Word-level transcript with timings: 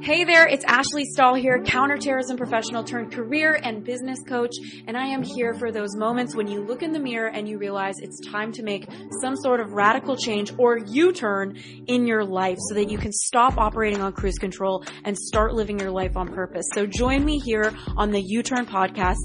Hey 0.00 0.22
there, 0.22 0.46
it's 0.46 0.64
Ashley 0.64 1.04
Stahl 1.04 1.34
here, 1.34 1.60
counterterrorism 1.64 2.36
professional 2.36 2.84
turned 2.84 3.12
career 3.12 3.58
and 3.60 3.84
business 3.84 4.20
coach, 4.26 4.54
and 4.86 4.96
I 4.96 5.06
am 5.06 5.24
here 5.24 5.54
for 5.54 5.72
those 5.72 5.96
moments 5.96 6.36
when 6.36 6.46
you 6.46 6.60
look 6.62 6.84
in 6.84 6.92
the 6.92 7.00
mirror 7.00 7.28
and 7.28 7.48
you 7.48 7.58
realize 7.58 7.96
it's 7.98 8.20
time 8.20 8.52
to 8.52 8.62
make 8.62 8.88
some 9.20 9.34
sort 9.34 9.58
of 9.58 9.72
radical 9.72 10.16
change 10.16 10.52
or 10.56 10.78
U-turn 10.78 11.58
in 11.88 12.06
your 12.06 12.24
life 12.24 12.58
so 12.68 12.76
that 12.76 12.88
you 12.90 12.96
can 12.96 13.12
stop 13.12 13.58
operating 13.58 14.00
on 14.00 14.12
cruise 14.12 14.38
control 14.38 14.84
and 15.04 15.18
start 15.18 15.54
living 15.54 15.80
your 15.80 15.90
life 15.90 16.16
on 16.16 16.28
purpose. 16.32 16.66
So 16.74 16.86
join 16.86 17.24
me 17.24 17.40
here 17.40 17.74
on 17.96 18.12
the 18.12 18.22
U-turn 18.22 18.66
podcast 18.66 19.16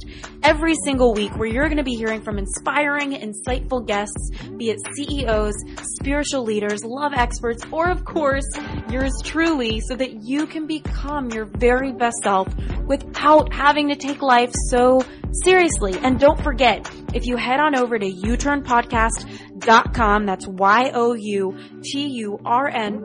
every 0.41 0.73
single 0.83 1.13
week 1.13 1.37
where 1.37 1.47
you're 1.47 1.67
going 1.67 1.77
to 1.77 1.83
be 1.83 1.95
hearing 1.95 2.21
from 2.23 2.39
inspiring, 2.39 3.11
insightful 3.11 3.85
guests, 3.85 4.31
be 4.57 4.71
it 4.71 4.79
CEOs, 4.95 5.53
spiritual 5.99 6.43
leaders, 6.43 6.83
love 6.83 7.13
experts, 7.13 7.63
or 7.71 7.91
of 7.91 8.03
course, 8.05 8.49
yours 8.89 9.13
truly 9.23 9.79
so 9.79 9.95
that 9.95 10.23
you 10.23 10.47
can 10.47 10.62
become 10.67 11.29
your 11.31 11.45
very 11.45 11.91
best 11.91 12.17
self 12.23 12.47
without 12.85 13.53
having 13.53 13.89
to 13.89 13.95
take 13.95 14.21
life 14.21 14.51
so 14.69 15.01
seriously. 15.43 15.95
And 16.03 16.19
don't 16.19 16.41
forget, 16.41 16.89
if 17.13 17.25
you 17.25 17.37
head 17.37 17.59
on 17.59 17.75
over 17.75 17.97
to 17.97 18.05
uturnpodcast.com, 18.05 19.52
that's 19.65 20.47
Y-O-U-T-U-R-N 20.47 21.53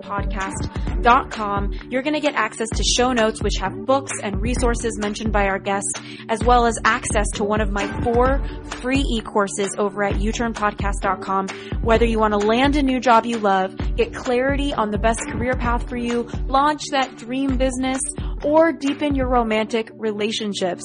podcast.com, 0.00 1.72
you're 1.90 2.02
going 2.02 2.14
to 2.14 2.20
get 2.20 2.34
access 2.34 2.68
to 2.70 2.82
show 2.82 3.12
notes, 3.12 3.40
which 3.42 3.56
have 3.60 3.86
books 3.86 4.12
and 4.22 4.40
resources 4.40 4.98
mentioned 4.98 5.32
by 5.32 5.46
our 5.46 5.58
guests, 5.58 5.92
as 6.28 6.42
well 6.42 6.66
as 6.66 6.78
access 6.84 7.26
to 7.34 7.44
one 7.44 7.60
of 7.60 7.70
my 7.70 7.86
four 8.02 8.42
free 8.80 9.04
e-courses 9.08 9.74
over 9.78 10.02
at 10.02 10.14
uturnpodcast.com. 10.14 11.48
Whether 11.82 12.06
you 12.06 12.18
want 12.18 12.32
to 12.32 12.38
land 12.38 12.76
a 12.76 12.82
new 12.82 12.98
job 13.00 13.24
you 13.24 13.38
love, 13.38 13.76
get 13.96 14.12
clarity 14.14 14.74
on 14.74 14.90
the 14.90 14.98
best 14.98 15.20
career 15.20 15.54
path 15.54 15.88
for 15.88 15.96
you, 15.96 16.24
launch 16.46 16.82
that 16.90 17.16
dream 17.16 17.56
business, 17.56 18.00
or 18.42 18.72
deepen 18.72 19.14
your 19.14 19.28
romantic 19.28 19.90
relationships. 19.94 20.82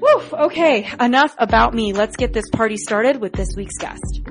Woo, 0.00 0.22
okay, 0.32 0.88
enough 1.00 1.34
about 1.38 1.74
me. 1.74 1.92
Let's 1.92 2.16
get 2.16 2.32
this 2.32 2.50
party 2.50 2.76
started 2.76 3.20
with 3.20 3.32
this 3.32 3.48
week's 3.56 3.78
guest. 3.78 4.22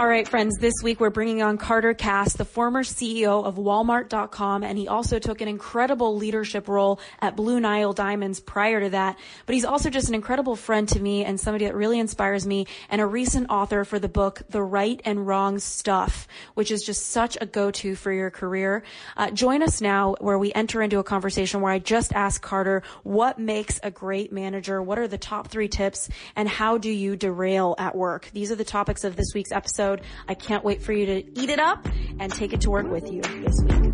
All 0.00 0.08
right, 0.08 0.26
friends, 0.26 0.56
this 0.56 0.76
week 0.82 0.98
we're 0.98 1.10
bringing 1.10 1.42
on 1.42 1.58
Carter 1.58 1.92
Cast, 1.92 2.38
the 2.38 2.46
former 2.46 2.82
CEO 2.82 3.44
of 3.44 3.56
Walmart.com, 3.56 4.64
and 4.64 4.78
he 4.78 4.88
also 4.88 5.18
took 5.18 5.42
an 5.42 5.48
incredible 5.48 6.16
leadership 6.16 6.68
role 6.68 6.98
at 7.20 7.36
Blue 7.36 7.60
Nile 7.60 7.92
Diamonds 7.92 8.40
prior 8.40 8.80
to 8.80 8.88
that. 8.88 9.18
But 9.44 9.54
he's 9.56 9.66
also 9.66 9.90
just 9.90 10.08
an 10.08 10.14
incredible 10.14 10.56
friend 10.56 10.88
to 10.88 10.98
me 10.98 11.26
and 11.26 11.38
somebody 11.38 11.66
that 11.66 11.74
really 11.74 11.98
inspires 11.98 12.46
me 12.46 12.66
and 12.88 13.02
a 13.02 13.06
recent 13.06 13.50
author 13.50 13.84
for 13.84 13.98
the 13.98 14.08
book, 14.08 14.40
The 14.48 14.62
Right 14.62 14.98
and 15.04 15.26
Wrong 15.26 15.58
Stuff, 15.58 16.26
which 16.54 16.70
is 16.70 16.82
just 16.82 17.08
such 17.08 17.36
a 17.38 17.44
go-to 17.44 17.94
for 17.94 18.10
your 18.10 18.30
career. 18.30 18.82
Uh, 19.18 19.30
join 19.30 19.62
us 19.62 19.82
now 19.82 20.14
where 20.18 20.38
we 20.38 20.50
enter 20.54 20.80
into 20.80 20.98
a 20.98 21.04
conversation 21.04 21.60
where 21.60 21.74
I 21.74 21.78
just 21.78 22.14
ask 22.14 22.40
Carter, 22.40 22.84
what 23.02 23.38
makes 23.38 23.78
a 23.82 23.90
great 23.90 24.32
manager? 24.32 24.82
What 24.82 24.98
are 24.98 25.08
the 25.08 25.18
top 25.18 25.48
three 25.48 25.68
tips? 25.68 26.08
And 26.36 26.48
how 26.48 26.78
do 26.78 26.88
you 26.90 27.16
derail 27.16 27.74
at 27.76 27.94
work? 27.94 28.30
These 28.32 28.50
are 28.50 28.56
the 28.56 28.64
topics 28.64 29.04
of 29.04 29.14
this 29.14 29.34
week's 29.34 29.52
episode 29.52 29.89
episode. 29.90 30.06
I 30.28 30.34
can't 30.34 30.64
wait 30.64 30.82
for 30.82 30.92
you 30.92 31.06
to 31.06 31.40
eat 31.40 31.50
it 31.50 31.58
up 31.58 31.86
and 32.18 32.32
take 32.32 32.52
it 32.52 32.62
to 32.62 32.70
work 32.70 32.90
with 32.90 33.10
you 33.10 33.22
this 33.22 33.60
week. 33.62 33.92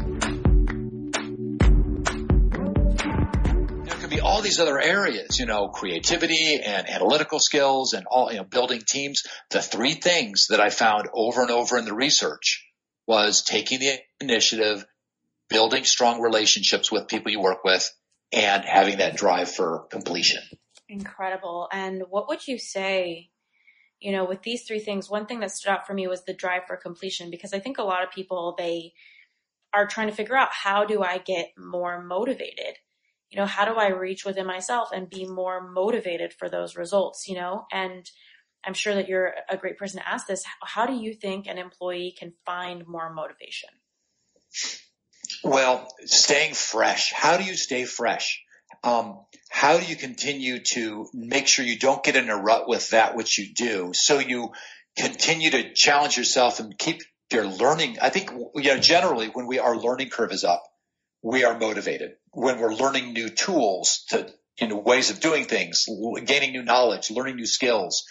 There 3.84 3.96
could 3.96 4.10
be 4.10 4.20
all 4.20 4.42
these 4.42 4.60
other 4.60 4.80
areas, 4.80 5.38
you 5.38 5.46
know, 5.46 5.68
creativity 5.68 6.60
and 6.62 6.88
analytical 6.88 7.38
skills 7.38 7.92
and 7.92 8.06
all, 8.06 8.30
you 8.30 8.38
know, 8.38 8.44
building 8.44 8.82
teams. 8.86 9.22
The 9.50 9.62
three 9.62 9.94
things 9.94 10.48
that 10.50 10.60
I 10.60 10.70
found 10.70 11.08
over 11.12 11.42
and 11.42 11.50
over 11.50 11.78
in 11.78 11.84
the 11.84 11.94
research 11.94 12.64
was 13.06 13.42
taking 13.42 13.80
the 13.80 13.98
initiative, 14.20 14.84
building 15.48 15.84
strong 15.84 16.20
relationships 16.20 16.90
with 16.90 17.08
people 17.08 17.30
you 17.30 17.40
work 17.40 17.64
with, 17.64 17.88
and 18.32 18.64
having 18.64 18.98
that 18.98 19.16
drive 19.16 19.50
for 19.50 19.86
completion. 19.90 20.42
Incredible. 20.88 21.68
And 21.72 22.02
what 22.10 22.28
would 22.28 22.46
you 22.46 22.58
say 22.58 23.30
you 24.00 24.12
know, 24.12 24.24
with 24.24 24.42
these 24.42 24.64
three 24.64 24.80
things, 24.80 25.08
one 25.08 25.26
thing 25.26 25.40
that 25.40 25.50
stood 25.50 25.70
out 25.70 25.86
for 25.86 25.94
me 25.94 26.06
was 26.06 26.24
the 26.24 26.34
drive 26.34 26.62
for 26.66 26.76
completion 26.76 27.30
because 27.30 27.52
I 27.52 27.58
think 27.58 27.78
a 27.78 27.82
lot 27.82 28.02
of 28.02 28.10
people, 28.10 28.54
they 28.58 28.92
are 29.72 29.86
trying 29.86 30.08
to 30.08 30.14
figure 30.14 30.36
out 30.36 30.48
how 30.52 30.84
do 30.84 31.02
I 31.02 31.18
get 31.18 31.52
more 31.58 32.02
motivated? 32.02 32.76
You 33.30 33.38
know, 33.38 33.46
how 33.46 33.64
do 33.64 33.74
I 33.74 33.88
reach 33.88 34.24
within 34.24 34.46
myself 34.46 34.90
and 34.92 35.10
be 35.10 35.26
more 35.26 35.60
motivated 35.60 36.32
for 36.32 36.48
those 36.48 36.76
results, 36.76 37.26
you 37.26 37.34
know? 37.34 37.66
And 37.72 38.08
I'm 38.64 38.74
sure 38.74 38.94
that 38.94 39.08
you're 39.08 39.34
a 39.48 39.56
great 39.56 39.78
person 39.78 40.00
to 40.00 40.08
ask 40.08 40.26
this. 40.26 40.44
How 40.62 40.86
do 40.86 40.94
you 40.94 41.14
think 41.14 41.46
an 41.46 41.58
employee 41.58 42.14
can 42.18 42.32
find 42.44 42.86
more 42.86 43.12
motivation? 43.12 43.70
Well, 45.42 45.88
staying 46.04 46.54
fresh. 46.54 47.12
How 47.12 47.36
do 47.36 47.44
you 47.44 47.54
stay 47.54 47.84
fresh? 47.84 48.42
Um, 48.84 49.20
how 49.48 49.78
do 49.78 49.86
you 49.86 49.96
continue 49.96 50.60
to 50.60 51.08
make 51.12 51.46
sure 51.46 51.64
you 51.64 51.78
don't 51.78 52.04
get 52.04 52.16
in 52.16 52.28
a 52.28 52.36
rut 52.36 52.68
with 52.68 52.90
that 52.90 53.16
which 53.16 53.38
you 53.38 53.54
do? 53.54 53.92
So 53.94 54.18
you 54.18 54.52
continue 54.96 55.50
to 55.50 55.72
challenge 55.74 56.16
yourself 56.16 56.60
and 56.60 56.76
keep 56.76 57.02
your 57.32 57.46
learning. 57.46 57.98
I 58.00 58.10
think 58.10 58.30
you 58.30 58.74
know 58.74 58.78
generally 58.78 59.28
when 59.28 59.46
we 59.46 59.58
our 59.58 59.76
learning 59.76 60.10
curve 60.10 60.32
is 60.32 60.44
up 60.44 60.62
we 61.22 61.42
are 61.44 61.58
motivated. 61.58 62.12
When 62.30 62.60
we're 62.60 62.74
learning 62.74 63.12
new 63.12 63.28
tools 63.28 64.04
to 64.10 64.32
you 64.60 64.68
know 64.68 64.76
ways 64.76 65.10
of 65.10 65.20
doing 65.20 65.44
things 65.44 65.86
gaining 66.24 66.52
new 66.52 66.62
knowledge 66.62 67.10
learning 67.10 67.36
new 67.36 67.46
skills 67.46 68.06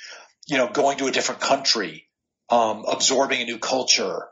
you 0.48 0.58
know 0.58 0.70
going 0.70 0.98
to 0.98 1.08
a 1.08 1.12
different 1.12 1.42
country 1.42 2.08
um, 2.50 2.86
absorbing 2.88 3.42
a 3.42 3.46
new 3.46 3.58
culture 3.58 4.28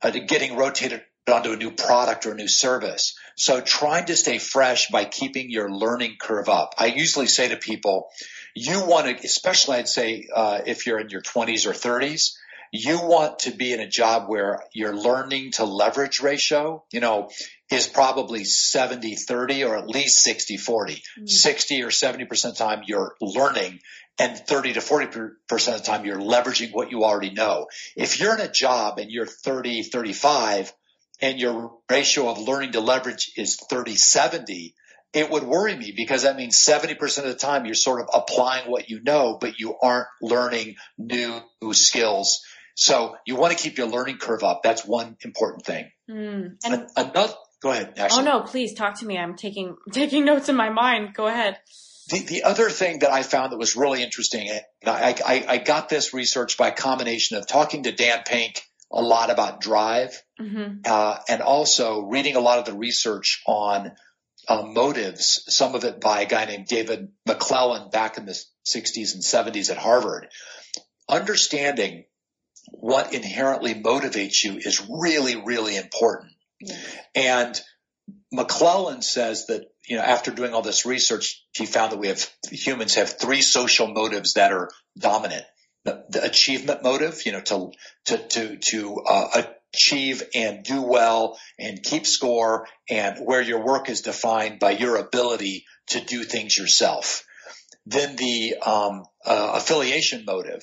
uh, 0.00 0.10
getting 0.10 0.56
rotated 0.56 1.02
onto 1.28 1.52
a 1.52 1.56
new 1.56 1.70
product 1.70 2.26
or 2.26 2.32
a 2.32 2.36
new 2.36 2.48
service. 2.48 3.16
So 3.36 3.60
trying 3.60 4.06
to 4.06 4.16
stay 4.16 4.38
fresh 4.38 4.88
by 4.88 5.04
keeping 5.04 5.50
your 5.50 5.70
learning 5.70 6.16
curve 6.20 6.48
up. 6.48 6.74
I 6.78 6.86
usually 6.86 7.26
say 7.26 7.48
to 7.48 7.56
people, 7.56 8.08
you 8.54 8.84
want 8.84 9.06
to, 9.06 9.24
especially 9.24 9.76
I'd 9.78 9.88
say, 9.88 10.28
uh, 10.34 10.60
if 10.66 10.86
you're 10.86 10.98
in 10.98 11.10
your 11.10 11.22
20s 11.22 11.66
or 11.66 11.72
30s, 11.72 12.32
you 12.72 12.98
want 13.02 13.40
to 13.40 13.50
be 13.50 13.72
in 13.72 13.80
a 13.80 13.88
job 13.88 14.28
where 14.28 14.62
your 14.72 14.96
learning 14.96 15.52
to 15.52 15.64
leverage 15.64 16.20
ratio, 16.20 16.82
you 16.90 17.00
know, 17.00 17.30
is 17.70 17.86
probably 17.86 18.44
70 18.44 19.14
30 19.14 19.64
or 19.64 19.76
at 19.76 19.88
least 19.88 20.22
60 20.22 20.56
40. 20.56 20.94
Mm-hmm. 20.94 21.26
60 21.26 21.82
or 21.82 21.88
70% 21.88 22.22
of 22.22 22.28
the 22.28 22.52
time 22.52 22.82
you're 22.86 23.14
learning 23.20 23.80
and 24.18 24.38
30 24.38 24.74
to 24.74 24.80
40% 24.80 25.30
of 25.50 25.56
the 25.56 25.78
time 25.84 26.04
you're 26.04 26.16
leveraging 26.16 26.72
what 26.72 26.90
you 26.90 27.04
already 27.04 27.30
know. 27.30 27.66
If 27.94 28.20
you're 28.20 28.34
in 28.34 28.40
a 28.40 28.50
job 28.50 28.98
and 28.98 29.10
you're 29.10 29.26
30, 29.26 29.84
35, 29.84 30.72
and 31.22 31.38
your 31.38 31.78
ratio 31.88 32.28
of 32.28 32.38
learning 32.38 32.72
to 32.72 32.80
leverage 32.80 33.32
is 33.36 33.56
30 33.56 33.94
70, 33.94 34.74
it 35.14 35.30
would 35.30 35.44
worry 35.44 35.76
me 35.76 35.94
because 35.96 36.24
that 36.24 36.36
means 36.36 36.56
70% 36.56 37.18
of 37.18 37.24
the 37.24 37.34
time 37.34 37.64
you're 37.64 37.74
sort 37.74 38.00
of 38.00 38.08
applying 38.12 38.70
what 38.70 38.90
you 38.90 39.00
know, 39.02 39.38
but 39.40 39.58
you 39.60 39.76
aren't 39.80 40.08
learning 40.20 40.76
new 40.98 41.40
skills. 41.72 42.42
So 42.74 43.16
you 43.26 43.36
want 43.36 43.56
to 43.56 43.62
keep 43.62 43.78
your 43.78 43.86
learning 43.86 44.18
curve 44.18 44.42
up. 44.42 44.62
That's 44.62 44.84
one 44.84 45.16
important 45.22 45.64
thing. 45.64 45.90
Mm. 46.10 46.56
And 46.64 46.88
another, 46.96 47.34
go 47.62 47.70
ahead. 47.70 47.94
Ashley. 47.98 48.22
Oh 48.22 48.24
no, 48.24 48.40
please 48.40 48.74
talk 48.74 48.98
to 49.00 49.06
me. 49.06 49.18
I'm 49.18 49.36
taking, 49.36 49.76
taking 49.92 50.24
notes 50.24 50.48
in 50.48 50.56
my 50.56 50.70
mind. 50.70 51.14
Go 51.14 51.26
ahead. 51.26 51.58
The, 52.08 52.20
the 52.20 52.42
other 52.42 52.68
thing 52.68 53.00
that 53.00 53.12
I 53.12 53.22
found 53.22 53.52
that 53.52 53.58
was 53.58 53.76
really 53.76 54.02
interesting, 54.02 54.50
I, 54.84 55.14
I, 55.24 55.44
I 55.48 55.58
got 55.58 55.88
this 55.88 56.12
research 56.12 56.56
by 56.58 56.68
a 56.68 56.72
combination 56.72 57.36
of 57.36 57.46
talking 57.46 57.84
to 57.84 57.92
Dan 57.92 58.22
Pink 58.26 58.62
a 58.92 59.02
lot 59.02 59.30
about 59.30 59.60
drive 59.60 60.20
mm-hmm. 60.40 60.80
uh, 60.84 61.18
and 61.28 61.40
also 61.40 62.02
reading 62.02 62.36
a 62.36 62.40
lot 62.40 62.58
of 62.58 62.64
the 62.66 62.74
research 62.74 63.42
on 63.46 63.92
uh, 64.48 64.62
motives, 64.62 65.44
some 65.48 65.74
of 65.74 65.84
it 65.84 66.00
by 66.00 66.22
a 66.22 66.26
guy 66.26 66.44
named 66.44 66.66
David 66.66 67.08
McClelland 67.28 67.92
back 67.92 68.18
in 68.18 68.26
the 68.26 68.38
60s 68.66 69.14
and 69.14 69.22
70s 69.22 69.70
at 69.70 69.78
Harvard. 69.78 70.28
Understanding 71.08 72.04
what 72.70 73.14
inherently 73.14 73.74
motivates 73.74 74.42
you 74.44 74.56
is 74.56 74.86
really, 74.88 75.36
really 75.36 75.76
important. 75.76 76.32
And 77.14 77.60
McClelland 78.34 79.04
says 79.04 79.46
that, 79.46 79.66
you 79.86 79.96
know, 79.96 80.02
after 80.02 80.30
doing 80.30 80.54
all 80.54 80.62
this 80.62 80.86
research, 80.86 81.44
he 81.52 81.66
found 81.66 81.92
that 81.92 81.98
we 81.98 82.08
have 82.08 82.28
humans 82.50 82.94
have 82.94 83.18
three 83.18 83.42
social 83.42 83.88
motives 83.88 84.34
that 84.34 84.52
are 84.52 84.70
dominant 84.98 85.44
the, 85.84 86.20
achievement 86.22 86.82
motive, 86.82 87.22
you 87.26 87.32
know, 87.32 87.40
to, 87.40 87.70
to, 88.06 88.18
to, 88.28 88.56
to, 88.56 88.96
uh, 89.08 89.42
achieve 89.74 90.22
and 90.34 90.64
do 90.64 90.82
well 90.82 91.38
and 91.58 91.82
keep 91.82 92.06
score 92.06 92.68
and 92.90 93.18
where 93.24 93.40
your 93.40 93.64
work 93.64 93.88
is 93.88 94.02
defined 94.02 94.60
by 94.60 94.72
your 94.72 94.96
ability 94.96 95.64
to 95.88 96.00
do 96.00 96.24
things 96.24 96.56
yourself. 96.56 97.24
Then 97.86 98.16
the, 98.16 98.56
um, 98.64 99.04
uh, 99.24 99.52
affiliation 99.54 100.24
motive, 100.26 100.62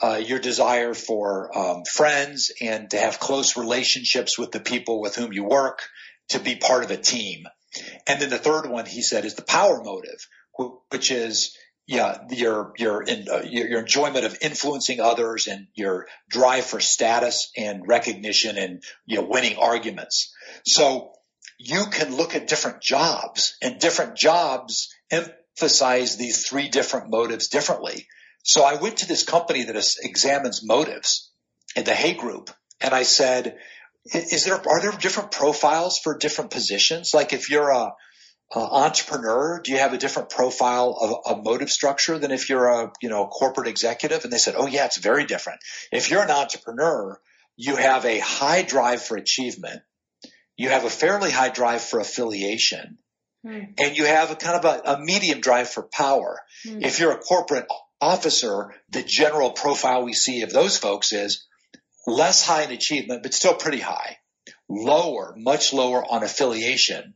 uh, 0.00 0.20
your 0.24 0.38
desire 0.38 0.94
for 0.94 1.56
um, 1.56 1.82
friends 1.90 2.52
and 2.60 2.90
to 2.90 2.98
have 2.98 3.18
close 3.18 3.56
relationships 3.56 4.38
with 4.38 4.52
the 4.52 4.60
people 4.60 5.00
with 5.00 5.16
whom 5.16 5.32
you 5.32 5.44
work, 5.44 5.80
to 6.28 6.38
be 6.38 6.56
part 6.56 6.84
of 6.84 6.90
a 6.90 6.96
team. 6.96 7.44
And 8.06 8.20
then 8.20 8.30
the 8.30 8.38
third 8.38 8.68
one, 8.68 8.86
he 8.86 9.02
said, 9.02 9.24
is 9.24 9.34
the 9.34 9.42
power 9.42 9.82
motive, 9.82 10.28
which 10.90 11.10
is 11.10 11.56
yeah, 11.86 12.18
your 12.30 12.72
your, 12.78 13.02
in, 13.02 13.28
uh, 13.30 13.42
your 13.44 13.68
your 13.68 13.80
enjoyment 13.80 14.24
of 14.24 14.38
influencing 14.40 15.00
others 15.00 15.46
and 15.46 15.68
your 15.74 16.06
drive 16.28 16.64
for 16.64 16.80
status 16.80 17.50
and 17.56 17.86
recognition 17.86 18.58
and 18.58 18.82
you 19.06 19.16
know 19.16 19.26
winning 19.28 19.56
arguments. 19.56 20.34
So 20.64 21.12
you 21.58 21.86
can 21.86 22.16
look 22.16 22.34
at 22.34 22.48
different 22.48 22.82
jobs 22.82 23.56
and 23.62 23.78
different 23.78 24.16
jobs 24.16 24.92
emphasize 25.10 26.16
these 26.16 26.46
three 26.46 26.68
different 26.68 27.10
motives 27.10 27.48
differently. 27.48 28.08
So 28.42 28.64
I 28.64 28.74
went 28.74 28.98
to 28.98 29.08
this 29.08 29.24
company 29.24 29.64
that 29.64 29.98
examines 30.02 30.64
motives 30.64 31.30
in 31.74 31.84
the 31.84 31.94
Hay 31.94 32.14
Group 32.14 32.50
and 32.80 32.94
I 32.94 33.02
said, 33.02 33.58
is 34.04 34.44
there, 34.44 34.54
are 34.54 34.80
there 34.80 34.92
different 34.92 35.32
profiles 35.32 35.98
for 35.98 36.16
different 36.16 36.50
positions? 36.50 37.12
Like 37.14 37.32
if 37.32 37.50
you're 37.50 37.70
a, 37.70 37.92
a 38.54 38.58
entrepreneur, 38.58 39.60
do 39.62 39.72
you 39.72 39.78
have 39.78 39.92
a 39.92 39.98
different 39.98 40.30
profile 40.30 40.96
of 41.00 41.38
a 41.38 41.42
motive 41.42 41.70
structure 41.70 42.18
than 42.18 42.30
if 42.30 42.48
you're 42.48 42.66
a, 42.66 42.92
you 43.02 43.08
know, 43.08 43.26
corporate 43.26 43.68
executive? 43.68 44.24
And 44.24 44.32
they 44.32 44.38
said, 44.38 44.54
oh 44.56 44.66
yeah, 44.66 44.86
it's 44.86 44.98
very 44.98 45.24
different. 45.24 45.60
If 45.90 46.10
you're 46.10 46.22
an 46.22 46.30
entrepreneur, 46.30 47.20
you 47.56 47.76
have 47.76 48.04
a 48.04 48.18
high 48.18 48.62
drive 48.62 49.02
for 49.02 49.16
achievement. 49.16 49.82
You 50.56 50.68
have 50.68 50.84
a 50.84 50.90
fairly 50.90 51.30
high 51.30 51.48
drive 51.48 51.82
for 51.82 52.00
affiliation 52.00 52.98
hmm. 53.44 53.60
and 53.78 53.96
you 53.96 54.06
have 54.06 54.30
a 54.30 54.36
kind 54.36 54.56
of 54.56 54.64
a, 54.64 54.92
a 54.92 55.00
medium 55.00 55.40
drive 55.40 55.68
for 55.68 55.82
power. 55.82 56.40
Hmm. 56.64 56.82
If 56.82 57.00
you're 57.00 57.12
a 57.12 57.18
corporate 57.18 57.66
officer, 58.00 58.74
the 58.90 59.02
general 59.02 59.50
profile 59.50 60.04
we 60.04 60.12
see 60.12 60.42
of 60.42 60.52
those 60.52 60.76
folks 60.76 61.12
is 61.12 61.46
less 62.06 62.44
high 62.44 62.62
in 62.62 62.70
achievement, 62.70 63.22
but 63.22 63.34
still 63.34 63.54
pretty 63.54 63.80
high. 63.80 64.18
Lower, 64.68 65.34
much 65.36 65.72
lower 65.72 66.04
on 66.04 66.22
affiliation, 66.22 67.14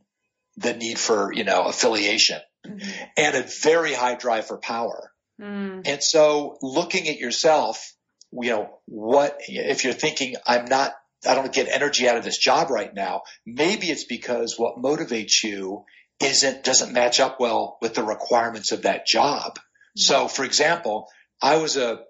the 0.57 0.73
need 0.73 0.99
for, 0.99 1.31
you 1.33 1.43
know, 1.43 1.63
affiliation 1.63 2.39
mm-hmm. 2.65 2.89
and 3.17 3.35
a 3.35 3.47
very 3.61 3.93
high 3.93 4.15
drive 4.15 4.45
for 4.45 4.57
power. 4.57 5.11
Mm. 5.39 5.83
And 5.85 6.03
so 6.03 6.57
looking 6.61 7.07
at 7.07 7.17
yourself, 7.17 7.93
you 8.31 8.49
know, 8.49 8.79
what, 8.85 9.37
if 9.47 9.83
you're 9.83 9.93
thinking, 9.93 10.35
I'm 10.45 10.65
not, 10.65 10.93
I 11.27 11.35
don't 11.35 11.53
get 11.53 11.67
energy 11.67 12.07
out 12.07 12.17
of 12.17 12.23
this 12.23 12.37
job 12.37 12.69
right 12.69 12.93
now, 12.93 13.21
maybe 13.45 13.87
it's 13.87 14.05
because 14.05 14.57
what 14.57 14.77
motivates 14.77 15.43
you 15.43 15.85
isn't, 16.19 16.63
doesn't 16.63 16.93
match 16.93 17.19
up 17.19 17.39
well 17.39 17.77
with 17.81 17.93
the 17.93 18.03
requirements 18.03 18.71
of 18.71 18.83
that 18.83 19.05
job. 19.07 19.55
Mm-hmm. 19.55 19.99
So 19.99 20.27
for 20.27 20.43
example, 20.43 21.07
I 21.41 21.57
was 21.57 21.77
a 21.77 22.01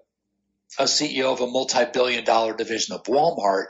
a 0.78 0.84
CEO 0.84 1.32
of 1.32 1.40
a 1.40 1.46
multi-billion 1.46 2.24
dollar 2.24 2.54
division 2.56 2.94
of 2.94 3.04
Walmart 3.04 3.66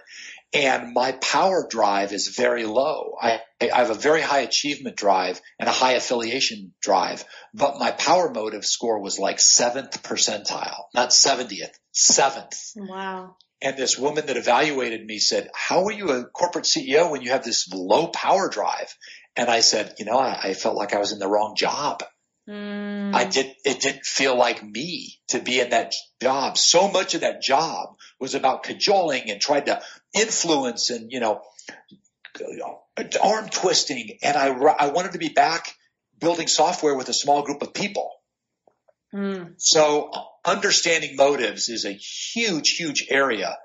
and 0.53 0.93
my 0.93 1.13
power 1.13 1.67
drive 1.69 2.13
is 2.13 2.29
very 2.29 2.67
low. 2.67 3.17
I, 3.21 3.41
I 3.61 3.79
have 3.79 3.91
a 3.91 3.95
very 3.95 4.21
high 4.21 4.41
achievement 4.41 4.97
drive 4.97 5.41
and 5.59 5.69
a 5.69 5.73
high 5.73 5.93
affiliation 5.93 6.75
drive, 6.83 7.25
but 7.55 7.79
my 7.79 7.91
power 7.91 8.31
motive 8.31 8.65
score 8.65 9.01
was 9.01 9.19
like 9.19 9.41
seventh 9.41 10.03
percentile, 10.03 10.85
not 10.95 11.11
70th, 11.11 11.73
seventh. 11.93 12.59
Wow. 12.77 13.37
And 13.63 13.77
this 13.77 13.97
woman 13.97 14.27
that 14.27 14.37
evaluated 14.37 15.07
me 15.07 15.19
said, 15.19 15.49
how 15.55 15.85
are 15.85 15.93
you 15.93 16.11
a 16.11 16.25
corporate 16.25 16.65
CEO 16.65 17.11
when 17.11 17.23
you 17.23 17.31
have 17.31 17.45
this 17.45 17.69
low 17.73 18.09
power 18.09 18.49
drive? 18.49 18.95
And 19.37 19.49
I 19.49 19.61
said, 19.61 19.95
you 19.99 20.05
know, 20.05 20.19
I, 20.19 20.39
I 20.43 20.55
felt 20.55 20.77
like 20.77 20.95
I 20.95 20.99
was 20.99 21.13
in 21.13 21.19
the 21.19 21.29
wrong 21.29 21.55
job. 21.57 22.03
Mm. 22.49 23.15
I 23.15 23.25
did, 23.25 23.55
it 23.65 23.81
didn't 23.81 24.05
feel 24.05 24.37
like 24.37 24.65
me 24.65 25.21
to 25.29 25.39
be 25.39 25.61
in 25.61 25.71
that 25.71 25.95
job. 26.21 26.59
So 26.59 26.91
much 26.91 27.15
of 27.15 27.21
that 27.21 27.41
job 27.41 27.97
was 28.19 28.35
about 28.35 28.65
cajoling 28.65 29.31
and 29.31 29.41
trying 29.41 29.67
to 29.67 29.81
influence 30.15 30.91
and, 30.91 31.11
you 31.11 31.21
know, 31.21 31.43
arm 33.23 33.49
twisting. 33.49 34.19
And 34.23 34.37
I, 34.37 34.49
I 34.49 34.89
wanted 34.89 35.13
to 35.13 35.19
be 35.19 35.29
back 35.29 35.75
building 36.19 36.47
software 36.47 36.95
with 36.95 37.09
a 37.09 37.15
small 37.15 37.43
group 37.43 37.63
of 37.63 37.75
people. 37.75 38.11
Mm. 39.15 39.55
So 39.59 40.11
understanding 40.45 41.17
motives 41.17 41.69
is 41.69 41.85
a 41.85 41.93
huge, 41.93 42.71
huge 42.71 43.07
area. 43.11 43.57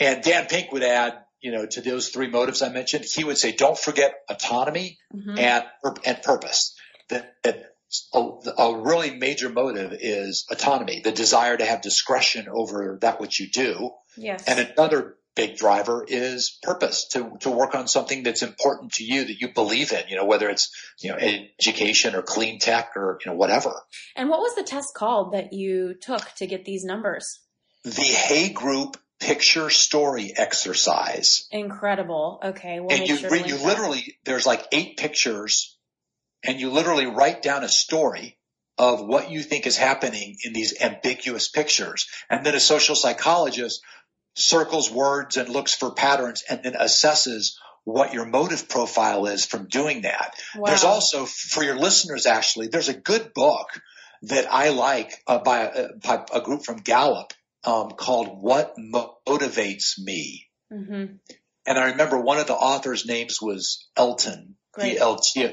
And 0.00 0.22
Dan 0.22 0.46
Pink 0.46 0.72
would 0.72 0.82
add, 0.82 1.14
you 1.40 1.52
know, 1.52 1.66
to 1.66 1.80
those 1.80 2.08
three 2.08 2.28
motives 2.28 2.62
I 2.62 2.70
mentioned, 2.70 3.04
he 3.04 3.24
would 3.24 3.38
say, 3.38 3.52
don't 3.52 3.78
forget 3.78 4.14
autonomy 4.28 4.98
mm-hmm. 5.14 5.38
and, 5.38 5.64
and 6.04 6.22
purpose. 6.22 6.74
That, 7.08 7.34
that 7.44 7.76
a, 8.12 8.18
a, 8.58 8.80
really 8.80 9.16
major 9.16 9.48
motive 9.48 9.92
is 9.92 10.44
autonomy, 10.50 11.00
the 11.04 11.12
desire 11.12 11.56
to 11.56 11.64
have 11.64 11.82
discretion 11.82 12.48
over 12.50 12.98
that 13.02 13.20
which 13.20 13.38
you 13.38 13.48
do. 13.48 13.90
Yes. 14.16 14.44
And 14.48 14.58
another 14.58 15.16
big 15.36 15.56
driver 15.56 16.04
is 16.06 16.58
purpose 16.62 17.08
to, 17.08 17.36
to 17.40 17.50
work 17.50 17.74
on 17.74 17.86
something 17.86 18.24
that's 18.24 18.42
important 18.42 18.94
to 18.94 19.04
you 19.04 19.26
that 19.26 19.40
you 19.40 19.52
believe 19.52 19.92
in, 19.92 20.02
you 20.08 20.16
know, 20.16 20.24
whether 20.24 20.48
it's, 20.48 20.74
you 20.98 21.10
know, 21.10 21.18
education 21.60 22.16
or 22.16 22.22
clean 22.22 22.58
tech 22.58 22.92
or, 22.96 23.18
you 23.24 23.30
know, 23.30 23.36
whatever. 23.36 23.72
And 24.16 24.28
what 24.28 24.40
was 24.40 24.56
the 24.56 24.64
test 24.64 24.94
called 24.96 25.32
that 25.34 25.52
you 25.52 25.94
took 26.00 26.34
to 26.36 26.46
get 26.46 26.64
these 26.64 26.84
numbers? 26.84 27.40
The 27.84 28.02
Hay 28.02 28.48
Group 28.48 28.96
picture 29.20 29.70
story 29.70 30.32
exercise. 30.34 31.46
Incredible. 31.52 32.40
Okay. 32.42 32.80
We'll 32.80 32.90
and 32.90 33.06
you, 33.06 33.16
sure 33.16 33.36
you 33.36 33.56
literally, 33.56 34.18
there's 34.24 34.46
like 34.46 34.66
eight 34.72 34.96
pictures 34.96 35.76
and 36.44 36.60
you 36.60 36.70
literally 36.70 37.06
write 37.06 37.42
down 37.42 37.62
a 37.62 37.68
story 37.68 38.38
of 38.78 39.00
what 39.00 39.30
you 39.30 39.42
think 39.42 39.66
is 39.66 39.76
happening 39.76 40.36
in 40.44 40.52
these 40.52 40.80
ambiguous 40.80 41.48
pictures. 41.48 42.08
And 42.28 42.44
then 42.44 42.54
a 42.54 42.60
social 42.60 42.94
psychologist 42.94 43.82
circles 44.36 44.90
words 44.90 45.36
and 45.36 45.48
looks 45.48 45.74
for 45.74 45.90
patterns 45.90 46.44
and 46.48 46.62
then 46.62 46.74
assesses 46.74 47.56
what 47.84 48.12
your 48.12 48.26
motive 48.26 48.68
profile 48.68 49.26
is 49.26 49.46
from 49.46 49.66
doing 49.66 50.02
that. 50.02 50.34
Wow. 50.54 50.66
There's 50.66 50.84
also, 50.84 51.24
for 51.24 51.62
your 51.62 51.76
listeners 51.76 52.26
actually, 52.26 52.68
there's 52.68 52.88
a 52.88 52.94
good 52.94 53.32
book 53.32 53.68
that 54.22 54.52
I 54.52 54.70
like 54.70 55.12
uh, 55.26 55.38
by, 55.38 55.66
uh, 55.66 55.88
by, 56.04 56.24
a 56.32 56.40
group 56.40 56.64
from 56.64 56.78
Gallup 56.78 57.32
um, 57.64 57.90
called 57.90 58.42
What 58.42 58.74
Motivates 58.76 59.98
Me. 59.98 60.46
Mm-hmm. 60.72 61.14
And 61.66 61.78
I 61.78 61.90
remember 61.90 62.20
one 62.20 62.38
of 62.38 62.46
the 62.46 62.54
authors' 62.54 63.06
names 63.06 63.40
was 63.40 63.88
Elton. 63.96 64.56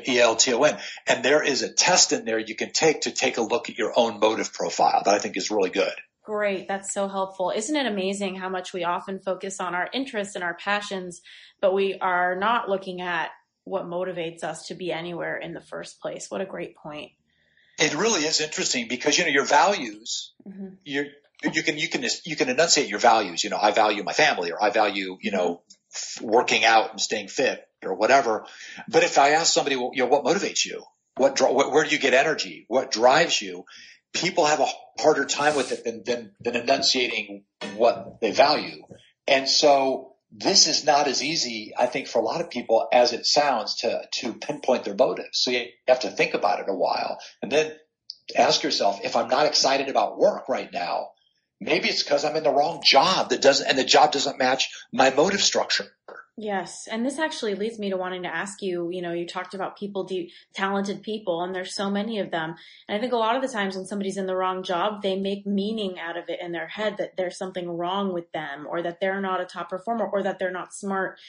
E-L-T-O-N. 0.08 0.78
And 1.08 1.24
there 1.24 1.44
is 1.44 1.62
a 1.62 1.72
test 1.72 2.12
in 2.12 2.26
there 2.26 2.40
you 2.40 2.56
can 2.56 2.74
take 2.74 3.02
to 3.02 3.12
take 3.12 3.38
a 3.38 3.42
look 3.42 3.70
at 3.70 3.78
your 3.78 3.94
own 3.96 4.20
motive 4.20 4.54
profile 4.54 5.02
that 5.06 5.14
I 5.14 5.20
think 5.20 5.38
is 5.38 5.50
really 5.50 5.70
good. 5.70 5.94
Great. 6.24 6.70
That's 6.70 6.94
so 6.94 7.10
helpful. 7.10 7.52
Isn't 7.54 7.76
it 7.76 7.86
amazing 7.86 8.36
how 8.36 8.48
much 8.48 8.72
we 8.72 8.86
often 8.86 9.20
focus 9.20 9.60
on 9.60 9.76
our 9.76 9.90
interests 9.94 10.36
and 10.36 10.44
our 10.44 10.54
passions, 10.54 11.22
but 11.60 11.74
we 11.74 11.96
are 12.00 12.36
not 12.36 12.70
looking 12.70 13.02
at 13.02 13.32
what 13.66 13.86
motivates 13.86 14.44
us 14.44 14.68
to 14.68 14.76
be 14.76 14.92
anywhere 14.92 15.38
in 15.38 15.54
the 15.54 15.62
first 15.62 16.00
place? 16.00 16.28
What 16.30 16.40
a 16.40 16.46
great 16.46 16.78
point. 16.78 17.12
It 17.78 17.94
really 17.96 18.22
is 18.22 18.40
interesting 18.40 18.88
because, 18.88 19.18
you 19.18 19.26
know, 19.26 19.32
your 19.32 19.46
values, 19.46 20.32
mm-hmm. 20.48 20.76
you 20.86 21.10
can, 21.42 21.78
you 21.78 21.90
can, 21.90 22.06
you 22.24 22.36
can 22.38 22.48
enunciate 22.50 22.88
your 22.88 23.00
values. 23.00 23.44
You 23.44 23.50
know, 23.50 23.60
I 23.62 23.72
value 23.72 24.04
my 24.04 24.14
family 24.14 24.52
or 24.52 24.64
I 24.64 24.70
value, 24.70 25.18
you 25.20 25.32
know, 25.32 25.62
working 26.22 26.64
out 26.64 26.92
and 26.92 27.02
staying 27.02 27.28
fit 27.28 27.68
or 27.84 27.96
whatever. 27.96 28.46
But 28.88 29.04
if 29.04 29.18
I 29.18 29.32
ask 29.32 29.52
somebody, 29.52 29.76
well, 29.76 29.92
you 29.94 30.04
know, 30.04 30.10
what 30.10 30.24
motivates 30.24 30.66
you? 30.66 30.84
What, 31.16 31.40
where 31.42 31.84
do 31.84 31.90
you 31.90 32.00
get 32.00 32.14
energy? 32.14 32.66
What 32.70 32.92
drives 32.92 33.42
you? 33.42 33.66
People 34.14 34.46
have 34.46 34.60
a 34.60 34.68
harder 35.00 35.26
time 35.26 35.56
with 35.56 35.72
it 35.72 35.84
than, 35.84 36.04
than, 36.04 36.32
than 36.40 36.56
enunciating 36.56 37.44
what 37.76 38.22
they 38.22 38.32
value. 38.32 38.84
And 39.28 39.50
so 39.50 40.14
this 40.32 40.68
is 40.68 40.86
not 40.86 41.08
as 41.08 41.24
easy, 41.24 41.74
I 41.78 41.86
think, 41.86 42.08
for 42.08 42.20
a 42.20 42.26
lot 42.26 42.42
of 42.42 42.50
people 42.50 42.88
as 42.92 43.14
it 43.14 43.26
sounds 43.26 43.76
to, 43.78 44.02
to 44.20 44.34
pinpoint 44.34 44.84
their 44.84 44.96
motives. 44.96 45.40
So 45.40 45.52
you 45.52 45.66
have 45.88 46.02
to 46.02 46.10
think 46.10 46.34
about 46.34 46.60
it 46.60 46.70
a 46.70 46.74
while 46.74 47.20
and 47.42 47.52
then 47.52 47.74
ask 48.36 48.64
yourself, 48.64 49.02
if 49.04 49.16
I'm 49.16 49.28
not 49.28 49.46
excited 49.46 49.90
about 49.90 50.18
work 50.18 50.50
right 50.50 50.72
now, 50.72 51.10
maybe 51.60 51.88
it's 51.88 52.04
because 52.04 52.26
I'm 52.26 52.36
in 52.36 52.44
the 52.44 52.52
wrong 52.52 52.82
job 52.84 53.30
that 53.30 53.42
doesn't, 53.42 53.68
and 53.68 53.78
the 53.78 53.84
job 53.84 54.12
doesn't 54.12 54.40
match 54.40 54.70
my 54.92 55.10
motive 55.12 55.42
structure. 55.42 55.86
Yes. 56.36 56.88
And 56.90 57.06
this 57.06 57.20
actually 57.20 57.54
leads 57.54 57.78
me 57.78 57.92
to 57.92 57.98
wanting 57.98 58.24
to 58.24 58.36
ask 58.36 58.64
you, 58.64 58.90
you 58.92 59.04
know, 59.04 59.14
you 59.14 59.28
talked 59.28 59.54
about 59.54 59.78
people, 59.78 60.04
do, 60.04 60.28
talented 60.56 61.04
people, 61.04 61.44
and 61.44 61.54
there's 61.54 61.76
so 61.76 61.92
many 61.92 62.18
of 62.18 62.32
them. 62.32 62.56
And 62.88 62.98
I 62.98 63.00
think 63.00 63.14
a 63.14 63.18
lot 63.18 63.36
of 63.36 63.44
the 63.44 63.48
times 63.48 63.76
when 63.76 63.86
somebody's 63.86 64.18
in 64.18 64.26
the 64.26 64.36
wrong 64.36 64.64
job, 64.64 65.04
they 65.04 65.16
make 65.16 65.46
meaning 65.46 66.00
out 66.00 66.18
of 66.18 66.30
it 66.30 66.40
in 66.42 66.52
their 66.52 66.68
head 66.68 66.98
that 66.98 67.18
there's 67.18 67.38
something 67.38 67.70
wrong 67.70 68.14
with 68.14 68.32
them 68.32 68.66
or 68.68 68.82
that 68.82 69.00
they're 69.00 69.22
not 69.22 69.42
a 69.42 69.46
top 69.46 69.70
performer 69.70 70.10
or 70.12 70.24
that 70.24 70.40
they're 70.40 70.52
not 70.52 70.74
smart. 70.74 71.20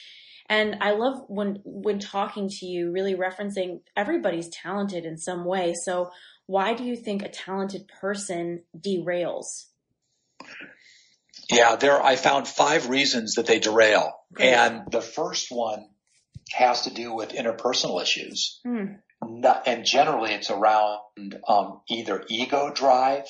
And 0.49 0.77
I 0.81 0.91
love 0.91 1.23
when, 1.27 1.61
when 1.63 1.99
talking 1.99 2.49
to 2.49 2.65
you, 2.65 2.91
really 2.91 3.13
referencing 3.13 3.81
everybody's 3.95 4.49
talented 4.49 5.05
in 5.05 5.19
some 5.19 5.45
way. 5.45 5.75
So 5.83 6.09
why 6.47 6.73
do 6.73 6.83
you 6.83 6.95
think 6.95 7.21
a 7.21 7.29
talented 7.29 7.87
person 7.87 8.63
derails? 8.75 9.65
Yeah, 11.49 11.75
there, 11.75 12.01
I 12.01 12.15
found 12.15 12.47
five 12.47 12.89
reasons 12.89 13.35
that 13.35 13.45
they 13.45 13.59
derail. 13.59 14.13
And 14.39 14.83
the 14.91 15.01
first 15.01 15.47
one 15.51 15.87
has 16.51 16.83
to 16.83 16.93
do 16.93 17.13
with 17.13 17.29
interpersonal 17.29 18.01
issues. 18.01 18.59
Mm. 18.65 18.97
Not, 19.23 19.67
and 19.67 19.85
generally 19.85 20.33
it's 20.33 20.49
around, 20.49 20.99
um, 21.47 21.81
either 21.89 22.23
ego 22.27 22.71
drive, 22.73 23.25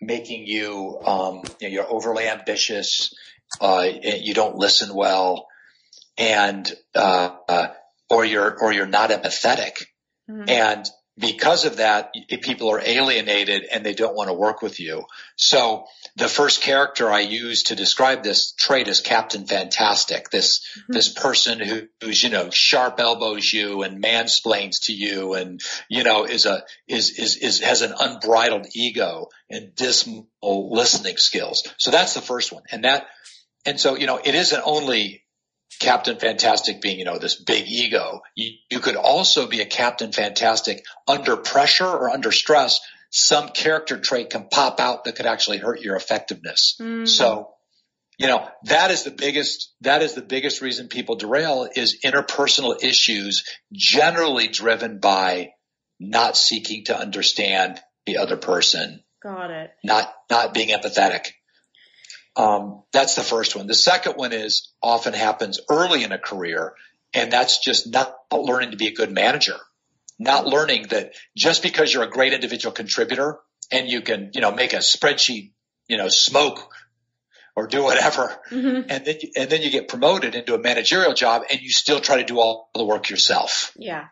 making 0.00 0.46
you, 0.46 0.98
um, 1.04 1.42
you 1.60 1.68
know, 1.68 1.72
you're 1.74 1.92
overly 1.92 2.28
ambitious, 2.28 3.14
uh, 3.60 3.86
you 3.86 4.34
don't 4.34 4.56
listen 4.56 4.94
well, 4.94 5.46
and, 6.16 6.72
uh, 6.94 7.36
uh, 7.48 7.68
or 8.10 8.24
you're, 8.24 8.56
or 8.60 8.72
you're 8.72 8.86
not 8.86 9.10
empathetic. 9.10 9.84
Mm. 10.30 10.48
And 10.48 10.90
because 11.22 11.64
of 11.64 11.76
that, 11.76 12.12
people 12.42 12.68
are 12.68 12.80
alienated 12.84 13.64
and 13.72 13.86
they 13.86 13.94
don't 13.94 14.16
want 14.16 14.28
to 14.28 14.34
work 14.34 14.60
with 14.60 14.80
you. 14.80 15.04
So 15.36 15.84
the 16.16 16.26
first 16.26 16.62
character 16.62 17.08
I 17.08 17.20
use 17.20 17.62
to 17.64 17.76
describe 17.76 18.24
this 18.24 18.52
trait 18.58 18.88
is 18.88 19.00
Captain 19.00 19.46
Fantastic. 19.46 20.30
This, 20.30 20.66
mm-hmm. 20.76 20.92
this 20.92 21.12
person 21.12 21.60
who, 21.60 21.82
who's, 22.00 22.24
you 22.24 22.30
know, 22.30 22.50
sharp 22.50 22.98
elbows 22.98 23.52
you 23.52 23.82
and 23.82 24.02
mansplains 24.02 24.86
to 24.86 24.92
you 24.92 25.34
and, 25.34 25.60
you 25.88 26.02
know, 26.02 26.24
is 26.24 26.44
a, 26.44 26.64
is, 26.88 27.16
is, 27.16 27.36
is, 27.36 27.60
has 27.60 27.82
an 27.82 27.94
unbridled 27.98 28.66
ego 28.74 29.28
and 29.48 29.76
dismal 29.76 30.26
listening 30.44 31.18
skills. 31.18 31.72
So 31.78 31.92
that's 31.92 32.14
the 32.14 32.20
first 32.20 32.52
one. 32.52 32.64
And 32.72 32.82
that, 32.82 33.06
and 33.64 33.78
so, 33.78 33.96
you 33.96 34.08
know, 34.08 34.20
it 34.22 34.34
isn't 34.34 34.62
only 34.66 35.21
Captain 35.78 36.18
Fantastic 36.18 36.80
being, 36.80 36.98
you 36.98 37.04
know, 37.04 37.18
this 37.18 37.34
big 37.34 37.66
ego. 37.66 38.20
You, 38.34 38.52
you, 38.70 38.80
could 38.80 38.96
also 38.96 39.46
be 39.46 39.60
a 39.60 39.66
Captain 39.66 40.12
Fantastic 40.12 40.84
under 41.06 41.36
pressure 41.36 41.86
or 41.86 42.10
under 42.10 42.32
stress. 42.32 42.80
Some 43.10 43.48
character 43.48 43.98
trait 43.98 44.30
can 44.30 44.48
pop 44.50 44.80
out 44.80 45.04
that 45.04 45.16
could 45.16 45.26
actually 45.26 45.58
hurt 45.58 45.80
your 45.80 45.96
effectiveness. 45.96 46.76
Mm. 46.80 47.06
So, 47.06 47.50
you 48.18 48.26
know, 48.26 48.46
that 48.64 48.90
is 48.90 49.04
the 49.04 49.10
biggest, 49.10 49.72
that 49.80 50.02
is 50.02 50.14
the 50.14 50.22
biggest 50.22 50.60
reason 50.60 50.88
people 50.88 51.16
derail 51.16 51.68
is 51.74 52.00
interpersonal 52.04 52.82
issues 52.82 53.44
generally 53.72 54.48
driven 54.48 54.98
by 54.98 55.50
not 55.98 56.36
seeking 56.36 56.84
to 56.86 56.98
understand 56.98 57.80
the 58.06 58.18
other 58.18 58.36
person. 58.36 59.02
Got 59.22 59.50
it. 59.50 59.70
Not, 59.84 60.12
not 60.30 60.54
being 60.54 60.68
empathetic. 60.68 61.32
Um, 62.34 62.82
that's 62.92 63.14
the 63.14 63.22
first 63.22 63.54
one. 63.54 63.66
The 63.66 63.74
second 63.74 64.14
one 64.14 64.32
is 64.32 64.72
often 64.82 65.12
happens 65.12 65.60
early 65.68 66.02
in 66.04 66.12
a 66.12 66.18
career, 66.18 66.74
and 67.12 67.30
that's 67.30 67.58
just 67.58 67.92
not 67.92 68.16
learning 68.32 68.70
to 68.70 68.76
be 68.76 68.86
a 68.86 68.94
good 68.94 69.12
manager. 69.12 69.56
Not 70.18 70.46
learning 70.46 70.86
that 70.90 71.14
just 71.36 71.62
because 71.62 71.92
you're 71.92 72.04
a 72.04 72.10
great 72.10 72.32
individual 72.32 72.72
contributor 72.72 73.40
and 73.70 73.88
you 73.88 74.02
can, 74.02 74.30
you 74.34 74.40
know, 74.40 74.52
make 74.52 74.72
a 74.72 74.78
spreadsheet, 74.78 75.52
you 75.88 75.96
know, 75.96 76.08
smoke 76.08 76.72
or 77.54 77.66
do 77.66 77.82
whatever, 77.82 78.34
mm-hmm. 78.50 78.88
and 78.88 79.04
then 79.04 79.16
you, 79.20 79.30
and 79.36 79.50
then 79.50 79.60
you 79.60 79.70
get 79.70 79.88
promoted 79.88 80.34
into 80.34 80.54
a 80.54 80.58
managerial 80.58 81.12
job, 81.12 81.42
and 81.50 81.60
you 81.60 81.70
still 81.70 82.00
try 82.00 82.16
to 82.16 82.24
do 82.24 82.38
all 82.40 82.70
the 82.74 82.84
work 82.84 83.10
yourself. 83.10 83.72
Yeah. 83.76 84.06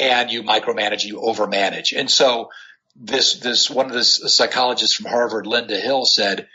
And 0.00 0.32
you 0.32 0.42
micromanage, 0.42 1.04
you 1.04 1.20
overmanage, 1.20 1.96
and 1.96 2.10
so 2.10 2.48
this 2.96 3.38
this 3.38 3.70
one 3.70 3.86
of 3.86 3.92
the 3.92 4.02
psychologists 4.02 4.96
from 4.96 5.06
Harvard, 5.06 5.46
Linda 5.46 5.78
Hill, 5.78 6.04
said 6.04 6.48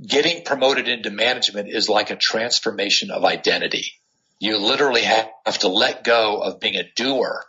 getting 0.00 0.44
promoted 0.44 0.88
into 0.88 1.10
management 1.10 1.68
is 1.68 1.88
like 1.88 2.10
a 2.10 2.16
transformation 2.16 3.10
of 3.10 3.24
identity. 3.24 3.92
You 4.38 4.58
literally 4.58 5.02
have 5.02 5.58
to 5.60 5.68
let 5.68 6.04
go 6.04 6.40
of 6.40 6.60
being 6.60 6.76
a 6.76 6.90
doer 6.96 7.44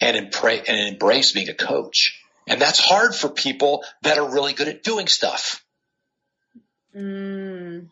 and, 0.00 0.16
and 0.16 0.88
embrace 0.92 1.32
being 1.32 1.48
a 1.48 1.54
coach. 1.54 2.20
And 2.46 2.60
that's 2.60 2.80
hard 2.80 3.14
for 3.14 3.28
people 3.28 3.84
that 4.02 4.18
are 4.18 4.32
really 4.32 4.54
good 4.54 4.68
at 4.68 4.82
doing 4.82 5.06
stuff. 5.06 5.64
Mm. 6.96 7.86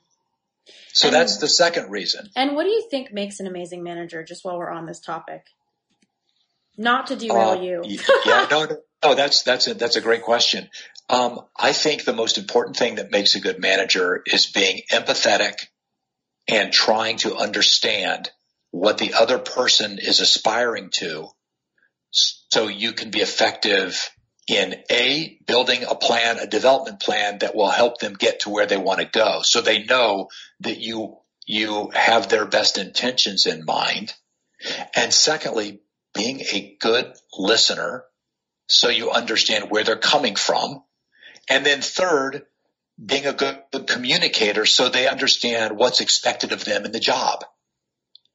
So 0.93 1.09
and, 1.09 1.15
that's 1.15 1.37
the 1.39 1.49
second 1.49 1.91
reason. 1.91 2.29
And 2.35 2.57
what 2.57 2.65
do 2.65 2.71
you 2.71 2.89
think 2.91 3.13
makes 3.13 3.39
an 3.41 3.47
amazing 3.47 3.85
manager, 3.85 4.25
just 4.25 4.45
while 4.45 4.59
we're 4.59 4.71
on 4.71 4.87
this 4.87 4.99
topic? 4.99 5.45
Not 6.77 7.09
to 7.09 7.17
derail 7.17 7.51
uh, 7.51 7.61
you. 7.61 7.83
yeah, 8.27 8.47
no, 8.51 8.65
no, 8.65 8.79
no, 9.03 9.15
that's, 9.15 9.43
that's 9.43 9.69
a, 9.69 9.75
that's 9.75 9.97
a 9.97 10.01
great 10.01 10.23
question. 10.23 10.69
Um, 11.09 11.41
I 11.57 11.73
think 11.73 12.05
the 12.05 12.13
most 12.13 12.39
important 12.39 12.77
thing 12.77 12.97
that 12.97 13.11
makes 13.11 13.35
a 13.35 13.41
good 13.41 13.61
manager 13.61 14.23
is 14.27 14.47
being 14.47 14.83
empathetic 14.93 15.55
and 16.47 16.73
trying 16.73 17.19
to 17.19 17.37
understand 17.37 18.31
what 18.71 18.99
the 18.99 19.15
other 19.15 19.39
person 19.39 19.99
is 19.99 20.21
aspiring 20.21 20.91
to 20.95 21.29
so 22.11 22.69
you 22.69 22.93
can 22.93 23.11
be 23.11 23.21
effective 23.21 24.11
in 24.47 24.75
a 24.91 25.39
building 25.47 25.85
a 25.85 25.95
plan, 25.95 26.39
a 26.39 26.47
development 26.47 27.01
plan 27.01 27.39
that 27.39 27.55
will 27.55 27.69
help 27.69 27.99
them 27.99 28.15
get 28.15 28.41
to 28.41 28.51
where 28.51 28.67
they 28.67 28.79
want 28.79 29.01
to 29.01 29.07
go. 29.07 29.41
So 29.43 29.61
they 29.61 29.85
know 29.85 30.29
that 30.61 30.79
you, 30.79 31.19
you 31.47 31.91
have 31.95 32.29
their 32.29 32.47
best 32.47 32.79
intentions 32.79 33.47
in 33.47 33.65
mind. 33.67 34.15
And 34.97 35.13
secondly, 35.13 35.81
being 36.15 36.41
a 36.41 36.77
good 36.81 37.13
listener 37.39 38.05
so 38.69 38.89
you 38.89 39.11
understand 39.11 39.71
where 39.71 39.85
they're 39.85 39.97
coming 39.97 40.37
from 40.37 40.83
and 41.49 41.65
then 41.65 41.81
third, 41.81 42.47
being 43.05 43.27
a 43.27 43.33
good, 43.33 43.59
good 43.73 43.87
communicator 43.87 44.67
so 44.67 44.89
they 44.89 45.09
understand 45.09 45.77
what's 45.77 46.01
expected 46.01 46.53
of 46.53 46.65
them 46.65 46.85
in 46.85 46.93
the 46.93 47.01
job. 47.01 47.45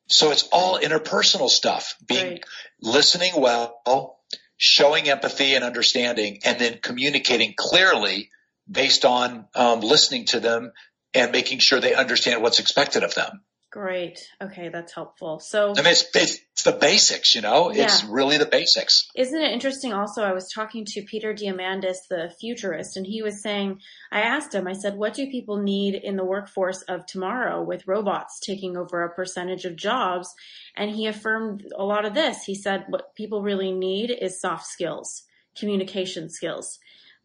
So 0.07 0.31
it's 0.31 0.47
all 0.51 0.79
interpersonal 0.79 1.49
stuff, 1.49 1.95
being 2.05 2.33
right. 2.33 2.43
listening 2.81 3.33
well, 3.37 4.19
showing 4.57 5.09
empathy 5.09 5.55
and 5.55 5.63
understanding, 5.63 6.39
and 6.43 6.59
then 6.59 6.79
communicating 6.81 7.53
clearly 7.55 8.29
based 8.69 9.05
on 9.05 9.45
um, 9.55 9.81
listening 9.81 10.25
to 10.25 10.39
them 10.39 10.71
and 11.13 11.31
making 11.31 11.59
sure 11.59 11.79
they 11.79 11.93
understand 11.93 12.41
what's 12.41 12.59
expected 12.59 13.03
of 13.03 13.13
them. 13.15 13.41
Great. 13.73 14.29
Okay, 14.39 14.69
that's 14.69 14.93
helpful. 14.93 15.39
So, 15.39 15.73
I 15.75 15.81
mean, 15.81 15.87
it's, 15.87 16.05
it's 16.13 16.61
the 16.61 16.73
basics, 16.73 17.33
you 17.33 17.41
know, 17.41 17.71
yeah. 17.71 17.85
it's 17.85 18.03
really 18.03 18.37
the 18.37 18.45
basics. 18.45 19.09
Isn't 19.15 19.41
it 19.41 19.51
interesting? 19.51 19.91
Also, 19.91 20.21
I 20.21 20.33
was 20.33 20.47
talking 20.53 20.85
to 20.89 21.01
Peter 21.01 21.33
Diamandis, 21.33 22.07
the 22.07 22.31
futurist, 22.39 22.97
and 22.97 23.07
he 23.07 23.23
was 23.23 23.41
saying, 23.41 23.79
I 24.11 24.21
asked 24.21 24.53
him, 24.53 24.67
I 24.67 24.73
said, 24.73 24.95
what 24.95 25.15
do 25.15 25.25
people 25.25 25.57
need 25.57 25.95
in 25.95 26.17
the 26.17 26.23
workforce 26.23 26.83
of 26.83 27.07
tomorrow 27.07 27.63
with 27.63 27.87
robots 27.87 28.39
taking 28.39 28.77
over 28.77 29.01
a 29.01 29.09
percentage 29.09 29.65
of 29.65 29.75
jobs? 29.75 30.31
And 30.75 30.91
he 30.91 31.07
affirmed 31.07 31.65
a 31.75 31.83
lot 31.83 32.05
of 32.05 32.13
this. 32.13 32.43
He 32.43 32.53
said, 32.53 32.85
what 32.89 33.15
people 33.15 33.41
really 33.41 33.71
need 33.71 34.11
is 34.11 34.39
soft 34.39 34.67
skills, 34.67 35.23
communication 35.57 36.29
skills 36.29 36.77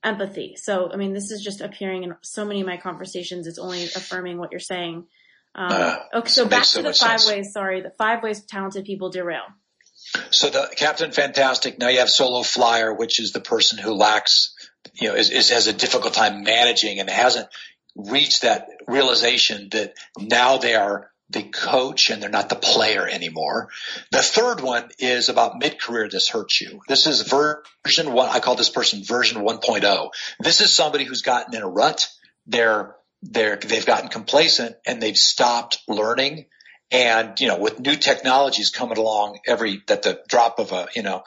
empathy. 0.02 0.56
So, 0.56 0.90
I 0.90 0.96
mean, 0.96 1.12
this 1.12 1.30
is 1.30 1.42
just 1.42 1.60
appearing 1.60 2.04
in 2.04 2.14
so 2.22 2.46
many 2.46 2.62
of 2.62 2.66
my 2.66 2.78
conversations. 2.78 3.46
It's 3.46 3.58
only 3.58 3.84
affirming 3.84 4.38
what 4.38 4.50
you're 4.50 4.60
saying. 4.60 5.04
Um, 5.58 5.72
uh, 5.72 5.96
okay, 6.14 6.28
so 6.28 6.46
back 6.46 6.64
to 6.66 6.82
the 6.82 6.94
five 6.94 7.20
sense. 7.20 7.28
ways. 7.28 7.52
Sorry, 7.52 7.80
the 7.80 7.90
five 7.98 8.22
ways 8.22 8.44
talented 8.44 8.84
people 8.84 9.10
derail. 9.10 9.42
So 10.30 10.50
the 10.50 10.70
Captain 10.76 11.10
Fantastic. 11.10 11.80
Now 11.80 11.88
you 11.88 11.98
have 11.98 12.08
Solo 12.08 12.44
Flyer, 12.44 12.94
which 12.94 13.18
is 13.18 13.32
the 13.32 13.40
person 13.40 13.76
who 13.76 13.92
lacks, 13.92 14.54
you 14.94 15.08
know, 15.08 15.16
is, 15.16 15.30
is 15.30 15.50
has 15.50 15.66
a 15.66 15.72
difficult 15.72 16.14
time 16.14 16.44
managing 16.44 17.00
and 17.00 17.10
hasn't 17.10 17.48
reached 17.96 18.42
that 18.42 18.68
realization 18.86 19.68
that 19.72 19.94
now 20.16 20.58
they 20.58 20.76
are 20.76 21.10
the 21.30 21.42
coach 21.42 22.10
and 22.10 22.22
they're 22.22 22.30
not 22.30 22.48
the 22.48 22.54
player 22.54 23.06
anymore. 23.06 23.68
The 24.12 24.22
third 24.22 24.60
one 24.60 24.88
is 25.00 25.28
about 25.28 25.58
mid-career 25.58 26.08
this 26.08 26.28
hurts 26.28 26.60
you. 26.60 26.82
This 26.86 27.08
is 27.08 27.22
version 27.22 28.12
one. 28.12 28.28
I 28.28 28.38
call 28.38 28.54
this 28.54 28.70
person 28.70 29.02
version 29.02 29.42
1.0. 29.42 30.10
This 30.38 30.60
is 30.60 30.72
somebody 30.72 31.04
who's 31.04 31.22
gotten 31.22 31.56
in 31.56 31.62
a 31.62 31.68
rut. 31.68 32.08
They're 32.46 32.94
they're, 33.22 33.56
they've 33.56 33.86
gotten 33.86 34.08
complacent 34.08 34.76
and 34.86 35.02
they've 35.02 35.16
stopped 35.16 35.78
learning. 35.88 36.46
And, 36.90 37.38
you 37.38 37.48
know, 37.48 37.58
with 37.58 37.80
new 37.80 37.96
technologies 37.96 38.70
coming 38.70 38.98
along 38.98 39.40
every, 39.46 39.82
at 39.88 40.02
the 40.02 40.20
drop 40.28 40.58
of 40.58 40.72
a, 40.72 40.88
you 40.94 41.02
know, 41.02 41.22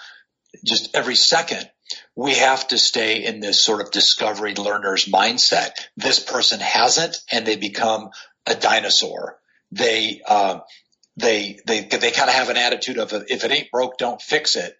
just 0.66 0.96
every 0.96 1.16
second, 1.16 1.70
we 2.16 2.34
have 2.36 2.68
to 2.70 2.78
stay 2.78 3.24
in 3.24 3.40
this 3.40 3.64
sort 3.64 3.82
of 3.82 3.92
discovery 3.92 4.56
learner's 4.56 5.06
mindset. 5.06 5.72
This 5.98 6.20
person 6.20 6.60
hasn't 6.60 7.18
and 7.32 7.46
they 7.46 7.58
become 7.58 8.10
a 8.46 8.56
dinosaur. 8.56 9.38
They, 9.72 10.22
uh, 10.26 10.60
they, 11.18 11.60
they, 11.66 11.82
they 11.82 12.12
kind 12.12 12.30
of 12.30 12.36
have 12.36 12.50
an 12.50 12.58
attitude 12.58 12.98
of 12.98 13.14
if 13.14 13.44
it 13.44 13.52
ain't 13.52 13.72
broke, 13.72 13.98
don't 13.98 14.22
fix 14.22 14.56
it. 14.56 14.76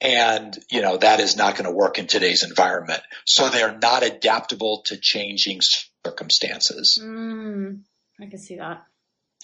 And, 0.00 0.56
you 0.70 0.82
know, 0.82 0.96
that 0.96 1.20
is 1.20 1.36
not 1.36 1.56
going 1.56 1.64
to 1.64 1.74
work 1.74 1.98
in 1.98 2.06
today's 2.06 2.44
environment. 2.44 3.00
So 3.24 3.48
they're 3.48 3.78
not 3.78 4.02
adaptable 4.02 4.82
to 4.86 4.96
changing 4.96 5.60
circumstances. 6.04 7.00
Mm, 7.02 7.80
I 8.20 8.26
can 8.26 8.38
see 8.38 8.56
that. 8.56 8.84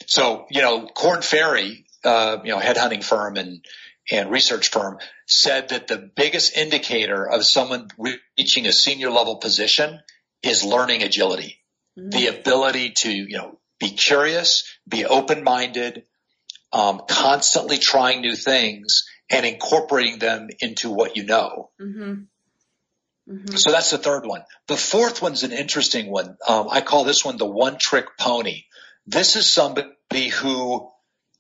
So, 0.07 0.47
you 0.51 0.63
know, 0.63 0.87
Korn 0.87 1.23
Ferry, 1.23 1.87
uh, 2.05 2.39
you 2.45 2.51
know, 2.51 2.59
headhunting 2.59 3.05
firm 3.05 3.37
and, 3.37 3.65
and 4.11 4.31
research 4.31 4.71
firm 4.71 4.99
said 5.27 5.71
that 5.71 5.89
the 5.89 6.11
biggest 6.15 6.57
indicator 6.57 7.29
of 7.29 7.45
someone 7.45 7.89
reaching 7.99 8.67
a 8.67 8.73
senior 8.73 9.11
level 9.11 9.37
position 9.37 10.01
is 10.43 10.65
learning 10.65 11.03
agility. 11.03 11.59
Mm. 11.99 12.11
The 12.13 12.27
ability 12.29 12.91
to, 12.91 13.13
you 13.13 13.37
know, 13.37 13.59
be 13.79 13.91
curious, 13.91 14.65
be 14.89 15.05
open 15.07 15.45
minded, 15.45 16.05
um, 16.73 17.03
constantly 17.09 17.79
trying 17.79 18.21
new 18.21 18.37
things 18.37 19.05
and 19.29 19.47
incorporating 19.47 20.19
them 20.19 20.49
into 20.61 20.91
what 20.91 21.17
you 21.17 21.25
know. 21.25 21.71
Mm-hmm. 21.81 22.23
Mm-hmm. 23.31 23.57
So 23.57 23.71
that's 23.71 23.91
the 23.91 23.99
third 23.99 24.27
one. 24.27 24.43
The 24.67 24.77
fourth 24.77 25.23
one's 25.23 25.45
an 25.45 25.53
interesting 25.53 26.11
one. 26.11 26.37
Um, 26.49 26.69
I 26.71 26.81
call 26.81 27.05
this 27.05 27.25
one 27.25 27.37
the 27.37 27.47
one 27.47 27.79
trick 27.79 28.07
pony. 28.19 28.65
This 29.07 29.37
is 29.37 29.53
somebody 29.53 30.29
who 30.29 30.91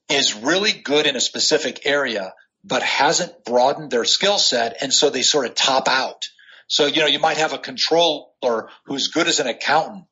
is 0.08 0.34
really 0.34 0.72
good 0.72 1.06
in 1.06 1.16
a 1.16 1.20
specific 1.20 1.86
area, 1.86 2.32
but 2.64 2.82
hasn't 2.82 3.44
broadened 3.44 3.90
their 3.90 4.04
skill 4.04 4.38
set. 4.38 4.76
And 4.82 4.92
so 4.92 5.10
they 5.10 5.22
sort 5.22 5.46
of 5.46 5.54
top 5.54 5.88
out. 5.88 6.28
So, 6.68 6.86
you 6.86 7.00
know, 7.00 7.06
you 7.06 7.18
might 7.18 7.38
have 7.38 7.52
a 7.52 7.58
controller 7.58 8.68
who's 8.84 9.08
good 9.08 9.26
as 9.26 9.40
an 9.40 9.48
accountant, 9.48 10.04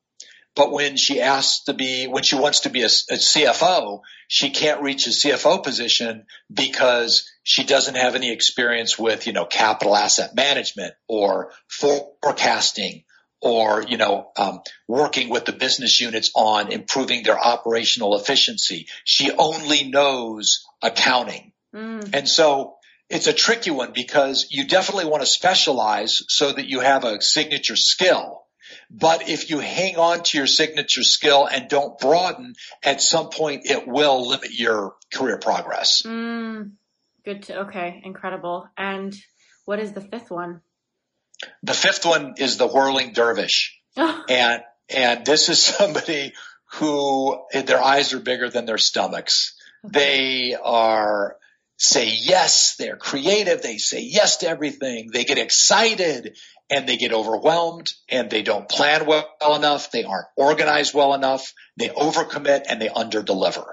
but 0.55 0.73
when 0.73 0.97
she 0.97 1.21
asks 1.21 1.65
to 1.65 1.73
be, 1.73 2.07
when 2.07 2.23
she 2.23 2.37
wants 2.37 2.61
to 2.61 2.71
be 2.71 2.83
a, 2.83 2.87
a 2.87 3.15
CFO, 3.15 4.01
she 4.27 4.51
can't 4.51 4.83
reach 4.83 5.07
a 5.07 5.11
CFO 5.11 5.63
position 5.63 6.27
because 6.53 7.31
she 7.43 7.65
doesn't 7.65 7.97
have 7.97 8.15
any 8.15 8.33
experience 8.33 8.99
with, 8.99 9.27
you 9.27 9.33
know, 9.33 9.45
capital 9.45 9.95
asset 9.95 10.35
management 10.35 10.95
or 11.07 11.53
forecasting 11.69 13.05
or, 13.41 13.85
you 13.87 13.97
know, 13.97 14.31
um, 14.37 14.61
working 14.89 15.29
with 15.29 15.45
the 15.45 15.53
business 15.53 16.01
units 16.01 16.33
on 16.35 16.73
improving 16.73 17.23
their 17.23 17.39
operational 17.39 18.17
efficiency. 18.17 18.89
She 19.05 19.31
only 19.31 19.89
knows 19.89 20.67
accounting. 20.83 21.53
Mm. 21.75 22.11
And 22.15 22.29
so 22.29 22.75
it's 23.09 23.27
a 23.27 23.33
tricky 23.33 23.71
one 23.71 23.93
because 23.95 24.49
you 24.51 24.67
definitely 24.67 25.07
want 25.07 25.23
to 25.23 25.27
specialize 25.27 26.23
so 26.29 26.53
that 26.53 26.67
you 26.67 26.81
have 26.81 27.05
a 27.05 27.23
signature 27.23 27.77
skill. 27.77 28.43
But 28.91 29.29
if 29.29 29.51
you 29.51 29.59
hang 29.59 29.97
on 29.97 30.23
to 30.23 30.39
your 30.39 30.47
signature 30.47 31.03
skill 31.03 31.47
and 31.47 31.69
don't 31.69 31.99
broaden, 31.99 32.55
at 32.83 33.03
some 33.03 33.29
point 33.29 33.63
it 33.67 33.87
will 33.87 34.29
limit 34.29 34.59
your 34.59 34.95
career 35.13 35.39
progress. 35.39 36.03
Mm, 36.07 36.73
good. 37.25 37.43
To, 37.45 37.61
okay. 37.63 38.01
Incredible. 38.03 38.69
And 38.77 39.15
what 39.67 39.79
is 39.79 39.93
the 39.93 40.01
fifth 40.01 40.31
one? 40.31 40.63
The 41.63 41.75
fifth 41.75 42.07
one 42.07 42.35
is 42.39 42.57
the 42.57 42.67
whirling 42.67 43.13
dervish. 43.13 43.79
and, 43.97 44.63
and 44.89 45.27
this 45.27 45.51
is 45.51 45.63
somebody 45.63 46.33
who 46.75 47.39
their 47.53 47.83
eyes 47.83 48.13
are 48.15 48.21
bigger 48.21 48.49
than 48.49 48.65
their 48.65 48.79
stomachs. 48.79 49.55
Okay. 49.85 49.99
They 49.99 50.55
are 50.55 51.37
say 51.77 52.09
yes. 52.09 52.77
They're 52.77 52.97
creative. 52.97 53.63
They 53.63 53.79
say 53.79 54.01
yes 54.01 54.39
to 54.39 54.49
everything. 54.49 55.11
They 55.13 55.25
get 55.25 55.39
excited 55.39 56.37
and 56.71 56.89
they 56.89 56.97
get 56.97 57.13
overwhelmed 57.13 57.93
and 58.09 58.31
they 58.31 58.43
don't 58.43 58.69
plan 58.69 59.07
well 59.07 59.55
enough. 59.55 59.91
They 59.91 60.05
aren't 60.05 60.27
organized 60.37 60.95
well 60.95 61.15
enough. 61.15 61.55
They 61.77 61.89
overcommit 61.89 62.65
and 62.69 62.81
they 62.81 62.89
underdeliver. 62.89 63.67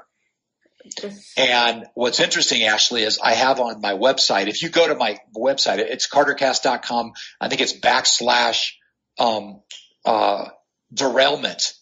And 1.36 1.86
what's 1.96 2.20
interesting, 2.20 2.64
Ashley, 2.64 3.02
is 3.02 3.20
I 3.22 3.34
have 3.34 3.60
on 3.60 3.82
my 3.82 3.94
website, 3.94 4.48
if 4.48 4.62
you 4.62 4.70
go 4.70 4.88
to 4.88 4.96
my 4.96 5.18
website, 5.36 5.80
it's 5.80 6.08
cartercast.com. 6.08 7.14
I 7.42 7.50
think 7.50 7.62
it's 7.62 7.74
backslash, 7.74 8.74
um, 9.18 9.62
uh, 10.06 10.50
derailment. 10.94 11.74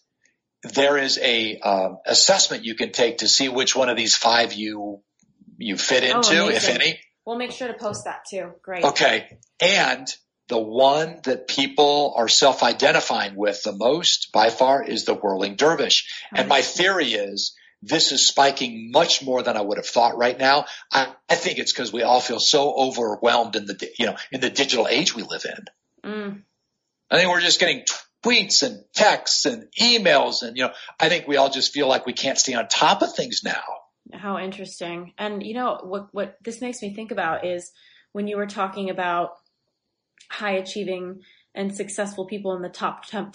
There 0.62 0.96
is 0.96 1.18
a, 1.18 1.58
uh, 1.58 1.88
assessment 2.06 2.64
you 2.64 2.74
can 2.74 2.92
take 2.92 3.18
to 3.18 3.28
see 3.28 3.50
which 3.50 3.76
one 3.76 3.90
of 3.90 3.96
these 3.98 4.16
five 4.16 4.54
you 4.54 5.02
you 5.58 5.76
fit 5.76 6.02
oh, 6.04 6.16
into, 6.16 6.40
oh, 6.40 6.48
if 6.48 6.68
any. 6.68 6.98
We'll 7.24 7.38
make 7.38 7.52
sure 7.52 7.68
to 7.68 7.74
post 7.74 8.04
that 8.04 8.24
too. 8.28 8.52
Great. 8.62 8.84
Okay. 8.84 9.38
And 9.60 10.06
the 10.48 10.58
one 10.58 11.20
that 11.24 11.48
people 11.48 12.14
are 12.16 12.28
self-identifying 12.28 13.34
with 13.34 13.62
the 13.62 13.72
most 13.72 14.30
by 14.32 14.50
far 14.50 14.82
is 14.82 15.04
the 15.04 15.14
whirling 15.14 15.56
dervish. 15.56 16.06
And 16.34 16.48
my 16.48 16.60
theory 16.60 17.12
is 17.12 17.56
this 17.82 18.12
is 18.12 18.26
spiking 18.26 18.90
much 18.90 19.22
more 19.22 19.42
than 19.42 19.56
I 19.56 19.60
would 19.60 19.78
have 19.78 19.86
thought 19.86 20.16
right 20.16 20.38
now. 20.38 20.66
I, 20.92 21.12
I 21.28 21.34
think 21.34 21.58
it's 21.58 21.72
because 21.72 21.92
we 21.92 22.02
all 22.02 22.20
feel 22.20 22.40
so 22.40 22.74
overwhelmed 22.74 23.56
in 23.56 23.66
the, 23.66 23.90
you 23.98 24.06
know, 24.06 24.16
in 24.32 24.40
the 24.40 24.50
digital 24.50 24.88
age 24.88 25.14
we 25.14 25.22
live 25.22 25.44
in. 25.44 26.10
Mm. 26.10 26.42
I 27.10 27.16
think 27.16 27.30
we're 27.30 27.40
just 27.40 27.60
getting 27.60 27.84
tweets 28.22 28.62
and 28.62 28.84
texts 28.94 29.44
and 29.46 29.68
emails 29.80 30.42
and, 30.42 30.56
you 30.56 30.64
know, 30.64 30.72
I 30.98 31.08
think 31.08 31.26
we 31.26 31.36
all 31.36 31.50
just 31.50 31.72
feel 31.72 31.88
like 31.88 32.06
we 32.06 32.14
can't 32.14 32.38
stay 32.38 32.54
on 32.54 32.68
top 32.68 33.02
of 33.02 33.14
things 33.14 33.42
now. 33.44 33.62
How 34.12 34.38
interesting. 34.38 35.12
And 35.18 35.42
you 35.42 35.54
know, 35.54 35.80
what, 35.82 36.08
what 36.12 36.36
this 36.42 36.60
makes 36.60 36.82
me 36.82 36.94
think 36.94 37.10
about 37.10 37.46
is 37.46 37.72
when 38.12 38.28
you 38.28 38.36
were 38.36 38.46
talking 38.46 38.90
about 38.90 39.32
high 40.30 40.52
achieving 40.52 41.20
and 41.54 41.74
successful 41.74 42.26
people 42.26 42.54
in 42.56 42.62
the 42.62 42.68
top 42.68 43.06
10% 43.06 43.28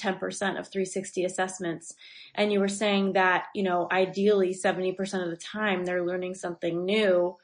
of 0.59 0.67
360 0.67 1.23
assessments. 1.23 1.93
And 2.35 2.51
you 2.51 2.59
were 2.59 2.67
saying 2.67 3.13
that, 3.13 3.45
you 3.55 3.63
know, 3.63 3.87
ideally 3.91 4.53
70% 4.53 5.23
of 5.23 5.29
the 5.29 5.37
time 5.37 5.85
they're 5.85 6.05
learning 6.05 6.35
something 6.35 6.83
new, 6.83 7.37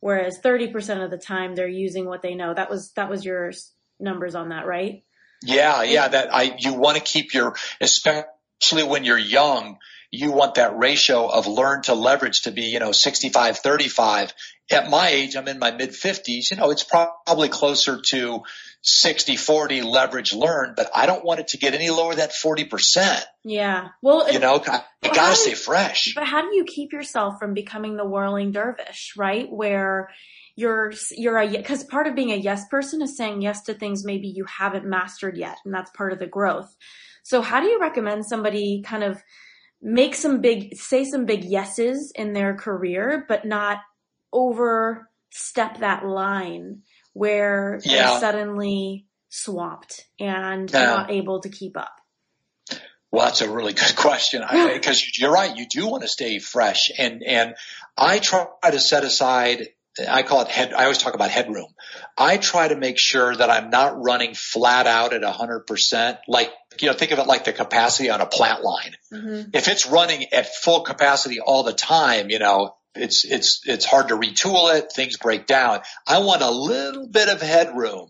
whereas 0.00 0.40
30% 0.40 1.04
of 1.04 1.10
the 1.10 1.18
time 1.18 1.54
they're 1.54 1.68
using 1.68 2.06
what 2.06 2.22
they 2.22 2.34
know. 2.34 2.54
That 2.54 2.70
was, 2.70 2.92
that 2.92 3.10
was 3.10 3.24
your 3.24 3.52
numbers 4.00 4.34
on 4.34 4.48
that, 4.48 4.66
right? 4.66 5.04
Yeah. 5.42 5.82
Yeah. 5.82 6.08
That 6.08 6.34
I, 6.34 6.56
you 6.58 6.74
want 6.74 6.96
to 6.96 7.02
keep 7.02 7.34
your, 7.34 7.54
especially 7.80 8.24
when 8.70 9.04
you're 9.04 9.18
young, 9.18 9.78
you 10.10 10.30
want 10.30 10.56
that 10.56 10.76
ratio 10.76 11.26
of 11.26 11.46
learn 11.46 11.82
to 11.82 11.94
leverage 11.94 12.42
to 12.42 12.50
be, 12.50 12.64
you 12.64 12.78
know, 12.78 12.92
65, 12.92 13.58
35. 13.58 14.34
At 14.70 14.90
my 14.90 15.08
age, 15.08 15.36
I'm 15.36 15.48
in 15.48 15.58
my 15.58 15.70
mid 15.70 15.94
fifties, 15.94 16.50
you 16.50 16.58
know, 16.58 16.70
it's 16.70 16.84
probably 16.84 17.48
closer 17.48 18.00
to 18.00 18.42
60, 18.82 19.36
40 19.36 19.82
leverage 19.82 20.34
learn, 20.34 20.74
but 20.76 20.90
I 20.94 21.06
don't 21.06 21.24
want 21.24 21.40
it 21.40 21.48
to 21.48 21.58
get 21.58 21.74
any 21.74 21.90
lower 21.90 22.14
than 22.14 22.28
40%. 22.28 23.22
Yeah. 23.44 23.88
Well, 24.02 24.30
you 24.30 24.38
know, 24.38 24.62
I, 24.66 24.82
well, 25.02 25.14
gotta 25.14 25.36
stay 25.36 25.54
fresh. 25.54 26.12
But 26.14 26.24
how 26.24 26.42
do 26.42 26.54
you 26.54 26.64
keep 26.64 26.92
yourself 26.92 27.38
from 27.38 27.54
becoming 27.54 27.96
the 27.96 28.04
whirling 28.04 28.52
dervish, 28.52 29.14
right? 29.16 29.50
Where 29.50 30.10
you're, 30.56 30.92
you're 31.12 31.38
a, 31.38 31.62
cause 31.62 31.84
part 31.84 32.06
of 32.06 32.14
being 32.14 32.32
a 32.32 32.36
yes 32.36 32.66
person 32.68 33.02
is 33.02 33.16
saying 33.16 33.40
yes 33.40 33.62
to 33.62 33.74
things 33.74 34.04
maybe 34.04 34.28
you 34.28 34.44
haven't 34.44 34.84
mastered 34.84 35.36
yet. 35.38 35.58
And 35.64 35.72
that's 35.72 35.90
part 35.92 36.12
of 36.12 36.18
the 36.18 36.26
growth. 36.26 36.74
So 37.22 37.42
how 37.42 37.60
do 37.60 37.66
you 37.66 37.80
recommend 37.80 38.26
somebody 38.26 38.82
kind 38.84 39.04
of 39.04 39.22
make 39.80 40.14
some 40.14 40.40
big, 40.40 40.76
say 40.76 41.04
some 41.04 41.26
big 41.26 41.44
yeses 41.44 42.12
in 42.14 42.32
their 42.32 42.54
career, 42.54 43.24
but 43.28 43.44
not 43.44 43.78
overstep 44.32 45.78
that 45.78 46.06
line 46.06 46.82
where 47.12 47.80
yeah. 47.84 48.10
they're 48.10 48.20
suddenly 48.20 49.06
swamped 49.28 50.06
and 50.18 50.70
yeah. 50.70 50.84
not 50.84 51.10
able 51.10 51.40
to 51.40 51.48
keep 51.48 51.76
up? 51.76 51.92
Well, 53.10 53.26
that's 53.26 53.42
a 53.42 53.50
really 53.50 53.74
good 53.74 53.94
question 53.96 54.42
because 54.50 55.04
you're 55.18 55.32
right. 55.32 55.56
You 55.56 55.66
do 55.68 55.86
want 55.86 56.02
to 56.02 56.08
stay 56.08 56.38
fresh 56.38 56.90
and, 56.96 57.22
and 57.22 57.54
I 57.96 58.18
try 58.18 58.46
to 58.70 58.80
set 58.80 59.04
aside 59.04 59.68
I 60.08 60.22
call 60.22 60.42
it 60.42 60.48
head, 60.48 60.72
I 60.72 60.84
always 60.84 60.98
talk 60.98 61.14
about 61.14 61.30
headroom. 61.30 61.68
I 62.16 62.38
try 62.38 62.68
to 62.68 62.76
make 62.76 62.98
sure 62.98 63.34
that 63.34 63.50
I'm 63.50 63.70
not 63.70 64.02
running 64.02 64.34
flat 64.34 64.86
out 64.86 65.12
at 65.12 65.22
hundred 65.22 65.66
percent. 65.66 66.18
Like, 66.26 66.50
you 66.80 66.88
know, 66.88 66.94
think 66.94 67.12
of 67.12 67.18
it 67.18 67.26
like 67.26 67.44
the 67.44 67.52
capacity 67.52 68.10
on 68.10 68.20
a 68.20 68.26
plant 68.26 68.62
line. 68.62 68.94
Mm-hmm. 69.12 69.50
If 69.52 69.68
it's 69.68 69.86
running 69.86 70.32
at 70.32 70.54
full 70.54 70.82
capacity 70.82 71.40
all 71.40 71.62
the 71.62 71.72
time, 71.72 72.30
you 72.30 72.38
know, 72.38 72.76
it's, 72.94 73.24
it's, 73.24 73.62
it's 73.64 73.84
hard 73.84 74.08
to 74.08 74.16
retool 74.16 74.74
it. 74.76 74.92
Things 74.92 75.16
break 75.16 75.46
down. 75.46 75.80
I 76.06 76.18
want 76.18 76.42
a 76.42 76.50
little 76.50 77.08
bit 77.08 77.28
of 77.28 77.40
headroom 77.40 78.08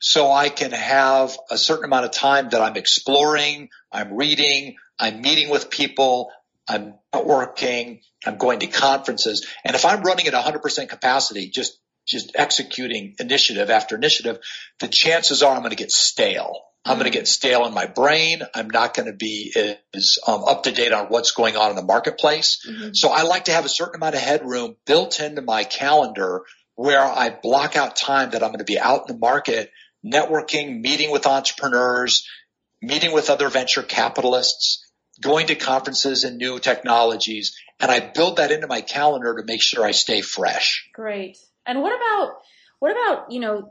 so 0.00 0.30
I 0.30 0.48
can 0.48 0.70
have 0.70 1.36
a 1.50 1.58
certain 1.58 1.84
amount 1.84 2.04
of 2.04 2.12
time 2.12 2.50
that 2.50 2.60
I'm 2.60 2.76
exploring, 2.76 3.68
I'm 3.90 4.14
reading, 4.14 4.76
I'm 4.98 5.20
meeting 5.20 5.50
with 5.50 5.70
people, 5.70 6.30
I'm 6.68 6.94
networking, 7.12 8.00
I'm 8.24 8.36
going 8.36 8.60
to 8.60 8.66
conferences. 8.68 9.46
And 9.64 9.74
if 9.74 9.84
I'm 9.84 10.02
running 10.02 10.26
at 10.28 10.34
100% 10.34 10.88
capacity, 10.88 11.48
just, 11.48 11.78
just 12.06 12.32
executing 12.36 13.16
initiative 13.18 13.70
after 13.70 13.96
initiative, 13.96 14.38
the 14.78 14.88
chances 14.88 15.42
are 15.42 15.52
I'm 15.52 15.60
going 15.60 15.70
to 15.70 15.76
get 15.76 15.90
stale. 15.90 16.60
I'm 16.88 16.98
going 16.98 17.10
to 17.10 17.16
get 17.16 17.28
stale 17.28 17.66
in 17.66 17.74
my 17.74 17.86
brain. 17.86 18.42
I'm 18.54 18.70
not 18.70 18.94
going 18.94 19.06
to 19.06 19.12
be 19.12 19.52
as 19.94 20.18
um, 20.26 20.44
up 20.44 20.62
to 20.64 20.72
date 20.72 20.92
on 20.92 21.06
what's 21.06 21.32
going 21.32 21.56
on 21.56 21.70
in 21.70 21.76
the 21.76 21.82
marketplace. 21.82 22.66
Mm-hmm. 22.68 22.90
So 22.94 23.10
I 23.10 23.22
like 23.22 23.44
to 23.44 23.52
have 23.52 23.64
a 23.64 23.68
certain 23.68 23.96
amount 23.96 24.14
of 24.14 24.20
headroom 24.20 24.76
built 24.86 25.20
into 25.20 25.42
my 25.42 25.64
calendar 25.64 26.42
where 26.74 27.02
I 27.02 27.30
block 27.30 27.76
out 27.76 27.96
time 27.96 28.30
that 28.30 28.42
I'm 28.42 28.50
going 28.50 28.58
to 28.58 28.64
be 28.64 28.78
out 28.78 29.08
in 29.08 29.14
the 29.14 29.20
market 29.20 29.70
networking, 30.06 30.80
meeting 30.80 31.10
with 31.10 31.26
entrepreneurs, 31.26 32.26
meeting 32.80 33.12
with 33.12 33.30
other 33.30 33.48
venture 33.48 33.82
capitalists, 33.82 34.84
going 35.20 35.48
to 35.48 35.56
conferences 35.56 36.24
and 36.24 36.38
new 36.38 36.60
technologies. 36.60 37.56
And 37.80 37.90
I 37.90 38.00
build 38.00 38.36
that 38.36 38.52
into 38.52 38.68
my 38.68 38.80
calendar 38.80 39.36
to 39.36 39.44
make 39.44 39.62
sure 39.62 39.84
I 39.84 39.90
stay 39.90 40.20
fresh. 40.20 40.88
Great. 40.94 41.36
And 41.66 41.82
what 41.82 41.94
about, 41.94 42.36
what 42.78 42.92
about, 42.92 43.32
you 43.32 43.40
know, 43.40 43.70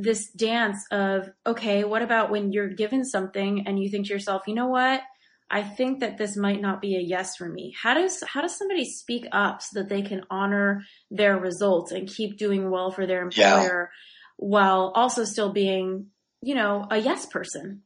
this 0.00 0.30
dance 0.30 0.84
of, 0.90 1.28
okay, 1.46 1.84
what 1.84 2.02
about 2.02 2.30
when 2.30 2.52
you're 2.52 2.68
given 2.68 3.04
something 3.04 3.66
and 3.66 3.78
you 3.78 3.90
think 3.90 4.06
to 4.06 4.12
yourself, 4.12 4.42
you 4.46 4.54
know 4.54 4.68
what? 4.68 5.02
I 5.50 5.62
think 5.62 6.00
that 6.00 6.16
this 6.16 6.36
might 6.36 6.60
not 6.60 6.80
be 6.80 6.96
a 6.96 7.00
yes 7.00 7.36
for 7.36 7.48
me. 7.48 7.74
How 7.80 7.94
does, 7.94 8.22
how 8.26 8.40
does 8.40 8.56
somebody 8.56 8.84
speak 8.84 9.26
up 9.32 9.60
so 9.62 9.80
that 9.80 9.88
they 9.88 10.02
can 10.02 10.22
honor 10.30 10.84
their 11.10 11.36
results 11.36 11.92
and 11.92 12.08
keep 12.08 12.38
doing 12.38 12.70
well 12.70 12.90
for 12.90 13.06
their 13.06 13.22
employer 13.22 13.90
yeah. 13.92 14.46
while 14.46 14.92
also 14.94 15.24
still 15.24 15.52
being, 15.52 16.06
you 16.40 16.54
know, 16.54 16.86
a 16.90 16.98
yes 16.98 17.26
person? 17.26 17.82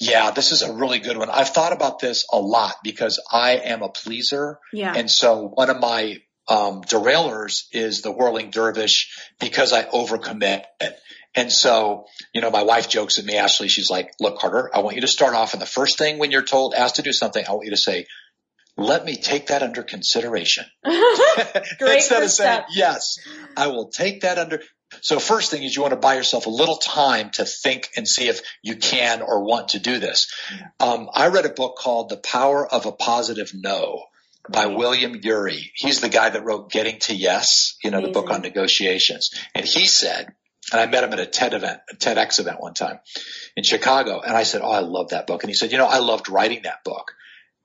Yeah, 0.00 0.32
this 0.32 0.50
is 0.50 0.62
a 0.62 0.72
really 0.72 0.98
good 0.98 1.16
one. 1.16 1.30
I've 1.30 1.50
thought 1.50 1.72
about 1.72 1.98
this 1.98 2.26
a 2.32 2.38
lot 2.38 2.76
because 2.82 3.20
I 3.30 3.56
am 3.56 3.82
a 3.82 3.88
pleaser. 3.88 4.58
Yeah. 4.72 4.94
And 4.94 5.10
so 5.10 5.46
one 5.46 5.70
of 5.70 5.78
my 5.78 6.16
um, 6.48 6.82
derailers 6.82 7.64
is 7.72 8.02
the 8.02 8.10
whirling 8.10 8.50
dervish 8.50 9.10
because 9.38 9.72
I 9.72 9.84
overcommit. 9.84 10.64
And 11.34 11.52
so, 11.52 12.06
you 12.32 12.40
know, 12.40 12.50
my 12.50 12.62
wife 12.62 12.88
jokes 12.88 13.18
at 13.18 13.24
me, 13.24 13.36
Ashley, 13.36 13.68
she's 13.68 13.90
like, 13.90 14.12
look, 14.18 14.38
Carter, 14.38 14.70
I 14.74 14.80
want 14.80 14.96
you 14.96 15.02
to 15.02 15.08
start 15.08 15.34
off 15.34 15.52
and 15.52 15.62
the 15.62 15.66
first 15.66 15.98
thing 15.98 16.18
when 16.18 16.30
you're 16.30 16.42
told, 16.42 16.74
asked 16.74 16.96
to 16.96 17.02
do 17.02 17.12
something, 17.12 17.44
I 17.46 17.52
want 17.52 17.66
you 17.66 17.70
to 17.72 17.76
say, 17.76 18.06
let 18.76 19.04
me 19.04 19.16
take 19.16 19.48
that 19.48 19.62
under 19.62 19.82
consideration. 19.82 20.64
Instead 20.84 22.22
of 22.22 22.30
saying, 22.30 22.62
yes, 22.70 23.18
I 23.56 23.66
will 23.68 23.88
take 23.88 24.22
that 24.22 24.38
under, 24.38 24.62
So 25.00 25.18
first 25.18 25.50
thing 25.50 25.64
is 25.64 25.74
you 25.74 25.82
want 25.82 25.92
to 25.92 26.00
buy 26.00 26.14
yourself 26.14 26.46
a 26.46 26.50
little 26.50 26.76
time 26.76 27.30
to 27.34 27.44
think 27.44 27.90
and 27.96 28.06
see 28.06 28.28
if 28.28 28.40
you 28.62 28.76
can 28.76 29.20
or 29.20 29.44
want 29.44 29.70
to 29.70 29.80
do 29.80 29.98
this. 29.98 30.32
Um, 30.80 31.08
I 31.12 31.28
read 31.28 31.44
a 31.44 31.50
book 31.50 31.76
called 31.76 32.08
The 32.08 32.18
Power 32.18 32.66
of 32.66 32.86
a 32.86 32.92
Positive 32.92 33.50
No 33.52 34.04
by 34.48 34.66
William 34.66 35.18
Ury. 35.22 35.72
He's 35.74 36.00
the 36.00 36.08
guy 36.08 36.30
that 36.30 36.44
wrote 36.44 36.70
Getting 36.70 37.00
to 37.00 37.14
Yes, 37.14 37.76
you 37.82 37.90
know, 37.90 37.98
Amazing. 37.98 38.12
the 38.12 38.20
book 38.20 38.30
on 38.30 38.42
negotiations. 38.42 39.30
And 39.54 39.66
he 39.66 39.86
said, 39.86 40.28
and 40.72 40.80
I 40.80 40.86
met 40.86 41.04
him 41.04 41.12
at 41.12 41.18
a 41.18 41.26
TED 41.26 41.54
event, 41.54 41.80
a 41.90 41.96
TEDx 41.96 42.40
event 42.40 42.60
one 42.60 42.74
time 42.74 42.98
in 43.56 43.64
Chicago. 43.64 44.20
And 44.20 44.36
I 44.36 44.42
said, 44.42 44.62
Oh, 44.62 44.70
I 44.70 44.80
love 44.80 45.10
that 45.10 45.26
book. 45.26 45.42
And 45.42 45.50
he 45.50 45.54
said, 45.54 45.72
you 45.72 45.78
know, 45.78 45.86
I 45.86 45.98
loved 45.98 46.28
writing 46.28 46.62
that 46.64 46.84
book. 46.84 47.12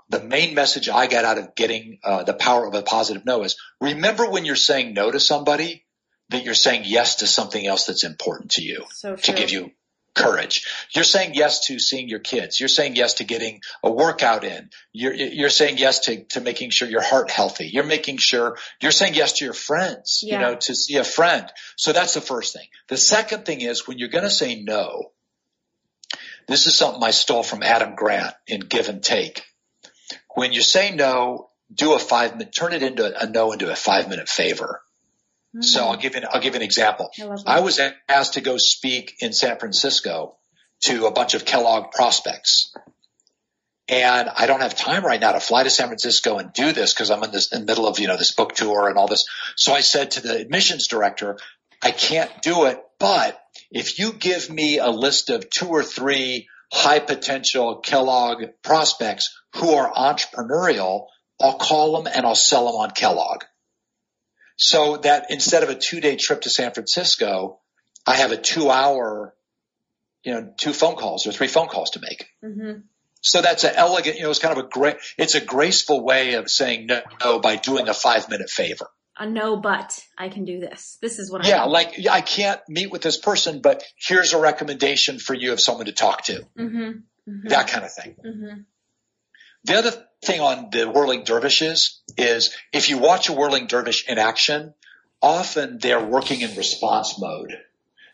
The 0.10 0.22
main 0.22 0.54
message 0.54 0.90
I 0.90 1.08
got 1.08 1.26
out 1.26 1.38
of 1.38 1.56
getting 1.56 2.00
uh, 2.04 2.24
the 2.24 2.34
power 2.34 2.68
of 2.68 2.76
a 2.76 2.82
positive 2.82 3.26
no 3.26 3.44
is 3.44 3.58
remember 3.82 4.30
when 4.30 4.46
you're 4.46 4.56
saying 4.56 4.94
no 4.94 5.10
to 5.10 5.20
somebody 5.20 5.86
that 6.30 6.44
you're 6.44 6.54
saying 6.54 6.84
yes 6.86 7.18
to 7.18 7.28
something 7.28 7.66
else 7.66 7.86
that's 7.86 8.04
important 8.04 8.52
to 8.52 8.62
you 8.62 8.86
so 8.92 9.16
to 9.16 9.34
give 9.34 9.52
you 9.52 9.72
courage. 10.14 10.68
You're 10.92 11.04
saying 11.04 11.34
yes 11.34 11.68
to 11.68 11.80
seeing 11.80 12.08
your 12.08 12.20
kids. 12.20 12.60
You're 12.60 12.70
saying 12.70 12.96
yes 12.96 13.16
to 13.16 13.24
getting 13.24 13.62
a 13.84 13.92
workout 13.92 14.44
in. 14.44 14.70
You're, 14.92 15.14
you're 15.14 15.50
saying 15.50 15.78
yes 15.78 16.02
to, 16.02 16.24
to 16.26 16.42
making 16.42 16.70
sure 16.70 16.88
your 16.88 17.02
heart 17.02 17.32
healthy. 17.32 17.68
You're 17.68 17.84
making 17.84 18.18
sure 18.18 18.58
you're 18.82 18.92
saying 18.92 19.16
yes 19.16 19.34
to 19.34 19.46
your 19.46 19.54
friends, 19.54 20.22
yeah. 20.24 20.36
you 20.36 20.42
know, 20.42 20.56
to 20.56 20.76
see 20.76 20.98
a 20.98 21.04
friend. 21.04 21.52
So 21.78 21.94
that's 21.94 22.14
the 22.14 22.22
first 22.22 22.54
thing. 22.54 22.68
The 22.90 22.98
second 22.98 23.46
thing 23.46 23.62
is 23.62 23.88
when 23.88 23.98
you're 23.98 24.10
going 24.10 24.24
to 24.24 24.30
say 24.30 24.62
no, 24.62 25.12
this 26.48 26.68
is 26.68 26.78
something 26.78 27.02
I 27.02 27.12
stole 27.12 27.44
from 27.44 27.64
Adam 27.64 27.96
Grant 27.96 28.36
in 28.48 28.62
Give 28.62 28.90
and 28.90 29.02
Take. 29.02 29.44
When 30.36 30.54
you 30.54 30.62
say 30.62 30.94
no, 30.94 31.50
do 31.74 31.94
a 31.94 32.00
five 32.00 32.34
minute, 32.34 32.54
turn 32.54 32.74
it 32.74 32.84
into 32.84 33.22
a 33.22 33.28
no 33.28 33.52
into 33.52 33.72
a 33.72 33.76
five 33.76 34.10
minute 34.10 34.30
favor. 34.30 34.82
So 35.62 35.86
I'll 35.86 35.98
mm. 35.98 36.02
give 36.02 36.16
you, 36.16 36.22
I'll 36.32 36.42
give 36.42 36.56
an 36.56 36.62
example. 36.62 37.12
I, 37.46 37.58
I 37.58 37.60
was 37.60 37.80
asked 38.10 38.34
to 38.34 38.42
go 38.42 38.58
speak 38.58 39.16
in 39.20 39.34
San 39.34 39.60
Francisco 39.60 40.38
to 40.84 41.06
a 41.06 41.12
bunch 41.12 41.36
of 41.36 41.46
Kellogg 41.46 41.92
prospects. 41.92 42.74
And 43.88 44.30
I 44.30 44.48
don't 44.48 44.62
have 44.62 44.76
time 44.76 45.06
right 45.06 45.20
now 45.20 45.34
to 45.34 45.40
fly 45.40 45.64
to 45.64 45.70
San 45.70 45.88
Francisco 45.88 46.38
and 46.38 46.54
do 46.54 46.72
this 46.72 46.94
because 46.94 47.12
I'm 47.12 47.24
in 47.24 47.32
this 47.32 47.52
in 47.52 47.62
the 47.62 47.66
middle 47.66 47.86
of, 47.86 48.00
you 48.00 48.08
know, 48.08 48.18
this 48.18 48.32
book 48.32 48.54
tour 48.54 48.88
and 48.88 48.98
all 48.98 49.08
this. 49.08 49.26
So 49.56 49.74
I 49.74 49.82
said 49.82 50.12
to 50.12 50.22
the 50.22 50.38
admissions 50.38 50.88
director, 50.88 51.38
I 51.82 51.92
can't 51.92 52.32
do 52.42 52.66
it, 52.66 52.82
but 52.98 53.40
if 53.72 54.00
you 54.00 54.14
give 54.14 54.50
me 54.50 54.80
a 54.80 54.90
list 54.90 55.30
of 55.30 55.50
two 55.50 55.68
or 55.68 55.84
three 55.84 56.48
high 56.72 57.00
potential 57.00 57.78
Kellogg 57.78 58.46
prospects 58.64 59.38
who 59.56 59.74
are 59.74 59.92
entrepreneurial, 59.92 61.08
I'll 61.42 61.58
call 61.58 62.02
them 62.02 62.12
and 62.14 62.26
I'll 62.26 62.36
sell 62.36 62.66
them 62.68 62.76
on 62.76 62.92
Kellogg. 62.92 63.44
So 64.58 64.98
that 64.98 65.28
instead 65.30 65.64
of 65.64 65.70
a 65.70 65.76
two 65.76 66.00
day 66.00 66.16
trip 66.16 66.42
to 66.42 66.50
San 66.50 66.72
Francisco, 66.74 67.60
I 68.06 68.16
have 68.16 68.32
a 68.32 68.38
two 68.38 68.70
hour, 68.70 69.34
you 70.24 70.34
know, 70.34 70.54
two 70.58 70.74
phone 70.74 70.96
calls 70.96 71.26
or 71.28 71.32
three 71.32 71.48
phone 71.48 71.68
calls 71.68 71.92
to 71.92 72.02
make. 72.02 72.28
Mm-hmm. 72.44 72.80
So 73.22 73.42
that's 73.42 73.64
an 73.64 73.74
elegant, 73.76 74.18
you 74.18 74.24
know, 74.24 74.30
it's 74.30 74.40
kind 74.40 74.58
of 74.58 74.66
a 74.66 74.68
great, 74.68 74.98
it's 75.18 75.36
a 75.36 75.42
graceful 75.42 76.04
way 76.04 76.34
of 76.34 76.50
saying 76.50 76.88
no, 76.88 77.02
no 77.24 77.40
by 77.40 77.56
doing 77.56 77.88
a 77.88 77.94
five 77.94 78.30
minute 78.30 78.50
favor. 78.50 78.88
A 79.18 79.30
no, 79.30 79.58
but 79.58 80.04
I 80.18 80.30
can 80.30 80.44
do 80.44 80.60
this. 80.60 80.98
This 81.02 81.20
is 81.20 81.32
what 81.32 81.46
I 81.46 81.50
Yeah, 81.50 81.64
like 81.66 81.94
I 82.10 82.22
can't 82.22 82.60
meet 82.68 82.92
with 82.92 83.02
this 83.02 83.18
person, 83.18 83.62
but 83.62 83.84
here's 83.96 84.34
a 84.34 84.40
recommendation 84.40 85.20
for 85.20 85.34
you 85.34 85.54
of 85.54 85.62
someone 85.62 85.86
to 85.86 85.92
talk 85.92 86.24
to. 86.24 86.42
Mm-hmm. 86.58 86.78
Mm-hmm. 86.80 87.48
That 87.48 87.68
kind 87.68 87.86
of 87.86 87.94
thing. 87.94 88.66
The 89.66 89.78
other 89.78 89.92
thing 90.24 90.42
on 90.42 90.70
the 90.72 90.90
whirling 90.90 91.24
dervishes 91.24 92.02
is 92.18 92.56
if 92.72 92.90
you 92.90 92.98
watch 92.98 93.30
a 93.30 93.34
whirling 93.34 93.68
dervish 93.68 94.08
in 94.08 94.18
action, 94.18 94.74
often 95.22 95.78
they're 95.78 96.04
working 96.04 96.42
in 96.42 96.56
response 96.56 97.20
mode. 97.20 97.58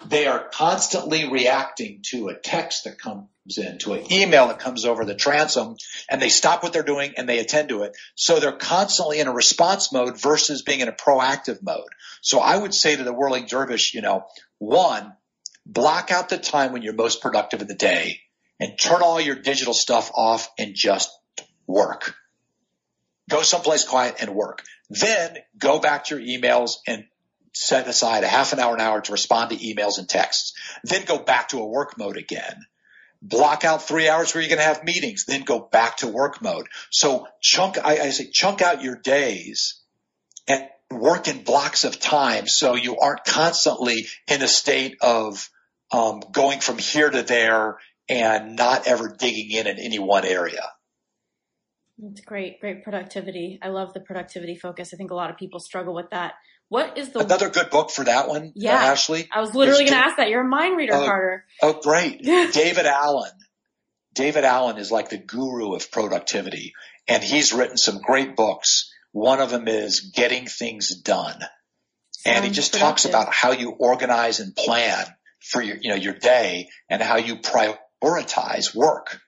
They 0.05 0.27
are 0.27 0.47
constantly 0.47 1.29
reacting 1.29 2.03
to 2.11 2.29
a 2.29 2.35
text 2.35 2.85
that 2.85 2.99
comes 2.99 3.27
in, 3.57 3.79
to 3.79 3.93
an 3.93 4.13
email 4.13 4.47
that 4.47 4.59
comes 4.59 4.85
over 4.85 5.03
the 5.03 5.15
transom, 5.15 5.75
and 6.09 6.21
they 6.21 6.29
stop 6.29 6.63
what 6.63 6.71
they're 6.71 6.83
doing 6.83 7.15
and 7.17 7.27
they 7.27 7.39
attend 7.39 7.69
to 7.69 7.83
it. 7.83 7.97
So 8.15 8.39
they're 8.39 8.53
constantly 8.53 9.19
in 9.19 9.27
a 9.27 9.33
response 9.33 9.91
mode 9.91 10.19
versus 10.19 10.61
being 10.61 10.79
in 10.79 10.87
a 10.87 10.93
proactive 10.93 11.61
mode. 11.61 11.89
So 12.21 12.39
I 12.39 12.57
would 12.57 12.73
say 12.73 12.95
to 12.95 13.03
the 13.03 13.13
whirling 13.13 13.47
dervish, 13.47 13.93
you 13.93 14.01
know, 14.01 14.25
one, 14.59 15.13
block 15.65 16.11
out 16.11 16.29
the 16.29 16.37
time 16.37 16.71
when 16.71 16.81
you're 16.81 16.93
most 16.93 17.21
productive 17.21 17.61
in 17.61 17.67
the 17.67 17.75
day 17.75 18.21
and 18.59 18.77
turn 18.79 19.01
all 19.01 19.19
your 19.19 19.35
digital 19.35 19.73
stuff 19.73 20.11
off 20.13 20.49
and 20.57 20.75
just 20.75 21.11
work. 21.69 22.15
Go 23.29 23.43
someplace 23.43 23.85
quiet 23.85 24.15
and 24.19 24.33
work. 24.33 24.63
Then 24.89 25.37
go 25.57 25.79
back 25.79 26.05
to 26.05 26.19
your 26.19 26.41
emails 26.41 26.77
and 26.87 27.05
set 27.53 27.87
aside 27.87 28.23
a 28.23 28.27
half 28.27 28.53
an 28.53 28.59
hour, 28.59 28.73
an 28.73 28.81
hour 28.81 29.01
to 29.01 29.11
respond 29.11 29.51
to 29.51 29.55
emails 29.55 29.99
and 29.99 30.09
texts. 30.09 30.53
Then 30.83 31.05
go 31.05 31.19
back 31.19 31.49
to 31.49 31.59
a 31.59 31.67
work 31.67 31.97
mode 31.97 32.17
again. 32.17 32.65
Block 33.21 33.65
out 33.65 33.83
three 33.83 34.09
hours 34.09 34.33
where 34.33 34.41
you're 34.41 34.49
going 34.49 34.59
to 34.59 34.65
have 34.65 34.83
meetings. 34.83 35.25
Then 35.25 35.41
go 35.41 35.59
back 35.59 35.97
to 35.97 36.07
work 36.07 36.41
mode. 36.41 36.67
So 36.89 37.27
chunk, 37.39 37.77
I, 37.77 37.99
I 37.99 38.09
say 38.09 38.29
chunk 38.31 38.61
out 38.61 38.81
your 38.81 38.95
days 38.95 39.79
and 40.47 40.67
work 40.89 41.27
in 41.27 41.43
blocks 41.43 41.83
of 41.83 41.99
time 41.99 42.47
so 42.47 42.75
you 42.75 42.97
aren't 42.97 43.25
constantly 43.25 44.07
in 44.27 44.41
a 44.41 44.47
state 44.47 44.97
of 45.01 45.49
um, 45.91 46.23
going 46.31 46.61
from 46.61 46.77
here 46.77 47.09
to 47.09 47.21
there 47.21 47.77
and 48.07 48.55
not 48.55 48.87
ever 48.87 49.15
digging 49.19 49.51
in 49.51 49.67
in 49.67 49.77
any 49.77 49.99
one 49.99 50.25
area. 50.25 50.63
It's 52.01 52.21
great, 52.21 52.59
great 52.59 52.83
productivity. 52.83 53.59
I 53.61 53.69
love 53.69 53.93
the 53.93 53.99
productivity 53.99 54.55
focus. 54.55 54.93
I 54.93 54.97
think 54.97 55.11
a 55.11 55.15
lot 55.15 55.29
of 55.29 55.37
people 55.37 55.59
struggle 55.59 55.93
with 55.93 56.09
that. 56.11 56.33
What 56.69 56.97
is 56.97 57.09
the 57.09 57.19
another 57.19 57.49
good 57.49 57.71
book 57.71 57.89
for 57.89 58.05
that 58.05 58.27
one? 58.27 58.43
Uh, 58.43 58.51
yeah, 58.55 58.75
uh, 58.75 58.91
Ashley. 58.91 59.27
I 59.31 59.41
was 59.41 59.55
literally 59.55 59.85
going 59.85 59.99
to 59.99 60.05
ask 60.05 60.17
that. 60.17 60.29
You're 60.29 60.41
a 60.45 60.47
mind 60.47 60.77
reader, 60.77 60.93
uh, 60.93 61.05
Carter. 61.05 61.45
Oh, 61.61 61.79
great, 61.81 62.23
David 62.23 62.85
Allen. 62.85 63.31
David 64.13 64.43
Allen 64.43 64.77
is 64.77 64.91
like 64.91 65.09
the 65.09 65.17
guru 65.17 65.73
of 65.73 65.91
productivity, 65.91 66.73
and 67.07 67.23
he's 67.23 67.53
written 67.53 67.77
some 67.77 67.99
great 68.01 68.35
books. 68.35 68.93
One 69.11 69.39
of 69.39 69.49
them 69.49 69.67
is 69.67 70.11
Getting 70.15 70.45
Things 70.45 70.95
Done, 70.95 71.39
Sounds 71.39 71.47
and 72.25 72.45
he 72.45 72.51
just 72.51 72.73
productive. 72.73 72.87
talks 72.87 73.05
about 73.05 73.33
how 73.33 73.51
you 73.51 73.71
organize 73.71 74.39
and 74.39 74.55
plan 74.55 75.05
for 75.41 75.61
your, 75.61 75.77
you 75.77 75.89
know, 75.89 75.95
your 75.95 76.13
day 76.13 76.69
and 76.89 77.01
how 77.01 77.17
you 77.17 77.37
prioritize 77.37 78.75
work. 78.75 79.19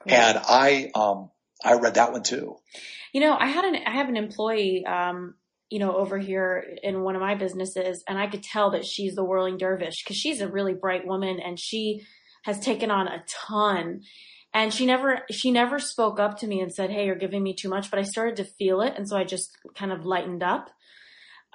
Great. 0.00 0.14
And 0.14 0.38
I, 0.38 0.90
um, 0.94 1.30
I 1.66 1.74
read 1.74 1.94
that 1.94 2.12
one 2.12 2.22
too. 2.22 2.56
You 3.12 3.20
know, 3.20 3.36
I 3.38 3.46
had 3.46 3.64
an 3.64 3.76
I 3.86 3.90
have 3.90 4.08
an 4.08 4.16
employee 4.16 4.84
um, 4.86 5.34
you 5.68 5.80
know, 5.80 5.96
over 5.96 6.18
here 6.18 6.64
in 6.82 7.02
one 7.02 7.16
of 7.16 7.20
my 7.22 7.34
businesses, 7.34 8.04
and 8.08 8.18
I 8.18 8.28
could 8.28 8.42
tell 8.42 8.70
that 8.70 8.84
she's 8.84 9.14
the 9.14 9.24
whirling 9.24 9.58
dervish 9.58 10.02
because 10.02 10.16
she's 10.16 10.40
a 10.40 10.48
really 10.48 10.74
bright 10.74 11.06
woman 11.06 11.40
and 11.40 11.58
she 11.58 12.06
has 12.44 12.60
taken 12.60 12.90
on 12.90 13.08
a 13.08 13.24
ton. 13.28 14.02
And 14.54 14.72
she 14.72 14.86
never, 14.86 15.22
she 15.30 15.50
never 15.50 15.78
spoke 15.78 16.20
up 16.20 16.38
to 16.38 16.46
me 16.46 16.60
and 16.60 16.72
said, 16.72 16.90
Hey, 16.90 17.06
you're 17.06 17.16
giving 17.16 17.42
me 17.42 17.52
too 17.52 17.68
much, 17.68 17.90
but 17.90 17.98
I 17.98 18.02
started 18.02 18.36
to 18.36 18.44
feel 18.44 18.80
it. 18.80 18.94
And 18.96 19.08
so 19.08 19.16
I 19.16 19.24
just 19.24 19.58
kind 19.74 19.92
of 19.92 20.06
lightened 20.06 20.42
up. 20.42 20.70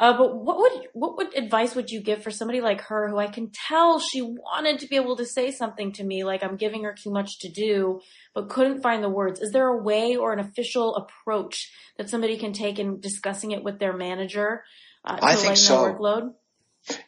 Uh, 0.01 0.17
but 0.17 0.35
what 0.35 0.57
would 0.57 0.87
what 0.93 1.15
would 1.15 1.37
advice 1.37 1.75
would 1.75 1.91
you 1.91 2.01
give 2.01 2.23
for 2.23 2.31
somebody 2.31 2.59
like 2.59 2.81
her 2.81 3.07
who 3.07 3.19
I 3.19 3.27
can 3.27 3.51
tell 3.67 3.99
she 3.99 4.23
wanted 4.23 4.79
to 4.79 4.87
be 4.87 4.95
able 4.95 5.15
to 5.17 5.27
say 5.27 5.51
something 5.51 5.91
to 5.93 6.03
me 6.03 6.23
like 6.23 6.43
I'm 6.43 6.57
giving 6.57 6.85
her 6.85 6.95
too 6.95 7.11
much 7.11 7.37
to 7.41 7.49
do 7.51 8.01
but 8.33 8.49
couldn't 8.49 8.81
find 8.81 9.03
the 9.03 9.09
words? 9.09 9.39
Is 9.39 9.51
there 9.51 9.67
a 9.67 9.77
way 9.77 10.15
or 10.15 10.33
an 10.33 10.39
official 10.39 10.95
approach 10.95 11.71
that 11.99 12.09
somebody 12.09 12.37
can 12.37 12.51
take 12.51 12.79
in 12.79 12.99
discussing 12.99 13.51
it 13.51 13.63
with 13.63 13.77
their 13.77 13.95
manager 13.95 14.63
uh, 15.05 15.17
to 15.17 15.23
I 15.23 15.35
think 15.35 15.57
so. 15.57 15.93
workload? 15.93 16.33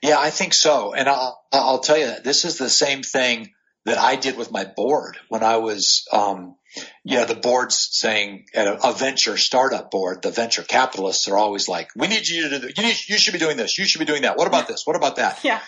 Yeah, 0.04 0.20
I 0.20 0.30
think 0.30 0.54
so. 0.54 0.94
And 0.94 1.10
I'll 1.10 1.44
I'll 1.52 1.80
tell 1.80 1.98
you 1.98 2.06
that 2.06 2.24
this 2.24 2.46
is 2.46 2.60
the 2.60 2.70
same 2.70 3.02
thing 3.02 3.54
that 3.86 3.98
I 3.98 4.18
did 4.18 4.38
with 4.38 4.52
my 4.52 4.66
board 4.66 5.18
when 5.30 5.42
I 5.42 5.58
was 5.58 6.08
um, 6.12 6.58
yeah, 7.04 7.26
the 7.26 7.36
board's 7.36 7.90
saying 7.92 8.46
at 8.54 8.68
a, 8.68 8.90
a, 8.90 8.94
venture 8.94 9.38
startup 9.38 9.92
board, 9.92 10.22
the 10.22 10.32
venture 10.32 10.64
capitalists 10.64 11.28
are 11.28 11.38
always 11.38 11.68
like, 11.68 11.90
we 11.96 12.08
need 12.08 12.28
you 12.28 12.50
to 12.50 12.60
do, 12.60 12.70
you, 12.76 12.84
need, 12.84 12.96
you 13.08 13.18
should 13.18 13.34
be 13.34 13.40
doing 13.40 13.58
this. 13.58 13.78
You 13.78 13.86
should 13.86 14.00
be 14.00 14.06
doing 14.06 14.24
that. 14.24 14.38
What 14.38 14.48
about 14.48 14.68
this? 14.68 14.84
What 14.86 14.96
about 14.96 15.18
that? 15.18 15.44
Yeah. 15.44 15.60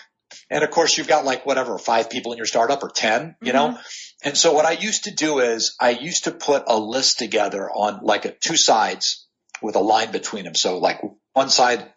And 0.50 0.64
of 0.64 0.70
course 0.70 0.98
you've 0.98 1.08
got 1.08 1.24
like 1.24 1.46
whatever, 1.46 1.78
five 1.78 2.10
people 2.10 2.32
in 2.32 2.38
your 2.38 2.46
startup 2.46 2.82
or 2.82 2.90
10, 2.90 3.36
you 3.40 3.52
mm-hmm. 3.52 3.72
know? 3.72 3.78
And 4.24 4.36
so 4.36 4.52
what 4.52 4.64
I 4.64 4.72
used 4.72 5.04
to 5.04 5.12
do 5.12 5.38
is 5.38 5.76
I 5.80 5.90
used 5.90 6.24
to 6.24 6.32
put 6.32 6.64
a 6.66 6.78
list 6.78 7.18
together 7.18 7.70
on 7.70 8.00
like 8.02 8.24
a, 8.24 8.32
two 8.32 8.56
sides 8.56 9.26
with 9.62 9.76
a 9.76 9.80
line 9.80 10.10
between 10.12 10.44
them. 10.44 10.54
So 10.54 10.78
like 10.78 11.00
one 11.32 11.50
side, 11.50 11.92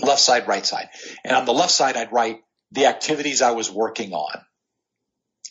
left 0.00 0.20
side, 0.20 0.46
right 0.46 0.64
side. 0.64 0.88
And 1.24 1.36
on 1.36 1.44
the 1.44 1.52
left 1.52 1.72
side, 1.72 1.96
I'd 1.96 2.12
write 2.12 2.40
the 2.70 2.86
activities 2.86 3.42
I 3.42 3.52
was 3.52 3.70
working 3.70 4.12
on 4.12 4.42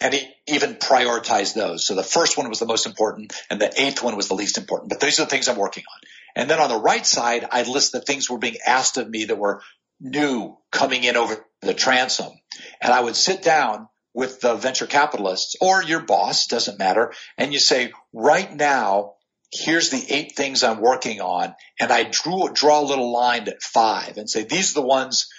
and 0.01 0.13
he 0.13 0.27
even 0.47 0.75
prioritized 0.75 1.53
those. 1.53 1.85
So 1.85 1.95
the 1.95 2.03
first 2.03 2.37
one 2.37 2.49
was 2.49 2.59
the 2.59 2.65
most 2.65 2.87
important 2.87 3.33
and 3.49 3.61
the 3.61 3.71
eighth 3.81 4.03
one 4.03 4.17
was 4.17 4.27
the 4.27 4.33
least 4.33 4.57
important. 4.57 4.89
But 4.89 4.99
these 4.99 5.19
are 5.19 5.23
the 5.23 5.29
things 5.29 5.47
I'm 5.47 5.57
working 5.57 5.83
on. 5.83 5.99
And 6.35 6.49
then 6.49 6.59
on 6.59 6.69
the 6.69 6.81
right 6.81 7.05
side, 7.05 7.47
I 7.51 7.63
list 7.63 7.91
the 7.91 8.01
things 8.01 8.29
were 8.29 8.39
being 8.39 8.57
asked 8.65 8.97
of 8.97 9.09
me 9.09 9.25
that 9.25 9.37
were 9.37 9.61
new 9.99 10.57
coming 10.71 11.03
in 11.03 11.15
over 11.15 11.45
the 11.61 11.75
transom. 11.75 12.31
And 12.81 12.91
I 12.91 12.99
would 12.99 13.15
sit 13.15 13.43
down 13.43 13.87
with 14.13 14.41
the 14.41 14.55
venture 14.55 14.87
capitalists 14.87 15.55
or 15.61 15.83
your 15.83 16.01
boss, 16.01 16.47
doesn't 16.47 16.79
matter. 16.79 17.13
And 17.37 17.53
you 17.53 17.59
say, 17.59 17.93
right 18.11 18.53
now, 18.53 19.13
here's 19.53 19.89
the 19.89 20.03
eight 20.09 20.33
things 20.35 20.63
I'm 20.63 20.81
working 20.81 21.21
on. 21.21 21.53
And 21.79 21.91
I 21.91 22.03
drew, 22.03 22.49
draw 22.51 22.81
a 22.81 22.89
little 22.89 23.13
line 23.13 23.47
at 23.47 23.61
five 23.61 24.17
and 24.17 24.29
say, 24.29 24.43
these 24.43 24.71
are 24.71 24.81
the 24.81 24.87
ones 24.87 25.29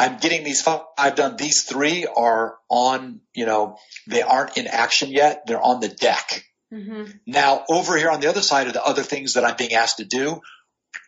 I'm 0.00 0.16
getting 0.16 0.44
these 0.44 0.62
five 0.62 0.80
I've 0.96 1.14
done. 1.14 1.36
These 1.36 1.64
three 1.64 2.06
are 2.06 2.56
on, 2.70 3.20
you 3.34 3.44
know, 3.44 3.76
they 4.08 4.22
aren't 4.22 4.56
in 4.56 4.66
action 4.66 5.10
yet. 5.10 5.46
They're 5.46 5.60
on 5.60 5.80
the 5.80 5.88
deck. 5.88 6.44
Mm-hmm. 6.72 7.10
Now 7.26 7.64
over 7.68 7.96
here 7.98 8.10
on 8.10 8.20
the 8.20 8.28
other 8.28 8.40
side 8.40 8.66
are 8.66 8.72
the 8.72 8.84
other 8.84 9.02
things 9.02 9.34
that 9.34 9.44
I'm 9.44 9.56
being 9.56 9.74
asked 9.74 9.98
to 9.98 10.04
do, 10.04 10.40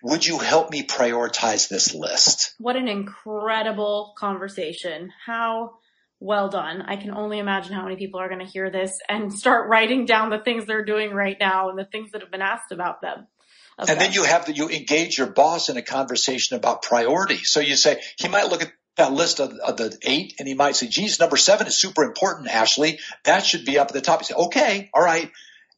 would 0.03 0.27
you 0.27 0.39
help 0.39 0.71
me 0.71 0.83
prioritize 0.83 1.69
this 1.69 1.95
list? 1.95 2.55
What 2.59 2.77
an 2.77 2.87
incredible 2.87 4.13
conversation. 4.19 5.11
How 5.25 5.79
well 6.21 6.51
done. 6.51 6.83
I 6.83 6.97
can 6.97 7.13
only 7.13 7.39
imagine 7.39 7.73
how 7.73 7.85
many 7.85 7.97
people 7.97 8.21
are 8.21 8.29
going 8.29 8.45
to 8.45 8.53
hear 8.53 8.71
this 8.71 8.93
and 9.09 9.33
start 9.33 9.69
writing 9.69 10.05
down 10.05 10.31
the 10.31 10.39
things 10.39 10.67
they're 10.67 10.85
doing 10.85 11.13
right 11.13 11.37
now 11.41 11.71
and 11.71 11.79
the 11.79 11.85
things 11.85 12.11
that 12.13 12.21
have 12.21 12.31
been 12.31 12.43
asked 12.43 12.73
about 12.73 13.01
them. 13.01 13.27
And 13.79 14.01
then 14.01 14.13
you 14.13 14.25
have 14.25 14.47
the, 14.47 14.53
you 14.53 14.69
engage 14.69 15.19
your 15.19 15.29
boss 15.29 15.69
in 15.69 15.77
a 15.77 15.83
conversation 15.83 16.57
about 16.57 16.83
priority. 16.83 17.39
So 17.39 17.61
you 17.61 17.75
say, 17.75 18.01
he 18.19 18.29
might 18.29 18.49
look 18.49 18.63
at 18.63 18.73
that 18.97 19.13
list 19.13 19.41
of, 19.41 19.53
of, 19.53 19.77
the 19.77 19.97
eight 20.03 20.35
and 20.39 20.47
he 20.47 20.55
might 20.55 20.77
say, 20.77 20.87
geez, 20.87 21.19
number 21.19 21.37
seven 21.37 21.67
is 21.67 21.79
super 21.79 22.03
important, 22.03 22.49
Ashley. 22.49 22.99
That 23.25 23.45
should 23.45 23.65
be 23.65 23.79
up 23.79 23.89
at 23.89 23.95
the 23.95 24.01
top. 24.01 24.21
You 24.21 24.27
say, 24.27 24.35
okay, 24.35 24.91
all 24.93 25.03
right. 25.03 25.31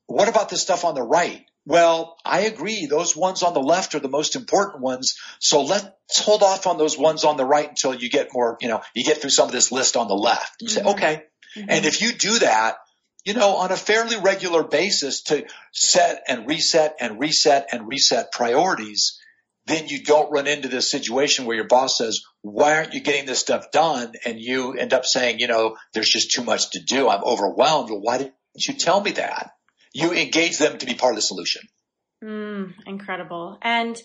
What 0.07 0.29
about 0.29 0.48
the 0.48 0.57
stuff 0.57 0.85
on 0.85 0.94
the 0.94 1.03
right? 1.03 1.44
Well, 1.66 2.16
I 2.24 2.40
agree. 2.40 2.87
Those 2.87 3.16
ones 3.16 3.42
on 3.42 3.55
the 3.55 3.61
left 3.61 3.94
are 3.94 4.00
the 4.00 4.09
most 4.09 4.37
important 4.37 4.83
ones. 4.83 5.16
So 5.38 5.62
let's 5.62 6.18
hold 6.18 6.42
off 6.42 6.66
on 6.66 6.77
those 6.77 6.98
ones 6.98 7.24
on 7.24 7.37
the 7.37 7.46
right 7.46 7.68
until 7.68 7.94
you 7.94 8.11
get 8.11 8.35
more, 8.35 8.59
you 8.61 8.68
know, 8.68 8.83
you 8.94 9.05
get 9.05 9.18
through 9.18 9.31
some 9.31 9.46
of 9.46 9.53
this 9.53 9.72
list 9.72 9.96
on 9.96 10.09
the 10.09 10.14
left. 10.14 10.61
You 10.61 10.68
mm-hmm. 10.68 10.87
say, 10.87 10.92
okay. 10.92 11.22
Mm-hmm. 11.57 11.70
And 11.70 11.87
if 11.87 12.03
you 12.03 12.12
do 12.12 12.40
that, 12.40 12.77
you 13.24 13.33
know, 13.33 13.57
on 13.57 13.72
a 13.72 13.77
fairly 13.77 14.16
regular 14.16 14.62
basis 14.62 15.22
to 15.22 15.46
set 15.72 16.22
and 16.29 16.46
reset 16.46 16.96
and 17.00 17.18
reset 17.18 17.68
and 17.72 17.88
reset 17.88 18.33
priorities, 18.33 19.18
then 19.66 19.88
you 19.88 20.05
don't 20.05 20.31
run 20.31 20.46
into 20.46 20.68
this 20.68 20.90
situation 20.90 21.46
where 21.46 21.57
your 21.57 21.66
boss 21.66 21.96
says, 21.96 22.20
why 22.44 22.76
aren't 22.76 22.94
you 22.94 23.00
getting 23.00 23.26
this 23.26 23.40
stuff 23.40 23.70
done? 23.72 24.12
And 24.24 24.38
you 24.38 24.74
end 24.74 24.92
up 24.92 25.04
saying, 25.04 25.40
you 25.40 25.48
know, 25.48 25.76
there's 25.92 26.09
just 26.09 26.30
too 26.30 26.44
much 26.44 26.70
to 26.70 26.80
do. 26.80 27.09
I'm 27.09 27.24
overwhelmed. 27.24 27.90
Well, 27.90 28.00
why 28.00 28.18
didn't 28.18 28.35
you 28.57 28.74
tell 28.74 29.00
me 29.00 29.12
that? 29.12 29.50
you 29.94 30.12
engage 30.12 30.59
them 30.59 30.76
to 30.76 30.87
be 30.87 30.94
part 30.94 31.12
of 31.12 31.16
the 31.16 31.22
solution. 31.22 31.62
Mm, 32.22 32.74
incredible. 32.87 33.59
And, 33.62 33.96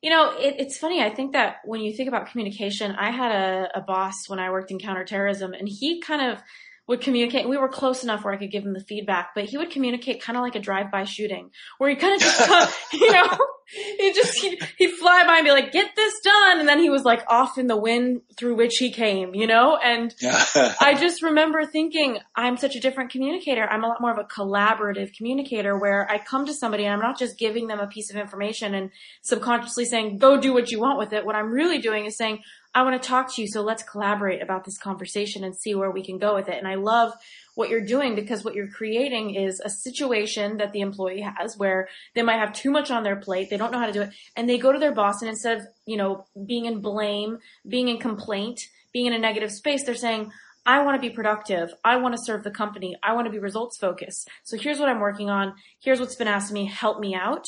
you 0.00 0.10
know, 0.10 0.32
it, 0.36 0.56
it's 0.58 0.78
funny. 0.78 1.02
I 1.02 1.10
think 1.10 1.34
that 1.34 1.56
when 1.64 1.82
you 1.82 1.92
think 1.92 2.08
about 2.08 2.30
communication, 2.30 2.92
I 2.92 3.10
had 3.10 3.30
a, 3.30 3.78
a 3.78 3.80
boss 3.82 4.28
when 4.28 4.40
I 4.40 4.50
worked 4.50 4.70
in 4.70 4.78
counterterrorism 4.78 5.52
and 5.52 5.68
he 5.68 6.00
kind 6.00 6.32
of 6.32 6.42
would 6.88 7.02
communicate. 7.02 7.48
We 7.48 7.58
were 7.58 7.68
close 7.68 8.02
enough 8.02 8.24
where 8.24 8.34
I 8.34 8.38
could 8.38 8.50
give 8.50 8.64
him 8.64 8.72
the 8.72 8.80
feedback, 8.80 9.30
but 9.34 9.44
he 9.44 9.58
would 9.58 9.70
communicate 9.70 10.22
kind 10.22 10.36
of 10.36 10.42
like 10.42 10.56
a 10.56 10.60
drive-by 10.60 11.04
shooting 11.04 11.50
where 11.76 11.90
he 11.90 11.96
kind 11.96 12.14
of 12.14 12.20
just, 12.20 12.38
come, 12.46 12.68
you 12.92 13.12
know, 13.12 13.38
he 13.70 14.12
just 14.14 14.38
he'd, 14.38 14.58
he'd, 14.78 14.92
fly 14.92 15.24
by 15.26 15.36
and 15.36 15.44
be 15.44 15.50
like, 15.50 15.72
"Get 15.72 15.94
this 15.94 16.14
done," 16.24 16.60
and 16.60 16.66
then 16.66 16.78
he 16.78 16.88
was 16.88 17.04
like 17.04 17.22
off 17.28 17.58
in 17.58 17.66
the 17.66 17.76
wind 17.76 18.22
through 18.36 18.56
which 18.56 18.76
he 18.78 18.90
came, 18.90 19.34
you 19.34 19.46
know. 19.46 19.76
And 19.76 20.14
I 20.22 20.96
just 20.98 21.22
remember 21.22 21.66
thinking, 21.66 22.18
I'm 22.34 22.56
such 22.56 22.76
a 22.76 22.80
different 22.80 23.10
communicator. 23.10 23.68
I'm 23.68 23.84
a 23.84 23.88
lot 23.88 24.00
more 24.00 24.10
of 24.10 24.18
a 24.18 24.24
collaborative 24.24 25.12
communicator 25.12 25.76
where 25.78 26.10
I 26.10 26.16
come 26.18 26.46
to 26.46 26.54
somebody 26.54 26.84
and 26.84 26.94
I'm 26.94 27.00
not 27.00 27.18
just 27.18 27.38
giving 27.38 27.66
them 27.66 27.78
a 27.78 27.86
piece 27.86 28.10
of 28.10 28.16
information 28.16 28.74
and 28.74 28.90
subconsciously 29.20 29.84
saying, 29.84 30.16
"Go 30.16 30.40
do 30.40 30.54
what 30.54 30.70
you 30.70 30.80
want 30.80 30.98
with 30.98 31.12
it." 31.12 31.26
What 31.26 31.36
I'm 31.36 31.50
really 31.50 31.78
doing 31.78 32.06
is 32.06 32.16
saying, 32.16 32.40
"I 32.74 32.82
want 32.82 33.00
to 33.00 33.08
talk 33.08 33.34
to 33.34 33.42
you, 33.42 33.48
so 33.48 33.62
let's 33.62 33.82
collaborate 33.82 34.42
about 34.42 34.64
this 34.64 34.78
conversation 34.78 35.44
and 35.44 35.56
see 35.56 35.74
where 35.74 35.90
we 35.90 36.04
can 36.04 36.18
go 36.18 36.34
with 36.34 36.48
it." 36.48 36.58
And 36.58 36.68
I 36.68 36.76
love 36.76 37.12
what 37.54 37.70
you're 37.70 37.84
doing 37.84 38.14
because 38.14 38.44
what 38.44 38.54
you're 38.54 38.68
creating 38.68 39.34
is 39.34 39.60
a 39.64 39.68
situation 39.68 40.58
that 40.58 40.72
the 40.72 40.80
employee 40.80 41.22
has 41.22 41.56
where 41.56 41.88
they 42.14 42.22
might 42.22 42.38
have 42.38 42.52
too 42.52 42.70
much 42.70 42.90
on 42.90 43.02
their 43.02 43.16
plate. 43.16 43.50
They 43.50 43.56
don't 43.56 43.72
know 43.72 43.80
how 43.80 43.86
to 43.86 43.92
do 43.92 44.02
it. 44.02 44.10
And 44.36 44.48
they 44.48 44.58
go 44.58 44.70
to 44.70 44.78
their 44.78 44.94
boss 44.94 45.22
and 45.22 45.28
instead 45.28 45.58
of, 45.58 45.66
you 45.84 45.96
know, 45.96 46.24
being 46.46 46.66
in 46.66 46.80
blame, 46.80 47.38
being 47.66 47.88
in 47.88 47.98
complaint, 47.98 48.60
being 48.92 49.06
in 49.06 49.12
a 49.12 49.18
negative 49.18 49.50
space, 49.50 49.84
they're 49.84 49.96
saying, 49.96 50.30
I 50.64 50.84
want 50.84 51.00
to 51.00 51.08
be 51.08 51.14
productive. 51.14 51.72
I 51.82 51.96
want 51.96 52.14
to 52.14 52.22
serve 52.22 52.44
the 52.44 52.50
company. 52.50 52.94
I 53.02 53.14
want 53.14 53.26
to 53.26 53.32
be 53.32 53.38
results 53.38 53.78
focused. 53.78 54.28
So 54.44 54.58
here's 54.58 54.78
what 54.78 54.88
I'm 54.88 55.00
working 55.00 55.30
on. 55.30 55.54
Here's 55.80 55.98
what's 55.98 56.14
been 56.14 56.28
asked 56.28 56.50
of 56.50 56.54
me. 56.54 56.66
Help 56.66 57.00
me 57.00 57.14
out. 57.14 57.44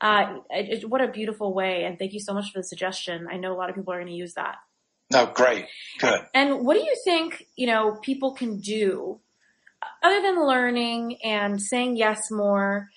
Uh, 0.00 0.38
it, 0.50 0.88
what 0.88 1.00
a 1.00 1.08
beautiful 1.08 1.52
way. 1.52 1.84
And 1.84 1.98
thank 1.98 2.12
you 2.12 2.20
so 2.20 2.32
much 2.32 2.52
for 2.52 2.58
the 2.58 2.64
suggestion. 2.64 3.26
I 3.30 3.36
know 3.36 3.52
a 3.52 3.58
lot 3.58 3.68
of 3.68 3.76
people 3.76 3.92
are 3.92 3.98
going 3.98 4.08
to 4.08 4.14
use 4.14 4.34
that. 4.34 4.56
No, 5.12 5.26
great. 5.26 5.66
Good. 5.98 6.20
And 6.32 6.64
what 6.64 6.74
do 6.74 6.80
you 6.80 6.94
think, 7.04 7.46
you 7.56 7.66
know, 7.66 7.98
people 8.00 8.32
can 8.32 8.60
do 8.60 9.20
other 10.02 10.22
than 10.22 10.46
learning 10.46 11.18
and 11.22 11.60
saying 11.60 11.96
yes 11.96 12.30
more, 12.30 12.88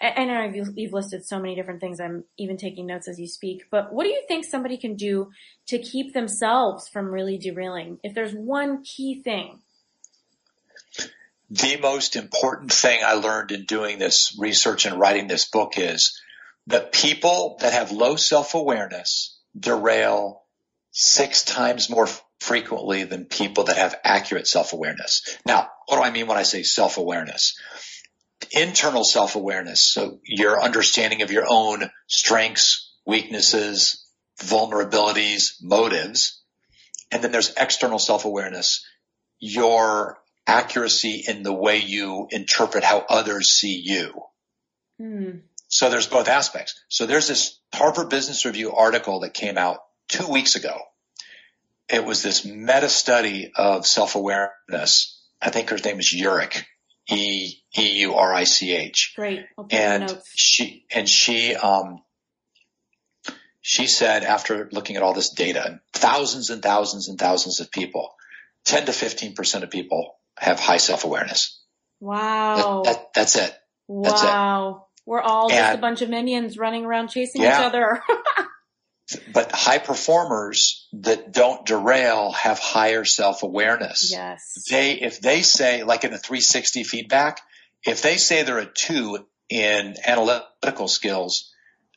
I 0.00 0.24
know 0.26 0.52
you've 0.76 0.92
listed 0.92 1.26
so 1.26 1.40
many 1.40 1.56
different 1.56 1.80
things. 1.80 1.98
I'm 1.98 2.24
even 2.36 2.56
taking 2.56 2.86
notes 2.86 3.08
as 3.08 3.18
you 3.18 3.26
speak. 3.26 3.64
But 3.70 3.92
what 3.92 4.04
do 4.04 4.10
you 4.10 4.22
think 4.28 4.44
somebody 4.44 4.76
can 4.76 4.94
do 4.94 5.30
to 5.68 5.78
keep 5.78 6.14
themselves 6.14 6.88
from 6.88 7.06
really 7.06 7.36
derailing? 7.36 7.98
If 8.04 8.14
there's 8.14 8.32
one 8.32 8.84
key 8.84 9.20
thing. 9.22 9.58
The 11.50 11.78
most 11.80 12.14
important 12.14 12.72
thing 12.72 13.00
I 13.04 13.14
learned 13.14 13.50
in 13.50 13.64
doing 13.64 13.98
this 13.98 14.36
research 14.38 14.86
and 14.86 15.00
writing 15.00 15.26
this 15.26 15.48
book 15.48 15.78
is 15.78 16.20
that 16.68 16.92
people 16.92 17.58
that 17.60 17.72
have 17.72 17.92
low 17.92 18.16
self-awareness 18.16 19.38
derail 19.58 20.42
six 20.90 21.42
times 21.42 21.90
more 21.90 22.08
frequently 22.40 23.04
than 23.04 23.24
people 23.24 23.64
that 23.64 23.76
have 23.76 23.98
accurate 24.04 24.46
self-awareness. 24.46 25.38
Now, 25.44 25.68
what 25.86 25.96
do 25.96 26.02
I 26.02 26.10
mean 26.10 26.26
when 26.26 26.36
I 26.36 26.42
say 26.42 26.62
self-awareness? 26.62 27.58
Internal 28.52 29.02
self-awareness. 29.02 29.80
So 29.80 30.20
your 30.24 30.62
understanding 30.62 31.22
of 31.22 31.32
your 31.32 31.46
own 31.48 31.90
strengths, 32.06 32.92
weaknesses, 33.06 34.06
vulnerabilities, 34.40 35.54
motives. 35.62 36.42
And 37.10 37.24
then 37.24 37.32
there's 37.32 37.54
external 37.56 37.98
self-awareness. 37.98 38.84
Your 39.40 40.18
accuracy 40.46 41.24
in 41.26 41.42
the 41.42 41.52
way 41.52 41.78
you 41.78 42.28
interpret 42.30 42.84
how 42.84 43.04
others 43.08 43.50
see 43.50 43.80
you. 43.82 44.22
Mm. 45.00 45.40
So 45.68 45.90
there's 45.90 46.06
both 46.06 46.28
aspects. 46.28 46.82
So 46.88 47.06
there's 47.06 47.28
this 47.28 47.60
Harvard 47.72 48.08
Business 48.08 48.44
Review 48.44 48.72
article 48.72 49.20
that 49.20 49.34
came 49.34 49.58
out 49.58 49.78
two 50.08 50.26
weeks 50.26 50.56
ago 50.56 50.78
it 51.88 52.04
was 52.04 52.22
this 52.22 52.44
meta 52.44 52.88
study 52.88 53.50
of 53.54 53.86
self-awareness. 53.86 55.22
I 55.40 55.50
think 55.50 55.70
her 55.70 55.78
name 55.78 55.98
is 55.98 56.14
Eurich, 56.14 56.64
E 57.08 57.54
E 57.76 58.00
U 58.00 58.14
R 58.14 58.34
I 58.34 58.44
C 58.44 58.74
H. 58.74 59.14
Great. 59.16 59.46
And 59.70 60.18
she 60.34 60.84
and 60.92 61.08
she 61.08 61.54
um 61.54 62.02
she 63.60 63.86
said 63.86 64.24
after 64.24 64.68
looking 64.72 64.96
at 64.96 65.02
all 65.02 65.14
this 65.14 65.30
data, 65.30 65.80
thousands 65.92 66.50
and 66.50 66.62
thousands 66.62 67.08
and 67.08 67.18
thousands 67.18 67.60
of 67.60 67.70
people, 67.70 68.14
10 68.64 68.86
to 68.86 68.92
15% 68.92 69.62
of 69.62 69.70
people 69.70 70.14
have 70.38 70.58
high 70.58 70.78
self-awareness. 70.78 71.62
Wow. 72.00 72.82
That, 72.84 72.92
that, 72.92 73.14
that's 73.14 73.36
it. 73.36 73.54
That's 73.88 74.22
wow. 74.22 74.70
It. 74.70 74.87
We're 75.08 75.22
all 75.22 75.50
and, 75.50 75.56
just 75.56 75.78
a 75.78 75.80
bunch 75.80 76.02
of 76.02 76.10
minions 76.10 76.58
running 76.58 76.84
around 76.84 77.08
chasing 77.08 77.40
yeah. 77.40 77.58
each 77.58 77.64
other. 77.64 78.02
but 79.32 79.50
high 79.52 79.78
performers 79.78 80.86
that 80.92 81.32
don't 81.32 81.64
derail 81.64 82.32
have 82.32 82.58
higher 82.58 83.06
self-awareness. 83.06 84.12
Yes. 84.12 84.66
They, 84.70 85.00
if 85.00 85.18
they 85.18 85.40
say, 85.40 85.82
like 85.82 86.04
in 86.04 86.10
the 86.10 86.18
360 86.18 86.84
feedback, 86.84 87.40
if 87.84 88.02
they 88.02 88.18
say 88.18 88.42
they're 88.42 88.58
a 88.58 88.66
two 88.66 89.26
in 89.48 89.94
analytical 90.06 90.88
skills 90.88 91.54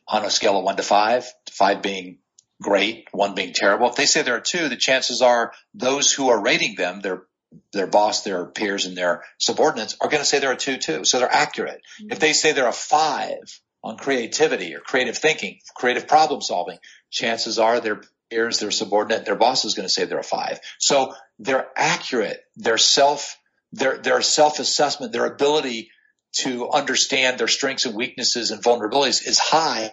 on 0.08 0.24
a 0.24 0.30
scale 0.30 0.56
of 0.56 0.64
one 0.64 0.76
to 0.76 0.82
five, 0.82 1.26
five 1.50 1.82
being 1.82 2.16
great, 2.62 3.08
one 3.12 3.34
being 3.34 3.52
terrible, 3.52 3.90
if 3.90 3.96
they 3.96 4.06
say 4.06 4.22
they're 4.22 4.38
a 4.38 4.42
two, 4.42 4.70
the 4.70 4.76
chances 4.76 5.20
are 5.20 5.52
those 5.74 6.10
who 6.14 6.30
are 6.30 6.42
rating 6.42 6.76
them, 6.76 7.00
their, 7.00 7.24
their 7.72 7.86
boss, 7.86 8.22
their 8.22 8.44
peers, 8.46 8.86
and 8.86 8.96
their 8.96 9.24
subordinates 9.38 9.96
are 10.00 10.08
going 10.08 10.22
to 10.22 10.24
say 10.24 10.38
they're 10.38 10.52
a 10.52 10.56
two 10.56 10.76
too. 10.76 11.04
So 11.04 11.18
they're 11.18 11.32
accurate. 11.32 11.80
Mm-hmm. 12.00 12.12
If 12.12 12.18
they 12.18 12.32
say 12.32 12.52
they're 12.52 12.68
a 12.68 12.72
five 12.72 13.60
on 13.82 13.96
creativity 13.96 14.74
or 14.74 14.80
creative 14.80 15.18
thinking, 15.18 15.58
creative 15.74 16.06
problem 16.06 16.40
solving, 16.40 16.78
chances 17.10 17.58
are 17.58 17.80
their 17.80 18.02
peers, 18.30 18.58
their 18.58 18.70
subordinate, 18.70 19.24
their 19.24 19.36
boss 19.36 19.64
is 19.64 19.74
going 19.74 19.86
to 19.86 19.92
say 19.92 20.04
they're 20.04 20.18
a 20.18 20.24
five. 20.24 20.60
So 20.78 21.14
they're 21.38 21.68
accurate. 21.76 22.40
Their 22.56 22.78
self, 22.78 23.38
their, 23.72 23.98
their 23.98 24.22
self-assessment, 24.22 25.12
their 25.12 25.26
ability 25.26 25.90
to 26.34 26.70
understand 26.70 27.38
their 27.38 27.48
strengths 27.48 27.84
and 27.84 27.94
weaknesses 27.94 28.52
and 28.52 28.62
vulnerabilities 28.62 29.26
is 29.26 29.38
high. 29.38 29.92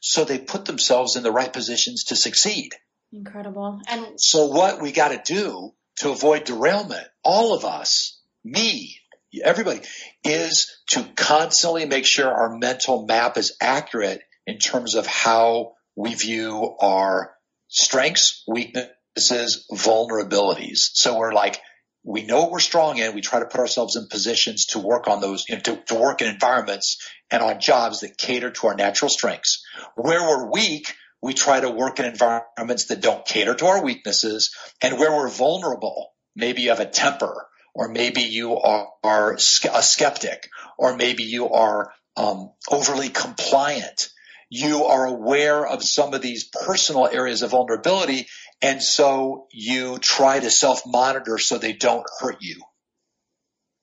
So 0.00 0.24
they 0.24 0.38
put 0.38 0.64
themselves 0.64 1.16
in 1.16 1.22
the 1.22 1.32
right 1.32 1.52
positions 1.52 2.04
to 2.04 2.16
succeed. 2.16 2.72
Incredible. 3.12 3.80
And 3.88 4.18
so 4.18 4.46
what 4.46 4.80
we 4.80 4.92
got 4.92 5.08
to 5.08 5.34
do 5.34 5.74
to 5.98 6.10
avoid 6.10 6.44
derailment, 6.44 7.06
all 7.22 7.54
of 7.54 7.64
us, 7.64 8.20
me, 8.44 8.96
everybody, 9.42 9.80
is 10.24 10.76
to 10.88 11.04
constantly 11.16 11.86
make 11.86 12.06
sure 12.06 12.28
our 12.28 12.56
mental 12.56 13.06
map 13.06 13.36
is 13.36 13.56
accurate 13.60 14.22
in 14.46 14.58
terms 14.58 14.94
of 14.94 15.06
how 15.06 15.74
we 15.96 16.14
view 16.14 16.76
our 16.80 17.34
strengths, 17.68 18.42
weaknesses, 18.46 19.66
vulnerabilities. 19.72 20.90
So 20.94 21.18
we're 21.18 21.32
like, 21.32 21.60
we 22.04 22.24
know 22.24 22.42
what 22.42 22.50
we're 22.50 22.60
strong 22.60 22.98
in. 22.98 23.14
We 23.14 23.22
try 23.22 23.40
to 23.40 23.46
put 23.46 23.60
ourselves 23.60 23.96
in 23.96 24.08
positions 24.08 24.66
to 24.66 24.78
work 24.78 25.08
on 25.08 25.20
those, 25.20 25.48
you 25.48 25.54
know, 25.54 25.62
to, 25.62 25.76
to 25.86 25.94
work 25.94 26.20
in 26.20 26.28
environments 26.28 26.98
and 27.30 27.42
on 27.42 27.60
jobs 27.60 28.00
that 28.00 28.18
cater 28.18 28.50
to 28.50 28.66
our 28.66 28.74
natural 28.74 29.08
strengths. 29.08 29.64
Where 29.96 30.22
we're 30.22 30.50
weak, 30.50 30.94
we 31.24 31.32
try 31.32 31.58
to 31.58 31.70
work 31.70 31.98
in 32.00 32.04
environments 32.04 32.84
that 32.84 33.00
don't 33.00 33.24
cater 33.24 33.54
to 33.54 33.64
our 33.64 33.82
weaknesses 33.82 34.54
and 34.82 34.98
where 34.98 35.10
we're 35.10 35.30
vulnerable. 35.30 36.12
Maybe 36.36 36.60
you 36.60 36.68
have 36.68 36.80
a 36.80 36.86
temper 36.86 37.46
or 37.74 37.88
maybe 37.88 38.20
you 38.20 38.58
are, 38.58 38.88
are 39.02 39.32
a 39.32 39.38
skeptic 39.40 40.50
or 40.76 40.98
maybe 40.98 41.22
you 41.22 41.48
are 41.48 41.90
um, 42.18 42.50
overly 42.70 43.08
compliant. 43.08 44.10
You 44.50 44.84
are 44.84 45.06
aware 45.06 45.66
of 45.66 45.82
some 45.82 46.12
of 46.12 46.20
these 46.20 46.44
personal 46.44 47.06
areas 47.06 47.40
of 47.40 47.52
vulnerability 47.52 48.26
and 48.60 48.82
so 48.82 49.46
you 49.50 49.96
try 49.96 50.40
to 50.40 50.50
self-monitor 50.50 51.38
so 51.38 51.56
they 51.56 51.72
don't 51.72 52.04
hurt 52.20 52.36
you. 52.42 52.60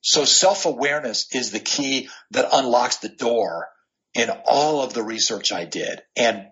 So 0.01 0.25
self-awareness 0.25 1.33
is 1.33 1.49
the 1.49 1.59
key 1.59 2.07
that 2.29 2.49
unlocks 2.53 2.97
the 2.97 3.09
door 3.09 3.67
in 4.13 4.29
all 4.45 4.83
of 4.83 4.93
the 4.93 5.01
research 5.01 5.51
I 5.51 5.65
did 5.65 6.03
and 6.15 6.50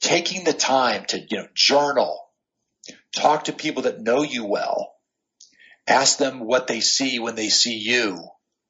taking 0.00 0.44
the 0.44 0.52
time 0.52 1.04
to, 1.06 1.18
you 1.18 1.38
know, 1.38 1.48
journal, 1.54 2.28
talk 3.14 3.44
to 3.44 3.52
people 3.52 3.82
that 3.82 4.00
know 4.00 4.22
you 4.22 4.44
well, 4.44 4.94
ask 5.86 6.18
them 6.18 6.40
what 6.40 6.66
they 6.66 6.80
see 6.80 7.18
when 7.18 7.34
they 7.34 7.48
see 7.48 7.76
you, 7.76 8.28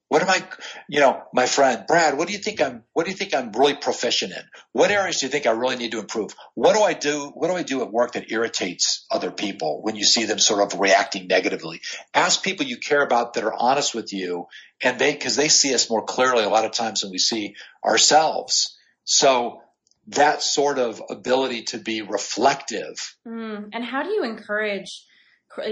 what 0.08 0.22
am 0.22 0.30
I, 0.30 0.42
you 0.88 1.00
know, 1.00 1.22
my 1.32 1.46
friend, 1.46 1.84
Brad, 1.88 2.16
what 2.16 2.28
do 2.28 2.32
you 2.32 2.38
think 2.38 2.60
I'm, 2.60 2.84
what 2.92 3.06
do 3.06 3.10
you 3.10 3.16
think 3.16 3.34
I'm 3.34 3.50
really 3.50 3.74
proficient 3.74 4.32
in? 4.32 4.42
What 4.70 4.92
areas 4.92 5.18
do 5.18 5.26
you 5.26 5.32
think 5.32 5.46
I 5.46 5.50
really 5.50 5.74
need 5.74 5.92
to 5.92 5.98
improve? 5.98 6.32
What 6.54 6.76
do 6.76 6.82
I 6.82 6.92
do, 6.92 7.32
what 7.34 7.48
do 7.48 7.56
I 7.56 7.64
do 7.64 7.82
at 7.82 7.90
work 7.90 8.12
that 8.12 8.30
irritates 8.30 9.04
other 9.10 9.32
people 9.32 9.82
when 9.82 9.96
you 9.96 10.04
see 10.04 10.24
them 10.24 10.38
sort 10.38 10.72
of 10.72 10.78
reacting 10.78 11.26
negatively? 11.26 11.80
Ask 12.14 12.44
people 12.44 12.66
you 12.66 12.76
care 12.76 13.02
about 13.02 13.34
that 13.34 13.42
are 13.42 13.54
honest 13.58 13.96
with 13.96 14.12
you 14.12 14.46
and 14.80 14.96
they, 14.96 15.14
cause 15.14 15.34
they 15.34 15.48
see 15.48 15.74
us 15.74 15.90
more 15.90 16.04
clearly 16.04 16.44
a 16.44 16.48
lot 16.48 16.64
of 16.64 16.70
times 16.70 17.00
than 17.00 17.10
we 17.10 17.18
see 17.18 17.56
ourselves. 17.84 18.78
So 19.04 19.60
that 20.08 20.42
sort 20.42 20.78
of 20.78 21.02
ability 21.10 21.64
to 21.64 21.78
be 21.78 22.02
reflective. 22.02 23.16
Mm. 23.26 23.70
And 23.72 23.84
how 23.84 24.02
do 24.02 24.10
you 24.10 24.24
encourage 24.24 25.04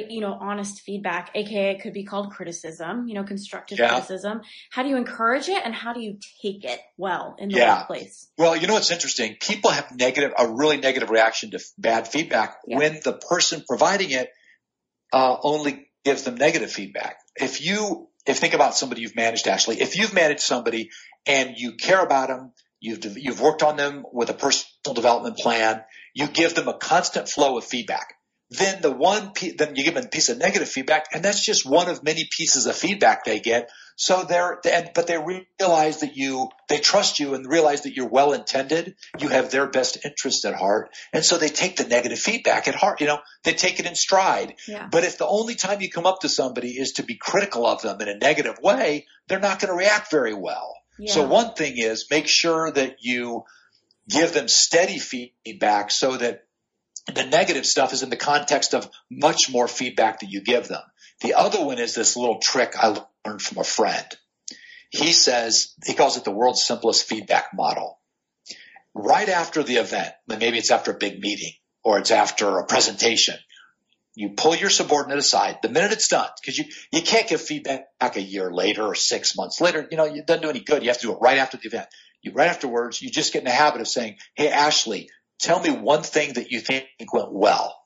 you 0.08 0.20
know, 0.20 0.36
honest 0.40 0.80
feedback, 0.80 1.30
aka 1.34 1.72
it 1.72 1.82
could 1.82 1.92
be 1.92 2.04
called 2.04 2.30
criticism, 2.32 3.06
you 3.06 3.14
know, 3.14 3.24
constructive 3.24 3.78
yeah. 3.78 3.88
criticism. 3.88 4.40
How 4.70 4.82
do 4.82 4.88
you 4.88 4.96
encourage 4.96 5.48
it 5.48 5.60
and 5.64 5.74
how 5.74 5.92
do 5.92 6.00
you 6.00 6.18
take 6.42 6.64
it 6.64 6.80
well 6.96 7.36
in 7.38 7.48
the 7.48 7.56
yeah. 7.56 7.78
workplace? 7.80 8.30
Well, 8.38 8.56
you 8.56 8.66
know 8.66 8.74
what's 8.74 8.90
interesting? 8.90 9.36
People 9.40 9.70
have 9.70 9.94
negative, 9.94 10.32
a 10.38 10.48
really 10.48 10.78
negative 10.78 11.10
reaction 11.10 11.50
to 11.52 11.60
bad 11.78 12.08
feedback 12.08 12.56
yeah. 12.66 12.78
when 12.78 13.00
the 13.04 13.12
person 13.12 13.64
providing 13.66 14.10
it 14.10 14.30
uh, 15.12 15.36
only 15.42 15.88
gives 16.04 16.22
them 16.22 16.36
negative 16.36 16.70
feedback. 16.70 17.18
If 17.36 17.64
you, 17.64 18.08
if 18.26 18.38
think 18.38 18.54
about 18.54 18.74
somebody 18.74 19.02
you've 19.02 19.16
managed, 19.16 19.46
Ashley, 19.48 19.80
if 19.80 19.96
you've 19.96 20.14
managed 20.14 20.40
somebody 20.40 20.90
and 21.26 21.56
you 21.56 21.72
care 21.72 22.02
about 22.02 22.28
them, 22.28 22.52
you've 22.84 23.18
you've 23.18 23.40
worked 23.40 23.62
on 23.62 23.76
them 23.76 24.04
with 24.12 24.30
a 24.30 24.34
personal 24.34 24.94
development 24.94 25.38
plan, 25.38 25.82
you 26.14 26.28
give 26.28 26.54
them 26.54 26.68
a 26.68 26.78
constant 26.78 27.28
flow 27.28 27.56
of 27.58 27.64
feedback 27.64 28.14
then 28.50 28.82
the 28.82 28.90
one 28.90 29.32
pe- 29.32 29.54
then 29.56 29.74
you 29.76 29.84
give 29.84 29.94
them 29.94 30.04
a 30.04 30.08
piece 30.08 30.28
of 30.28 30.38
negative 30.38 30.68
feedback, 30.68 31.06
and 31.12 31.24
that's 31.24 31.44
just 31.44 31.66
one 31.66 31.88
of 31.88 32.04
many 32.04 32.28
pieces 32.30 32.66
of 32.66 32.76
feedback 32.76 33.24
they 33.24 33.40
get. 33.40 33.70
So 33.96 34.24
they're, 34.24 34.58
and, 34.70 34.90
but 34.94 35.06
they 35.06 35.16
realize 35.18 36.00
that 36.00 36.16
you, 36.16 36.48
they 36.68 36.78
trust 36.78 37.20
you 37.20 37.34
and 37.34 37.46
realize 37.46 37.82
that 37.82 37.94
you're 37.94 38.08
well 38.08 38.32
intended. 38.32 38.96
You 39.20 39.28
have 39.28 39.50
their 39.50 39.68
best 39.68 40.04
interest 40.04 40.44
at 40.44 40.54
heart, 40.54 40.90
and 41.12 41.24
so 41.24 41.38
they 41.38 41.48
take 41.48 41.76
the 41.76 41.86
negative 41.86 42.18
feedback 42.18 42.68
at 42.68 42.74
heart. 42.74 43.00
You 43.00 43.06
know, 43.06 43.18
they 43.44 43.54
take 43.54 43.80
it 43.80 43.86
in 43.86 43.94
stride. 43.94 44.54
Yeah. 44.68 44.88
But 44.90 45.04
if 45.04 45.18
the 45.18 45.26
only 45.26 45.54
time 45.54 45.80
you 45.80 45.90
come 45.90 46.06
up 46.06 46.20
to 46.20 46.28
somebody 46.28 46.72
is 46.72 46.92
to 46.92 47.02
be 47.02 47.16
critical 47.16 47.66
of 47.66 47.82
them 47.82 48.00
in 48.00 48.08
a 48.08 48.18
negative 48.18 48.58
way, 48.62 49.06
they're 49.28 49.40
not 49.40 49.60
going 49.60 49.70
to 49.70 49.78
react 49.78 50.10
very 50.10 50.34
well. 50.34 50.74
Yeah. 50.98 51.12
So 51.12 51.26
one 51.26 51.54
thing 51.54 51.74
is 51.76 52.06
make 52.10 52.28
sure 52.28 52.70
that 52.70 52.96
you 53.00 53.44
give 54.08 54.32
them 54.32 54.48
steady 54.48 54.98
feedback 54.98 55.90
so 55.90 56.16
that 56.16 56.46
the 57.12 57.26
negative 57.26 57.66
stuff 57.66 57.92
is 57.92 58.02
in 58.02 58.10
the 58.10 58.16
context 58.16 58.74
of 58.74 58.88
much 59.10 59.50
more 59.50 59.68
feedback 59.68 60.20
that 60.20 60.30
you 60.30 60.40
give 60.40 60.68
them. 60.68 60.82
The 61.20 61.34
other 61.34 61.64
one 61.64 61.78
is 61.78 61.94
this 61.94 62.16
little 62.16 62.38
trick 62.38 62.74
I 62.76 62.96
learned 63.26 63.42
from 63.42 63.58
a 63.58 63.64
friend. 63.64 64.06
He 64.90 65.12
says, 65.12 65.74
he 65.84 65.94
calls 65.94 66.16
it 66.16 66.24
the 66.24 66.30
world's 66.30 66.64
simplest 66.64 67.08
feedback 67.08 67.48
model. 67.52 67.98
Right 68.94 69.28
after 69.28 69.62
the 69.62 69.76
event, 69.76 70.12
maybe 70.28 70.58
it's 70.58 70.70
after 70.70 70.92
a 70.92 70.98
big 70.98 71.20
meeting 71.20 71.52
or 71.82 71.98
it's 71.98 72.12
after 72.12 72.58
a 72.58 72.66
presentation, 72.66 73.34
you 74.14 74.30
pull 74.36 74.54
your 74.54 74.70
subordinate 74.70 75.18
aside 75.18 75.58
the 75.62 75.68
minute 75.68 75.92
it's 75.92 76.08
done 76.08 76.28
because 76.40 76.56
you, 76.56 76.64
you 76.92 77.02
can't 77.02 77.28
give 77.28 77.40
feedback 77.40 77.86
back 77.98 78.16
a 78.16 78.22
year 78.22 78.52
later 78.52 78.82
or 78.82 78.94
six 78.94 79.36
months 79.36 79.60
later. 79.60 79.86
You 79.90 79.96
know, 79.96 80.04
it 80.04 80.26
doesn't 80.26 80.42
do 80.42 80.50
any 80.50 80.60
good. 80.60 80.82
You 80.82 80.88
have 80.88 80.98
to 81.00 81.06
do 81.08 81.12
it 81.12 81.18
right 81.20 81.38
after 81.38 81.56
the 81.56 81.66
event. 81.66 81.88
You 82.22 82.32
right 82.32 82.48
afterwards, 82.48 83.02
you 83.02 83.10
just 83.10 83.32
get 83.32 83.40
in 83.40 83.44
the 83.46 83.50
habit 83.50 83.80
of 83.80 83.88
saying, 83.88 84.16
Hey, 84.34 84.48
Ashley, 84.48 85.08
tell 85.40 85.60
me 85.60 85.70
one 85.70 86.02
thing 86.02 86.34
that 86.34 86.50
you 86.50 86.60
think 86.60 86.86
went 87.12 87.32
well 87.32 87.76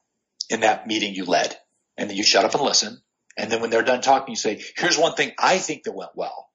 in 0.51 0.61
that 0.61 0.87
meeting 0.87 1.15
you 1.15 1.25
led. 1.25 1.57
And 1.97 2.09
then 2.09 2.17
you 2.17 2.23
shut 2.23 2.45
up 2.45 2.55
and 2.55 2.63
listen. 2.63 2.99
And 3.37 3.51
then 3.51 3.61
when 3.61 3.71
they're 3.71 3.83
done 3.83 4.01
talking, 4.01 4.33
you 4.33 4.37
say, 4.37 4.63
here's 4.77 4.99
one 4.99 5.15
thing 5.15 5.33
I 5.39 5.59
think 5.59 5.85
that 5.85 5.95
went 5.95 6.11
well. 6.15 6.49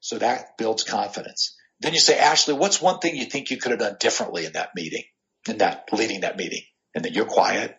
So 0.00 0.18
that 0.18 0.56
builds 0.58 0.84
confidence. 0.84 1.56
Then 1.80 1.92
you 1.92 2.00
say, 2.00 2.18
Ashley, 2.18 2.54
what's 2.54 2.80
one 2.80 2.98
thing 3.00 3.16
you 3.16 3.24
think 3.24 3.50
you 3.50 3.56
could 3.56 3.70
have 3.70 3.80
done 3.80 3.96
differently 4.00 4.44
in 4.44 4.52
that 4.52 4.70
meeting, 4.74 5.02
in 5.48 5.58
that 5.58 5.88
leading 5.92 6.20
that 6.20 6.36
meeting? 6.36 6.62
And 6.94 7.04
then 7.04 7.14
you're 7.14 7.26
quiet. 7.26 7.76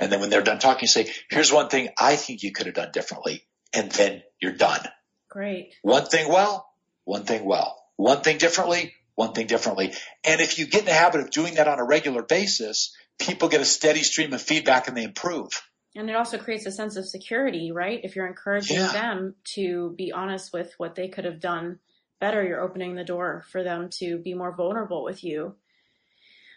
And 0.00 0.10
then 0.10 0.20
when 0.20 0.30
they're 0.30 0.42
done 0.42 0.58
talking, 0.58 0.82
you 0.82 0.88
say, 0.88 1.12
here's 1.30 1.52
one 1.52 1.68
thing 1.68 1.90
I 1.98 2.16
think 2.16 2.42
you 2.42 2.52
could 2.52 2.66
have 2.66 2.74
done 2.74 2.90
differently. 2.92 3.46
And 3.72 3.92
then 3.92 4.22
you're 4.40 4.56
done. 4.56 4.80
Great. 5.28 5.74
One 5.82 6.06
thing 6.06 6.28
well, 6.28 6.68
one 7.04 7.24
thing 7.24 7.44
well. 7.44 7.76
One 7.96 8.22
thing 8.22 8.38
differently, 8.38 8.94
one 9.14 9.34
thing 9.34 9.46
differently. 9.46 9.92
And 10.24 10.40
if 10.40 10.58
you 10.58 10.66
get 10.66 10.80
in 10.80 10.86
the 10.86 10.92
habit 10.92 11.20
of 11.20 11.30
doing 11.30 11.54
that 11.54 11.68
on 11.68 11.78
a 11.78 11.84
regular 11.84 12.22
basis, 12.22 12.96
people 13.18 13.48
get 13.48 13.60
a 13.60 13.66
steady 13.66 14.02
stream 14.02 14.32
of 14.32 14.40
feedback 14.40 14.88
and 14.88 14.96
they 14.96 15.04
improve. 15.04 15.50
And 15.94 16.08
it 16.08 16.16
also 16.16 16.38
creates 16.38 16.66
a 16.66 16.72
sense 16.72 16.96
of 16.96 17.06
security, 17.06 17.72
right? 17.72 18.00
If 18.02 18.16
you're 18.16 18.26
encouraging 18.26 18.78
yeah. 18.78 18.92
them 18.92 19.34
to 19.54 19.94
be 19.96 20.12
honest 20.12 20.52
with 20.52 20.72
what 20.78 20.94
they 20.94 21.08
could 21.08 21.26
have 21.26 21.40
done 21.40 21.78
better, 22.20 22.42
you're 22.42 22.60
opening 22.60 22.94
the 22.94 23.04
door 23.04 23.44
for 23.50 23.62
them 23.62 23.88
to 23.98 24.18
be 24.18 24.34
more 24.34 24.54
vulnerable 24.54 25.04
with 25.04 25.24
you. 25.24 25.56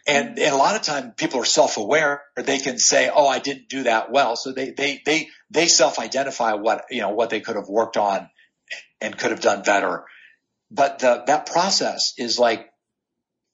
And, 0.06 0.38
and 0.38 0.54
a 0.54 0.56
lot 0.56 0.76
of 0.76 0.82
times 0.82 1.14
people 1.16 1.40
are 1.40 1.46
self-aware 1.46 2.22
or 2.36 2.42
they 2.42 2.58
can 2.58 2.78
say, 2.78 3.10
Oh, 3.12 3.26
I 3.26 3.38
didn't 3.38 3.68
do 3.68 3.84
that 3.84 4.12
well. 4.12 4.36
So 4.36 4.52
they, 4.52 4.70
they, 4.70 5.00
they, 5.04 5.28
they 5.50 5.66
self-identify 5.66 6.54
what, 6.54 6.84
you 6.90 7.00
know, 7.00 7.10
what 7.10 7.30
they 7.30 7.40
could 7.40 7.56
have 7.56 7.68
worked 7.68 7.96
on 7.96 8.28
and 9.00 9.16
could 9.16 9.30
have 9.30 9.40
done 9.40 9.62
better 9.62 10.04
but 10.74 10.98
the, 10.98 11.22
that 11.26 11.46
process 11.46 12.14
is 12.18 12.38
like 12.38 12.68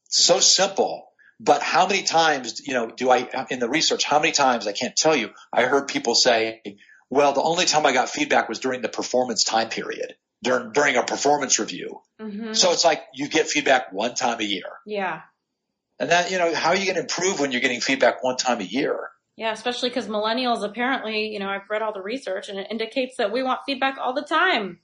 so 0.09 0.41
simple. 0.41 1.07
But 1.39 1.63
how 1.63 1.87
many 1.87 2.03
times, 2.03 2.61
you 2.67 2.75
know, 2.75 2.91
do 2.91 3.11
I, 3.11 3.47
in 3.51 3.61
the 3.61 3.69
research, 3.69 4.05
how 4.05 4.19
many 4.19 4.33
times, 4.33 4.67
I 4.67 4.73
can't 4.73 4.97
tell 4.97 5.17
you, 5.17 5.31
I 5.53 5.65
heard 5.65 5.89
people 5.89 6.15
say, 6.15 6.63
well, 7.09 7.33
the 7.33 7.43
only 7.43 7.65
time 7.65 7.87
I 7.87 7.93
got 7.93 8.11
feedback 8.11 8.49
was 8.49 8.59
during 8.59 8.83
the 8.83 8.89
performance 8.89 9.45
time 9.45 9.69
period, 9.71 10.17
during, 10.43 10.73
during 10.73 10.97
a 10.97 11.03
performance 11.03 11.59
review. 11.59 12.01
Mm-hmm. 12.21 12.53
So 12.53 12.73
it's 12.73 12.85
like 12.85 13.03
you 13.15 13.29
get 13.29 13.49
feedback 13.49 13.93
one 13.93 14.15
time 14.15 14.41
a 14.41 14.45
year. 14.45 14.67
Yeah. 14.87 15.23
And 16.01 16.11
that, 16.11 16.31
you 16.31 16.39
know, 16.39 16.55
how 16.55 16.71
are 16.71 16.77
you 16.77 16.87
going 16.87 16.97
to 16.97 17.03
improve 17.03 17.39
when 17.39 17.53
you're 17.53 17.61
getting 17.61 17.81
feedback 17.81 18.25
one 18.25 18.39
time 18.39 18.61
a 18.61 18.65
year? 18.65 19.11
Yeah, 19.37 19.53
especially 19.53 19.91
because 19.91 20.09
millennials 20.09 20.65
apparently, 20.65 21.29
you 21.29 21.39
know, 21.39 21.49
I've 21.49 21.69
read 21.69 21.83
all 21.83 21.93
the 21.93 22.03
research 22.03 22.49
and 22.49 22.59
it 22.59 22.69
indicates 22.71 23.19
that 23.19 23.31
we 23.31 23.43
want 23.43 23.61
feedback 23.67 23.99
all 23.99 24.15
the 24.15 24.23
time. 24.23 24.81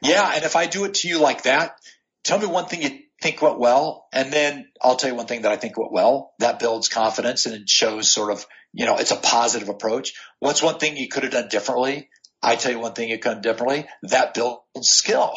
Yeah, 0.00 0.30
and 0.34 0.44
if 0.44 0.54
I 0.54 0.66
do 0.66 0.84
it 0.84 0.94
to 0.94 1.08
you 1.08 1.18
like 1.18 1.42
that, 1.42 1.76
tell 2.22 2.38
me 2.38 2.46
one 2.46 2.66
thing 2.66 2.82
you 2.82 3.00
think 3.20 3.42
went 3.42 3.58
well, 3.58 4.06
and 4.12 4.32
then 4.32 4.68
I'll 4.80 4.96
tell 4.96 5.10
you 5.10 5.16
one 5.16 5.26
thing 5.26 5.42
that 5.42 5.52
I 5.52 5.56
think 5.56 5.76
went 5.76 5.92
well. 5.92 6.34
That 6.38 6.60
builds 6.60 6.88
confidence 6.88 7.46
and 7.46 7.54
it 7.54 7.68
shows 7.68 8.10
sort 8.10 8.30
of, 8.30 8.46
you 8.72 8.86
know, 8.86 8.98
it's 8.98 9.10
a 9.10 9.16
positive 9.16 9.68
approach. 9.68 10.14
What's 10.38 10.62
one 10.62 10.78
thing 10.78 10.96
you 10.96 11.08
could 11.08 11.24
have 11.24 11.32
done 11.32 11.48
differently? 11.48 12.10
I 12.42 12.56
tell 12.56 12.72
you 12.72 12.78
one 12.78 12.92
thing 12.92 13.08
you 13.08 13.18
could 13.18 13.34
have 13.34 13.42
done 13.42 13.52
differently. 13.52 13.88
That 14.02 14.34
builds 14.34 14.88
skill. 14.88 15.32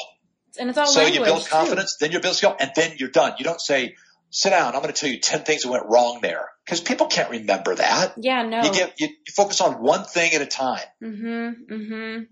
And 0.60 0.70
it's 0.70 0.78
all 0.78 0.88
so 0.88 1.06
you 1.06 1.24
build 1.24 1.48
confidence, 1.48 1.98
too. 1.98 2.06
then 2.06 2.12
you 2.14 2.20
build 2.20 2.36
skill, 2.36 2.56
and 2.60 2.72
then 2.76 2.96
you're 2.98 3.10
done. 3.10 3.34
You 3.38 3.46
don't 3.46 3.62
say, 3.62 3.96
sit 4.36 4.50
down. 4.50 4.76
I'm 4.76 4.82
going 4.82 4.94
to 4.94 5.00
tell 5.00 5.10
you 5.10 5.22
10 5.22 5.44
things 5.44 5.64
that 5.64 5.70
went 5.70 5.86
wrong 5.88 6.20
there 6.22 6.50
because 6.66 6.82
people 6.82 7.08
can't 7.08 7.30
remember 7.30 7.74
that. 7.74 8.16
Yeah, 8.18 8.44
no. 8.44 8.64
You 8.64 8.74
get 8.74 9.00
you, 9.00 9.08
you 9.08 9.34
focus 9.34 9.62
on 9.62 9.76
one 9.82 10.04
thing 10.04 10.34
at 10.34 10.42
a 10.42 10.46
time. 10.46 10.84
Mm-hmm. 11.02 11.74
Mm-hmm. 11.74 12.24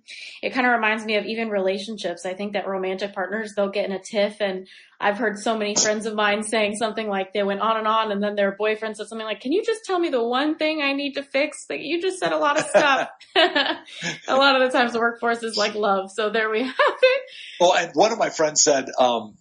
It 0.41 0.53
kind 0.53 0.67
of 0.67 0.73
reminds 0.73 1.05
me 1.05 1.15
of 1.15 1.25
even 1.25 1.47
relationships. 1.47 2.25
I 2.25 2.33
think 2.33 2.53
that 2.53 2.67
romantic 2.67 3.13
partners 3.13 3.53
they'll 3.55 3.69
get 3.69 3.85
in 3.85 3.93
a 3.93 3.99
tiff 3.99 4.41
and 4.41 4.67
I've 4.99 5.17
heard 5.17 5.39
so 5.39 5.57
many 5.57 5.75
friends 5.75 6.05
of 6.05 6.13
mine 6.13 6.43
saying 6.43 6.75
something 6.75 7.07
like 7.07 7.31
they 7.31 7.43
went 7.43 7.61
on 7.61 7.77
and 7.77 7.87
on 7.87 8.11
and 8.11 8.21
then 8.21 8.35
their 8.35 8.53
boyfriend 8.57 8.97
said 8.97 9.07
something 9.07 9.25
like, 9.25 9.39
"Can 9.39 9.53
you 9.53 9.63
just 9.63 9.85
tell 9.85 9.97
me 9.97 10.09
the 10.09 10.23
one 10.23 10.57
thing 10.57 10.81
I 10.81 10.91
need 10.91 11.13
to 11.13 11.23
fix?" 11.23 11.65
Like 11.69 11.79
you 11.81 12.01
just 12.01 12.19
said 12.19 12.33
a 12.33 12.37
lot 12.37 12.59
of 12.59 12.65
stuff. 12.65 13.07
a 13.35 14.35
lot 14.35 14.61
of 14.61 14.69
the 14.69 14.77
times 14.77 14.91
the 14.91 14.99
workforce 14.99 15.41
is 15.41 15.55
like 15.55 15.73
love. 15.73 16.11
So 16.13 16.31
there 16.31 16.49
we 16.49 16.63
have 16.63 16.75
it. 16.77 17.21
Well, 17.61 17.73
and 17.75 17.91
one 17.93 18.11
of 18.11 18.17
my 18.17 18.29
friends 18.29 18.61
said 18.61 18.89
um 18.99 19.35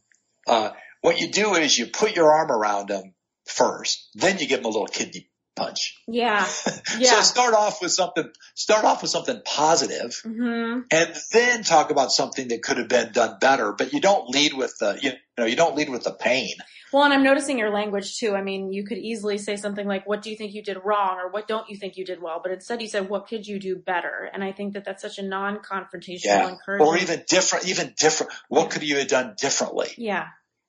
uh 0.46 0.70
what 1.02 1.20
you 1.20 1.28
do 1.28 1.54
is 1.54 1.78
you 1.78 1.86
put 1.86 2.16
your 2.16 2.32
arm 2.32 2.50
around 2.50 2.88
them 2.88 3.14
first, 3.46 4.08
then 4.14 4.38
you 4.38 4.46
give 4.46 4.60
them 4.60 4.66
a 4.66 4.68
little 4.68 4.86
kidney 4.86 5.28
punch. 5.54 6.00
Yeah. 6.08 6.46
Yeah. 6.98 7.14
so 7.14 7.20
start 7.22 7.54
off 7.54 7.80
with 7.80 7.90
something, 7.90 8.30
start 8.54 8.84
off 8.84 9.00
with 9.00 9.10
something 9.10 9.40
positive 9.46 10.10
mm-hmm. 10.24 10.80
and 10.90 11.16
then 11.32 11.62
talk 11.62 11.90
about 11.90 12.12
something 12.12 12.48
that 12.48 12.62
could 12.62 12.76
have 12.76 12.88
been 12.88 13.12
done 13.12 13.38
better, 13.40 13.72
but 13.72 13.94
you 13.94 14.00
don't 14.00 14.28
lead 14.28 14.52
with 14.52 14.74
the, 14.78 14.98
you 15.00 15.12
know, 15.38 15.46
you 15.46 15.56
don't 15.56 15.74
lead 15.74 15.88
with 15.88 16.04
the 16.04 16.12
pain. 16.12 16.54
Well, 16.92 17.04
and 17.04 17.14
I'm 17.14 17.22
noticing 17.22 17.58
your 17.58 17.70
language 17.70 18.18
too. 18.18 18.34
I 18.34 18.42
mean, 18.42 18.72
you 18.72 18.84
could 18.84 18.98
easily 18.98 19.38
say 19.38 19.56
something 19.56 19.86
like, 19.86 20.06
what 20.06 20.20
do 20.20 20.30
you 20.30 20.36
think 20.36 20.52
you 20.52 20.62
did 20.62 20.76
wrong? 20.84 21.16
Or 21.18 21.30
what 21.30 21.48
don't 21.48 21.68
you 21.70 21.78
think 21.78 21.96
you 21.96 22.04
did 22.04 22.20
well? 22.20 22.40
But 22.42 22.52
instead 22.52 22.82
you 22.82 22.88
said, 22.88 23.08
what 23.08 23.26
could 23.26 23.46
you 23.46 23.58
do 23.58 23.76
better? 23.76 24.30
And 24.32 24.44
I 24.44 24.52
think 24.52 24.74
that 24.74 24.84
that's 24.84 25.00
such 25.00 25.18
a 25.18 25.22
non-confrontational 25.22 26.20
yeah. 26.24 26.50
encouragement. 26.50 26.88
Or 26.88 26.98
even 26.98 27.24
different, 27.26 27.66
even 27.66 27.94
different. 27.98 28.32
What 28.48 28.70
could 28.70 28.82
you 28.82 28.98
have 28.98 29.08
done 29.08 29.34
differently? 29.38 29.88
Yeah. 29.96 30.26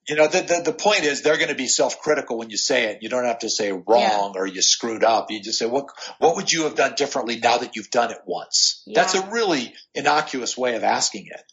You 0.08 0.16
know, 0.16 0.28
the, 0.28 0.42
the, 0.42 0.62
the 0.66 0.74
point 0.74 1.04
is 1.04 1.22
they're 1.22 1.38
going 1.38 1.50
to 1.50 1.56
be 1.56 1.68
self-critical 1.68 2.38
when 2.38 2.50
you 2.50 2.58
say 2.58 2.92
it. 2.92 3.00
You 3.02 3.10
don't 3.10 3.26
have 3.26 3.40
to 3.40 3.50
say 3.50 3.72
wrong 3.72 4.34
yeah. 4.36 4.42
or 4.42 4.46
you 4.46 4.62
screwed 4.62 5.04
up. 5.04 5.32
You 5.32 5.42
just 5.42 5.60
say, 5.60 5.66
what, 5.66 5.88
what 6.20 6.36
would 6.36 6.52
you 6.52 6.64
have 6.64 6.76
done 6.76 6.96
differently 6.96 7.38
now 7.38 7.60
that 7.60 7.76
you've 7.76 7.90
done 7.90 8.12
it 8.12 8.20
once? 8.26 8.84
Yeah. 8.86 9.02
That's 9.02 9.16
a 9.16 9.32
really 9.32 9.74
innocuous 9.96 10.58
way 10.58 10.76
of 10.76 10.84
asking 10.84 11.28
it. 11.28 11.44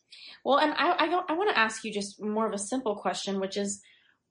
Well, 0.45 0.59
and 0.59 0.73
I, 0.73 0.91
I, 0.91 1.23
I 1.29 1.33
want 1.35 1.51
to 1.51 1.59
ask 1.59 1.85
you 1.85 1.93
just 1.93 2.21
more 2.21 2.47
of 2.47 2.53
a 2.53 2.59
simple 2.59 2.97
question, 2.97 3.41
which 3.41 3.57
is 3.57 3.83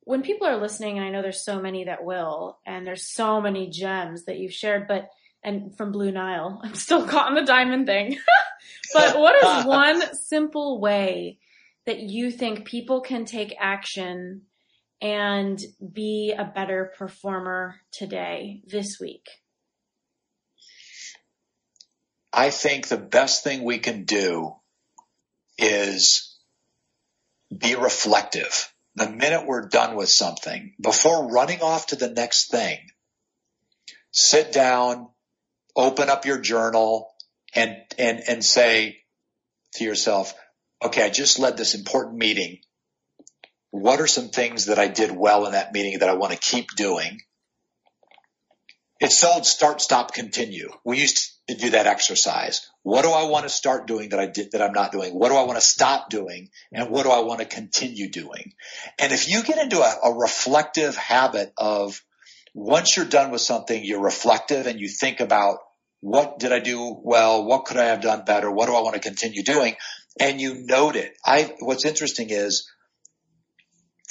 when 0.01 0.23
people 0.23 0.47
are 0.47 0.59
listening, 0.59 0.97
and 0.97 1.05
I 1.05 1.11
know 1.11 1.21
there's 1.21 1.43
so 1.43 1.61
many 1.61 1.85
that 1.85 2.03
will, 2.03 2.57
and 2.65 2.85
there's 2.85 3.03
so 3.03 3.39
many 3.39 3.69
gems 3.69 4.25
that 4.25 4.37
you've 4.37 4.53
shared, 4.53 4.87
but, 4.87 5.09
and 5.43 5.77
from 5.77 5.91
Blue 5.91 6.11
Nile, 6.11 6.59
I'm 6.63 6.75
still 6.75 7.05
caught 7.07 7.29
in 7.29 7.35
the 7.35 7.43
diamond 7.43 7.85
thing. 7.85 8.17
but 8.93 9.19
what 9.19 9.35
is 9.35 9.65
one 9.65 10.15
simple 10.15 10.81
way 10.81 11.37
that 11.85 11.99
you 11.99 12.31
think 12.31 12.65
people 12.65 13.01
can 13.01 13.25
take 13.25 13.55
action 13.59 14.43
and 15.01 15.59
be 15.93 16.33
a 16.37 16.43
better 16.43 16.91
performer 16.97 17.75
today, 17.91 18.61
this 18.67 18.97
week? 18.99 19.25
I 22.31 22.49
think 22.49 22.87
the 22.87 22.97
best 22.97 23.43
thing 23.43 23.63
we 23.63 23.79
can 23.79 24.03
do 24.03 24.55
is 25.57 26.37
be 27.55 27.75
reflective. 27.75 28.71
The 28.95 29.09
minute 29.09 29.47
we're 29.47 29.67
done 29.67 29.95
with 29.95 30.09
something, 30.09 30.73
before 30.81 31.31
running 31.31 31.61
off 31.61 31.87
to 31.87 31.95
the 31.95 32.09
next 32.09 32.51
thing, 32.51 32.77
sit 34.11 34.51
down, 34.51 35.07
open 35.75 36.09
up 36.09 36.25
your 36.25 36.39
journal 36.39 37.09
and, 37.55 37.77
and, 37.97 38.21
and 38.27 38.43
say 38.43 38.97
to 39.75 39.83
yourself, 39.83 40.33
okay, 40.83 41.03
I 41.03 41.09
just 41.09 41.39
led 41.39 41.57
this 41.57 41.75
important 41.75 42.17
meeting. 42.17 42.59
What 43.71 44.01
are 44.01 44.07
some 44.07 44.29
things 44.29 44.65
that 44.65 44.79
I 44.79 44.87
did 44.87 45.11
well 45.11 45.45
in 45.45 45.51
that 45.51 45.73
meeting 45.73 45.99
that 45.99 46.09
I 46.09 46.15
want 46.15 46.33
to 46.33 46.39
keep 46.39 46.69
doing? 46.75 47.19
It's 48.99 49.19
sold 49.19 49.45
start, 49.45 49.81
stop, 49.81 50.13
continue. 50.13 50.69
We 50.83 50.99
used 50.99 51.31
to 51.47 51.55
do 51.55 51.69
that 51.69 51.87
exercise. 51.87 52.67
What 52.83 53.03
do 53.03 53.11
I 53.11 53.29
want 53.29 53.43
to 53.43 53.49
start 53.49 53.87
doing 53.87 54.09
that 54.09 54.19
I 54.19 54.25
did, 54.25 54.51
that 54.51 54.61
I'm 54.61 54.73
not 54.73 54.91
doing? 54.91 55.13
What 55.13 55.29
do 55.29 55.35
I 55.35 55.43
want 55.43 55.57
to 55.57 55.65
stop 55.65 56.09
doing? 56.09 56.49
And 56.73 56.89
what 56.89 57.03
do 57.03 57.11
I 57.11 57.19
want 57.19 57.39
to 57.39 57.45
continue 57.45 58.09
doing? 58.09 58.53
And 58.97 59.13
if 59.13 59.29
you 59.29 59.43
get 59.43 59.57
into 59.57 59.79
a, 59.79 60.09
a 60.09 60.13
reflective 60.13 60.95
habit 60.95 61.53
of 61.57 62.01
once 62.53 62.97
you're 62.97 63.05
done 63.05 63.31
with 63.31 63.41
something, 63.41 63.83
you're 63.83 64.01
reflective 64.01 64.67
and 64.67 64.79
you 64.79 64.89
think 64.89 65.21
about 65.21 65.59
what 66.01 66.39
did 66.39 66.51
I 66.51 66.59
do 66.59 66.99
well? 67.01 67.45
What 67.45 67.65
could 67.65 67.77
I 67.77 67.85
have 67.85 68.01
done 68.01 68.23
better? 68.25 68.51
What 68.51 68.67
do 68.67 68.75
I 68.75 68.81
want 68.81 68.95
to 68.95 69.01
continue 69.01 69.43
doing? 69.43 69.75
And 70.19 70.39
you 70.39 70.65
note 70.65 70.95
it. 70.95 71.13
I, 71.25 71.53
what's 71.59 71.85
interesting 71.85 72.29
is 72.29 72.69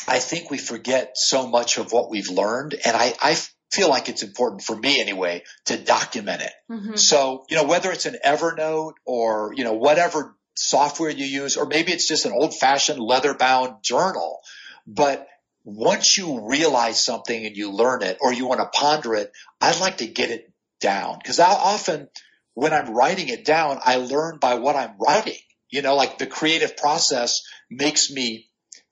I 0.07 0.19
think 0.19 0.51
we 0.51 0.59
forget 0.59 1.13
so 1.15 1.49
much 1.49 1.79
of 1.79 1.93
what 1.93 2.11
we've 2.11 2.31
learned 2.31 2.75
and 2.85 2.97
I, 2.97 3.15
I 3.21 3.37
feel 3.71 3.89
like 3.89 4.09
it's 4.09 4.23
important 4.23 4.63
for 4.63 4.77
me 4.77 5.01
anyway 5.01 5.45
to 5.67 5.77
document 5.77 6.43
it. 6.43 6.53
Mm-hmm. 6.71 6.97
So, 6.97 7.45
you 7.51 7.57
know, 7.57 7.65
whether 7.65 7.91
it's 7.91 8.07
an 8.07 8.17
Evernote 8.25 8.95
or, 9.05 9.53
you 9.55 9.65
know, 9.65 9.75
whatever 9.75 10.35
software 10.57 11.11
you 11.11 11.27
use, 11.27 11.57
or 11.57 11.67
maybe 11.67 11.93
it's 11.93 12.09
just 12.09 12.27
an 12.27 12.33
old 12.33 12.55
fashioned 12.55 12.99
leather 12.99 13.35
bound 13.35 13.83
journal, 13.83 14.41
but 14.87 15.27
once 15.65 16.17
you 16.17 16.49
realize 16.49 17.01
something 17.01 17.45
and 17.45 17.57
you 17.57 17.71
learn 17.71 18.03
it 18.03 18.19
or 18.21 18.33
you 18.33 18.47
want 18.47 18.61
to 18.61 18.79
ponder 18.79 19.15
it, 19.15 19.31
I'd 19.61 19.81
like 19.81 19.99
to 19.99 20.07
get 20.07 20.31
it 20.31 20.51
down 20.81 21.19
because 21.19 21.39
I 21.39 21.51
often 21.51 22.09
when 22.55 22.73
I'm 22.73 22.95
writing 22.95 23.29
it 23.29 23.45
down, 23.45 23.79
I 23.85 23.97
learn 23.97 24.39
by 24.39 24.55
what 24.55 24.77
I'm 24.77 24.97
writing. 24.99 25.39
You 25.71 25.83
know, 25.83 25.95
like 25.97 26.19
the 26.19 26.27
creative 26.27 26.77
process 26.77 27.43
makes 27.71 28.11
me 28.11 28.49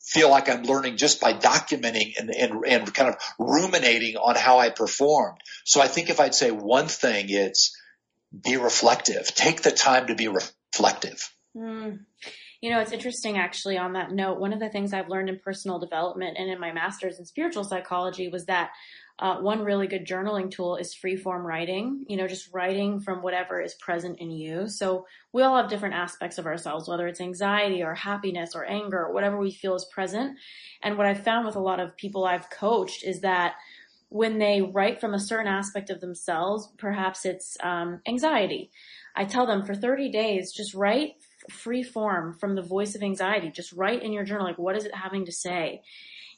feel 0.06 0.30
like 0.30 0.48
I'm 0.48 0.62
learning 0.62 0.96
just 0.98 1.20
by 1.20 1.32
documenting 1.32 2.12
and, 2.18 2.30
and, 2.30 2.64
and 2.66 2.94
kind 2.94 3.08
of 3.08 3.16
ruminating 3.38 4.16
on 4.16 4.36
how 4.36 4.58
I 4.58 4.70
performed. 4.70 5.40
So 5.64 5.80
I 5.80 5.88
think 5.88 6.10
if 6.10 6.20
I'd 6.20 6.34
say 6.34 6.50
one 6.50 6.86
thing, 6.86 7.26
it's 7.28 7.76
be 8.44 8.56
reflective. 8.56 9.34
Take 9.34 9.62
the 9.62 9.72
time 9.72 10.06
to 10.06 10.14
be 10.14 10.28
reflective. 10.28 11.32
Mm. 11.56 12.00
You 12.60 12.70
know, 12.70 12.80
it's 12.80 12.92
interesting 12.92 13.36
actually 13.36 13.78
on 13.78 13.94
that 13.94 14.12
note. 14.12 14.38
One 14.38 14.52
of 14.52 14.60
the 14.60 14.68
things 14.68 14.92
I've 14.92 15.08
learned 15.08 15.28
in 15.28 15.40
personal 15.40 15.78
development 15.78 16.36
and 16.38 16.50
in 16.50 16.60
my 16.60 16.72
master's 16.72 17.18
in 17.18 17.26
spiritual 17.26 17.64
psychology 17.64 18.28
was 18.28 18.46
that 18.46 18.70
uh, 19.18 19.38
one 19.38 19.62
really 19.62 19.86
good 19.86 20.06
journaling 20.06 20.50
tool 20.50 20.76
is 20.76 20.92
free 20.92 21.16
form 21.16 21.46
writing, 21.46 22.04
you 22.06 22.18
know, 22.18 22.28
just 22.28 22.52
writing 22.52 23.00
from 23.00 23.22
whatever 23.22 23.60
is 23.62 23.74
present 23.74 24.18
in 24.18 24.30
you. 24.30 24.68
So 24.68 25.06
we 25.32 25.42
all 25.42 25.56
have 25.56 25.70
different 25.70 25.94
aspects 25.94 26.36
of 26.36 26.44
ourselves, 26.44 26.86
whether 26.86 27.06
it's 27.06 27.20
anxiety 27.20 27.82
or 27.82 27.94
happiness 27.94 28.54
or 28.54 28.64
anger 28.64 29.06
or 29.06 29.14
whatever 29.14 29.38
we 29.38 29.52
feel 29.52 29.74
is 29.74 29.86
present. 29.86 30.36
And 30.82 30.98
what 30.98 31.06
I've 31.06 31.24
found 31.24 31.46
with 31.46 31.56
a 31.56 31.60
lot 31.60 31.80
of 31.80 31.96
people 31.96 32.26
I've 32.26 32.50
coached 32.50 33.04
is 33.04 33.20
that 33.20 33.54
when 34.08 34.38
they 34.38 34.60
write 34.60 35.00
from 35.00 35.14
a 35.14 35.20
certain 35.20 35.46
aspect 35.46 35.88
of 35.88 36.00
themselves, 36.00 36.68
perhaps 36.76 37.24
it's 37.24 37.56
um, 37.62 38.00
anxiety. 38.06 38.70
I 39.16 39.24
tell 39.24 39.46
them 39.46 39.64
for 39.64 39.74
30 39.74 40.10
days, 40.10 40.52
just 40.52 40.74
write 40.74 41.14
free 41.50 41.82
form 41.82 42.34
from 42.34 42.54
the 42.54 42.62
voice 42.62 42.94
of 42.94 43.02
anxiety. 43.02 43.50
Just 43.50 43.72
write 43.72 44.02
in 44.02 44.12
your 44.12 44.24
journal, 44.24 44.46
like, 44.46 44.58
what 44.58 44.76
is 44.76 44.84
it 44.84 44.94
having 44.94 45.24
to 45.24 45.32
say? 45.32 45.82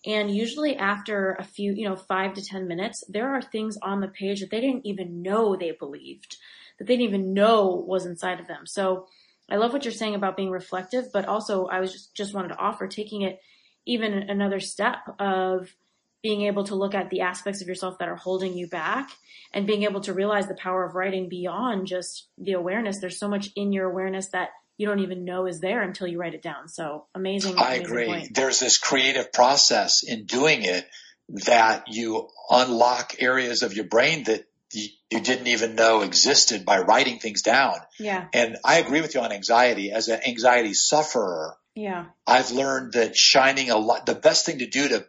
And 0.07 0.35
usually 0.35 0.77
after 0.77 1.33
a 1.33 1.45
few, 1.45 1.73
you 1.73 1.89
know, 1.89 1.97
five 1.97 2.35
to 2.35 2.43
10 2.43 2.69
minutes, 2.69 3.05
there 3.09 3.35
are 3.35 3.43
things 3.43 3.77
on 3.83 4.01
the 4.01 4.09
page 4.09 4.41
that 4.41 4.51
they 4.51 4.61
didn't 4.61 4.87
even 4.87 5.23
know 5.23 5.57
they 5.57 5.73
believed, 5.73 6.37
that 6.79 6.87
they 6.87 6.97
didn't 6.97 7.09
even 7.09 7.35
know 7.35 7.85
was 7.87 8.07
inside 8.07 8.41
of 8.41 8.47
them. 8.47 8.67
So 8.67 9.07
I 9.51 9.57
love 9.57 9.73
what 9.73 9.85
you're 9.85 9.93
saying 9.93 10.15
about 10.15 10.37
being 10.37 10.51
reflective, 10.51 11.07
but 11.13 11.27
also 11.27 11.67
I 11.67 11.81
was 11.81 11.93
just, 11.93 12.15
just 12.15 12.35
wanted 12.35 12.49
to 12.49 12.59
offer 12.59 12.87
taking 12.87 13.23
it 13.23 13.41
even 13.87 14.13
another 14.13 14.61
step 14.61 14.99
of 15.19 15.75
being 16.23 16.43
able 16.43 16.65
to 16.65 16.75
look 16.75 16.95
at 16.95 17.11
the 17.11 17.23
aspects 17.23 17.63
of 17.63 17.69
yourself 17.69 17.99
that 17.99 18.09
are 18.09 18.17
holding 18.17 18.57
you 18.57 18.69
back 18.69 19.11
and 19.53 19.67
being 19.67 19.85
able 19.85 20.01
to 20.01 20.13
realize 20.13 20.47
the 20.47 20.55
power 20.55 20.85
of 20.85 20.95
writing 20.95 21.29
beyond 21.29 21.87
just 21.87 22.29
the 22.37 22.53
awareness. 22.53 23.01
There's 23.01 23.19
so 23.19 23.29
much 23.29 23.51
in 23.57 23.73
your 23.73 23.89
awareness 23.91 24.29
that 24.29 24.51
you 24.79 24.87
don't 24.87 25.01
even 25.01 25.25
know 25.25 25.47
is 25.47 25.61
there 25.61 25.83
until 25.83 26.07
you 26.07 26.19
write 26.19 26.35
it 26.35 26.43
down. 26.43 26.69
So 26.69 27.05
amazing. 27.15 27.59
I 27.59 27.75
amazing 27.75 27.85
agree. 27.85 28.07
Point. 28.07 28.35
There's 28.35 28.61
this 28.61 28.79
creative 28.79 29.33
process 29.33 30.03
in 30.05 30.25
doing 30.25 30.63
it 30.63 30.89
that 31.29 31.85
you 31.89 32.29
unlock 32.49 33.17
areas 33.19 33.63
of 33.63 33.75
your 33.75 33.85
brain 33.85 34.25
that 34.25 34.47
you, 34.73 34.89
didn't 35.11 35.47
even 35.49 35.75
know 35.75 36.03
existed 36.03 36.65
by 36.65 36.81
writing 36.81 37.19
things 37.19 37.43
down. 37.43 37.75
Yeah. 37.99 38.29
And 38.33 38.57
I 38.65 38.79
agree 38.79 39.01
with 39.01 39.15
you 39.15 39.21
on 39.21 39.33
anxiety. 39.33 39.91
As 39.91 40.09
an 40.09 40.21
anxiety 40.27 40.75
sufferer, 40.75 41.57
yeah, 41.75 42.07
I've 42.27 42.51
learned 42.51 42.93
that 42.93 43.17
shining 43.17 43.71
a 43.71 43.77
light, 43.77 44.07
the 44.07 44.15
best 44.15 44.47
thing 44.47 44.59
to 44.59 44.67
do 44.67 44.89
to, 44.89 45.07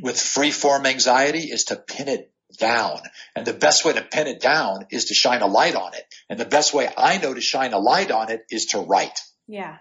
with 0.00 0.18
free 0.20 0.50
form 0.50 0.86
anxiety 0.86 1.50
is 1.50 1.64
to 1.64 1.76
pin 1.76 2.08
it 2.08 2.32
down. 2.56 3.00
And 3.36 3.46
the 3.46 3.52
best 3.52 3.84
way 3.84 3.92
to 3.92 4.02
pin 4.02 4.26
it 4.26 4.40
down 4.40 4.86
is 4.90 5.06
to 5.06 5.14
shine 5.14 5.42
a 5.42 5.46
light 5.46 5.74
on 5.74 5.94
it. 5.94 6.04
And 6.28 6.38
the 6.38 6.44
best 6.44 6.72
way 6.72 6.88
I 6.96 7.18
know 7.18 7.34
to 7.34 7.40
shine 7.40 7.72
a 7.72 7.78
light 7.78 8.10
on 8.10 8.30
it 8.30 8.44
is 8.50 8.66
to 8.66 8.80
write. 8.80 9.20
Yeah. 9.46 9.76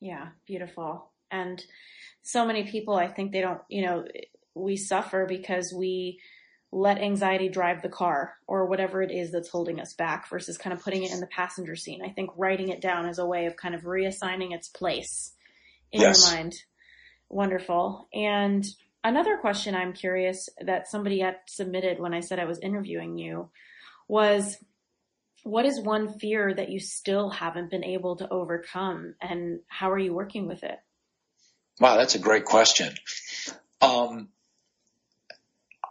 Yeah. 0.00 0.28
Beautiful. 0.46 1.10
And 1.30 1.62
so 2.22 2.46
many 2.46 2.64
people, 2.64 2.94
I 2.94 3.08
think 3.08 3.32
they 3.32 3.40
don't, 3.40 3.60
you 3.68 3.82
know, 3.82 4.04
we 4.54 4.76
suffer 4.76 5.26
because 5.26 5.72
we 5.76 6.20
let 6.70 6.98
anxiety 6.98 7.48
drive 7.48 7.82
the 7.82 7.88
car 7.88 8.34
or 8.46 8.66
whatever 8.66 9.02
it 9.02 9.10
is 9.10 9.30
that's 9.30 9.50
holding 9.50 9.78
us 9.78 9.92
back 9.92 10.28
versus 10.30 10.56
kind 10.56 10.72
of 10.72 10.82
putting 10.82 11.02
it 11.02 11.12
in 11.12 11.20
the 11.20 11.26
passenger 11.26 11.76
seat. 11.76 12.00
I 12.04 12.08
think 12.08 12.30
writing 12.36 12.70
it 12.70 12.80
down 12.80 13.06
is 13.06 13.18
a 13.18 13.26
way 13.26 13.46
of 13.46 13.56
kind 13.56 13.74
of 13.74 13.82
reassigning 13.82 14.52
its 14.52 14.68
place 14.68 15.32
in 15.92 16.00
yes. 16.00 16.24
your 16.24 16.34
mind. 16.34 16.54
Wonderful. 17.28 18.08
And 18.14 18.64
Another 19.04 19.36
question 19.36 19.74
I'm 19.74 19.92
curious 19.92 20.48
that 20.64 20.88
somebody 20.88 21.20
had 21.20 21.36
submitted 21.46 21.98
when 21.98 22.14
I 22.14 22.20
said 22.20 22.38
I 22.38 22.44
was 22.44 22.60
interviewing 22.60 23.18
you 23.18 23.50
was 24.08 24.58
what 25.42 25.66
is 25.66 25.80
one 25.80 26.18
fear 26.18 26.54
that 26.54 26.68
you 26.68 26.78
still 26.78 27.30
haven't 27.30 27.70
been 27.70 27.84
able 27.84 28.16
to 28.16 28.28
overcome 28.28 29.14
and 29.20 29.60
how 29.66 29.90
are 29.90 29.98
you 29.98 30.14
working 30.14 30.46
with 30.46 30.62
it? 30.62 30.78
Wow, 31.80 31.96
that's 31.96 32.14
a 32.14 32.20
great 32.20 32.44
question. 32.44 32.94
Um, 33.80 34.28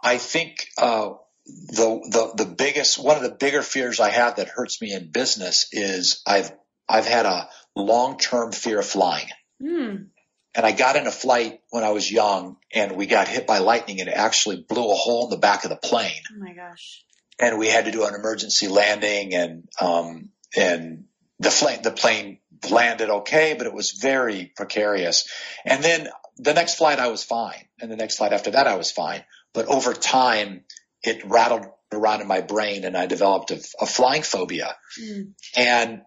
I 0.02 0.16
think 0.16 0.68
uh, 0.78 1.10
the 1.44 2.32
the 2.36 2.44
the 2.44 2.50
biggest 2.50 2.98
one 2.98 3.16
of 3.16 3.22
the 3.22 3.34
bigger 3.34 3.62
fears 3.62 4.00
I 4.00 4.10
have 4.10 4.36
that 4.36 4.48
hurts 4.48 4.80
me 4.80 4.92
in 4.92 5.10
business 5.10 5.68
is 5.72 6.22
I've 6.26 6.50
I've 6.88 7.06
had 7.06 7.26
a 7.26 7.48
long 7.76 8.18
term 8.18 8.52
fear 8.52 8.78
of 8.78 8.86
flying. 8.86 9.28
Mm. 9.62 10.06
And 10.54 10.66
I 10.66 10.72
got 10.72 10.96
in 10.96 11.06
a 11.06 11.10
flight 11.10 11.60
when 11.70 11.82
I 11.82 11.90
was 11.90 12.10
young 12.10 12.56
and 12.72 12.96
we 12.96 13.06
got 13.06 13.28
hit 13.28 13.46
by 13.46 13.58
lightning 13.58 14.00
and 14.00 14.08
it 14.08 14.14
actually 14.14 14.64
blew 14.68 14.90
a 14.90 14.94
hole 14.94 15.24
in 15.24 15.30
the 15.30 15.38
back 15.38 15.64
of 15.64 15.70
the 15.70 15.76
plane. 15.76 16.20
Oh 16.30 16.38
my 16.38 16.52
gosh. 16.52 17.04
and 17.38 17.58
we 17.58 17.68
had 17.68 17.86
to 17.86 17.90
do 17.90 18.04
an 18.04 18.14
emergency 18.14 18.68
landing 18.68 19.34
and, 19.34 19.68
um, 19.80 20.28
and 20.56 21.04
the 21.38 21.50
plane, 21.50 21.82
the 21.82 21.90
plane 21.90 22.38
landed 22.70 23.08
okay, 23.08 23.54
but 23.56 23.66
it 23.66 23.72
was 23.72 23.92
very 23.92 24.52
precarious. 24.54 25.28
And 25.64 25.82
then 25.82 26.08
the 26.36 26.54
next 26.54 26.74
flight 26.74 26.98
I 26.98 27.08
was 27.08 27.24
fine. 27.24 27.66
And 27.80 27.90
the 27.90 27.96
next 27.96 28.18
flight 28.18 28.32
after 28.32 28.50
that 28.52 28.66
I 28.66 28.76
was 28.76 28.92
fine. 28.92 29.24
But 29.54 29.66
over 29.66 29.94
time 29.94 30.64
it 31.02 31.24
rattled 31.24 31.66
around 31.92 32.20
in 32.20 32.28
my 32.28 32.40
brain 32.42 32.84
and 32.84 32.96
I 32.96 33.06
developed 33.06 33.50
a, 33.50 33.60
a 33.80 33.86
flying 33.86 34.22
phobia. 34.22 34.76
Mm. 35.00 35.32
And 35.56 36.02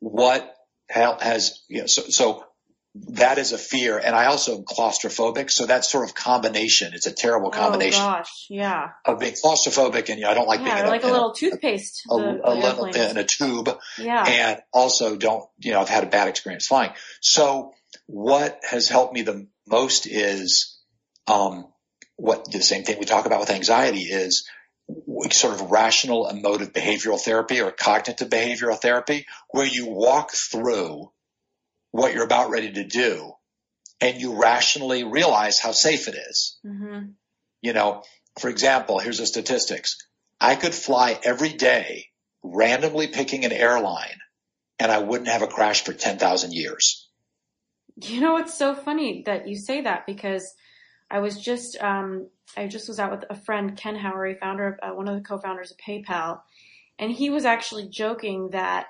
what 0.00 0.54
has, 0.88 1.62
you 1.68 1.80
know, 1.80 1.86
so, 1.86 2.02
so 2.02 2.44
that 2.94 3.38
is 3.38 3.52
a 3.52 3.58
fear. 3.58 3.98
And 3.98 4.14
I 4.14 4.26
also 4.26 4.56
am 4.56 4.64
claustrophobic. 4.64 5.50
So 5.50 5.66
that 5.66 5.84
sort 5.84 6.08
of 6.08 6.14
combination, 6.14 6.94
it's 6.94 7.06
a 7.06 7.12
terrible 7.12 7.48
oh, 7.48 7.56
combination. 7.56 8.02
Oh 8.02 8.06
gosh. 8.06 8.46
Yeah. 8.50 8.90
Of 9.04 9.20
being 9.20 9.34
claustrophobic 9.34 10.08
and 10.08 10.18
you 10.18 10.24
know, 10.24 10.30
I 10.30 10.34
don't 10.34 10.48
like 10.48 10.60
yeah, 10.60 10.74
being 10.74 10.88
like 10.88 11.04
a, 11.04 11.08
a 11.08 11.12
little 11.12 11.32
toothpaste. 11.32 12.02
A, 12.10 12.16
the, 12.16 12.40
a, 12.44 12.54
little 12.54 12.84
in 12.86 13.16
a 13.16 13.24
tube. 13.24 13.70
Yeah. 13.98 14.24
And 14.26 14.60
also 14.72 15.16
don't, 15.16 15.44
you 15.58 15.72
know, 15.72 15.80
I've 15.80 15.88
had 15.88 16.04
a 16.04 16.08
bad 16.08 16.28
experience 16.28 16.66
flying. 16.66 16.92
So 17.20 17.72
what 18.06 18.60
has 18.68 18.88
helped 18.88 19.14
me 19.14 19.22
the 19.22 19.46
most 19.66 20.06
is, 20.06 20.78
um, 21.26 21.66
what 22.16 22.50
the 22.50 22.62
same 22.62 22.82
thing 22.82 22.98
we 22.98 23.04
talk 23.04 23.26
about 23.26 23.38
with 23.40 23.50
anxiety 23.50 24.00
is 24.00 24.48
sort 25.30 25.54
of 25.54 25.70
rational 25.70 26.28
emotive 26.28 26.72
behavioral 26.72 27.20
therapy 27.20 27.60
or 27.60 27.70
cognitive 27.70 28.28
behavioral 28.28 28.80
therapy 28.80 29.26
where 29.50 29.66
you 29.66 29.86
walk 29.86 30.32
through 30.32 31.10
what 31.90 32.14
you're 32.14 32.24
about 32.24 32.50
ready 32.50 32.72
to 32.72 32.84
do 32.84 33.32
and 34.00 34.20
you 34.20 34.40
rationally 34.40 35.04
realize 35.04 35.58
how 35.58 35.72
safe 35.72 36.08
it 36.08 36.14
is. 36.14 36.58
Mm-hmm. 36.64 37.10
You 37.62 37.72
know, 37.72 38.02
for 38.38 38.48
example, 38.48 38.98
here's 38.98 39.18
the 39.18 39.26
statistics. 39.26 39.96
I 40.40 40.54
could 40.54 40.74
fly 40.74 41.18
every 41.22 41.50
day 41.50 42.06
randomly 42.42 43.08
picking 43.08 43.44
an 43.44 43.52
airline 43.52 44.18
and 44.78 44.92
I 44.92 44.98
wouldn't 44.98 45.28
have 45.28 45.42
a 45.42 45.48
crash 45.48 45.84
for 45.84 45.92
10,000 45.92 46.52
years. 46.52 47.08
You 47.96 48.20
know, 48.20 48.36
it's 48.36 48.56
so 48.56 48.74
funny 48.74 49.24
that 49.26 49.48
you 49.48 49.56
say 49.56 49.80
that 49.80 50.06
because 50.06 50.54
I 51.10 51.18
was 51.18 51.40
just, 51.40 51.76
um, 51.82 52.28
I 52.56 52.68
just 52.68 52.86
was 52.86 53.00
out 53.00 53.10
with 53.10 53.24
a 53.28 53.34
friend, 53.34 53.76
Ken 53.76 53.96
Howery, 53.96 54.38
founder 54.38 54.68
of, 54.68 54.90
uh, 54.90 54.94
one 54.94 55.08
of 55.08 55.16
the 55.16 55.28
co-founders 55.28 55.72
of 55.72 55.78
PayPal, 55.78 56.40
and 56.98 57.10
he 57.10 57.30
was 57.30 57.44
actually 57.44 57.88
joking 57.88 58.50
that 58.50 58.86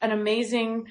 an 0.00 0.12
amazing 0.12 0.84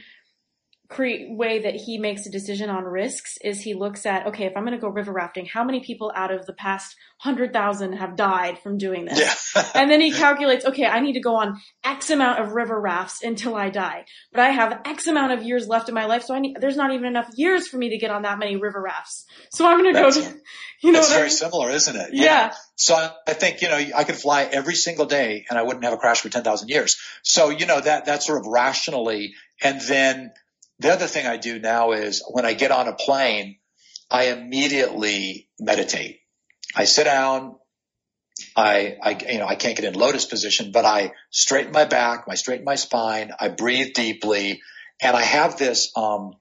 cre- 0.90 1.30
way 1.30 1.60
that 1.60 1.76
he 1.76 2.00
makes 2.00 2.26
a 2.26 2.32
decision 2.32 2.70
on 2.70 2.84
risks 2.84 3.38
is 3.44 3.62
he 3.62 3.76
looks 3.76 4.06
at, 4.06 4.26
okay, 4.28 4.46
if 4.46 4.58
I'm 4.58 4.66
going 4.66 4.76
to 4.76 4.82
go 4.82 4.90
river 4.90 5.14
rafting, 5.14 5.46
how 5.46 5.64
many 5.64 5.82
people 5.82 6.12
out 6.16 6.34
of 6.34 6.46
the 6.48 6.54
past 6.54 6.96
hundred 7.20 7.54
thousand 7.54 7.94
have 7.94 8.16
died 8.16 8.58
from 8.60 8.78
doing 8.78 9.06
this? 9.06 9.54
Yeah. 9.56 9.66
and 9.76 9.90
then 9.90 10.02
he 10.02 10.12
calculates, 10.12 10.66
okay, 10.66 10.86
I 10.86 11.00
need 11.00 11.14
to 11.14 11.20
go 11.20 11.36
on 11.36 11.62
X 11.84 12.10
amount 12.10 12.40
of 12.40 12.54
river 12.54 12.80
rafts 12.80 13.24
until 13.24 13.56
I 13.56 13.70
die, 13.70 14.06
but 14.32 14.42
I 14.42 14.50
have 14.50 14.82
X 14.84 15.06
amount 15.06 15.32
of 15.34 15.44
years 15.44 15.68
left 15.68 15.90
in 15.90 15.96
my 15.96 16.06
life, 16.06 16.24
so 16.24 16.34
I 16.34 16.40
need, 16.40 16.58
there's 16.60 16.78
not 16.78 16.92
even 16.92 17.06
enough 17.06 17.30
years 17.36 17.68
for 17.68 17.78
me 17.78 17.90
to 17.90 17.98
get 17.98 18.10
on 18.10 18.24
that 18.24 18.40
many 18.40 18.56
river 18.56 18.82
rafts. 18.82 19.26
So 19.52 19.68
I'm 19.68 19.82
going 19.82 19.94
to 19.94 20.02
go 20.02 20.12
to, 20.22 20.36
you 20.82 20.92
know, 20.92 21.00
it's 21.00 21.10
very 21.10 21.22
I 21.22 21.26
mean? 21.26 21.32
similar, 21.32 21.70
isn't 21.70 21.96
it? 21.96 22.10
Yeah. 22.14 22.24
yeah. 22.24 22.54
So 22.76 22.96
I 23.28 23.34
think, 23.34 23.62
you 23.62 23.70
know, 23.70 23.78
I 23.78 24.04
could 24.06 24.16
fly 24.16 24.44
every 24.44 24.76
single 24.76 25.06
day 25.06 25.46
and 25.50 25.60
I 25.60 25.62
wouldn't 25.62 25.84
have 25.84 25.94
a 25.94 25.98
crash 25.98 26.22
for 26.22 26.30
10,000 26.30 26.70
years. 26.70 26.98
So, 27.22 27.50
you 27.50 27.68
know, 27.68 27.80
that, 27.80 28.06
that 28.06 28.24
sort 28.24 28.40
of 28.40 28.48
rationally 28.48 29.34
and 29.62 29.82
then 29.82 30.32
the 30.80 30.92
other 30.92 31.08
thing 31.08 31.28
I 31.28 31.38
do 31.38 31.60
now 31.60 31.92
is 31.92 32.24
when 32.30 32.46
I 32.46 32.54
get 32.54 32.72
on 32.72 32.88
a 32.88 32.94
plane, 32.94 33.58
I 34.10 34.26
immediately 34.26 35.50
meditate. 35.60 36.20
I 36.76 36.86
sit 36.86 37.04
down. 37.04 37.56
I, 38.56 38.98
I, 39.02 39.18
you 39.30 39.40
know, 39.40 39.48
I 39.48 39.56
can't 39.56 39.76
get 39.76 39.86
in 39.86 40.00
lotus 40.00 40.26
position, 40.26 40.72
but 40.72 40.86
I 40.86 41.12
straighten 41.30 41.74
my 41.74 41.84
back, 41.84 42.24
I 42.30 42.36
straighten 42.36 42.64
my 42.64 42.76
spine, 42.76 43.32
I 43.38 43.50
breathe 43.50 43.94
deeply, 43.94 44.62
and 45.02 45.16
I 45.16 45.24
have 45.24 45.58
this, 45.58 45.92
um, 45.98 46.36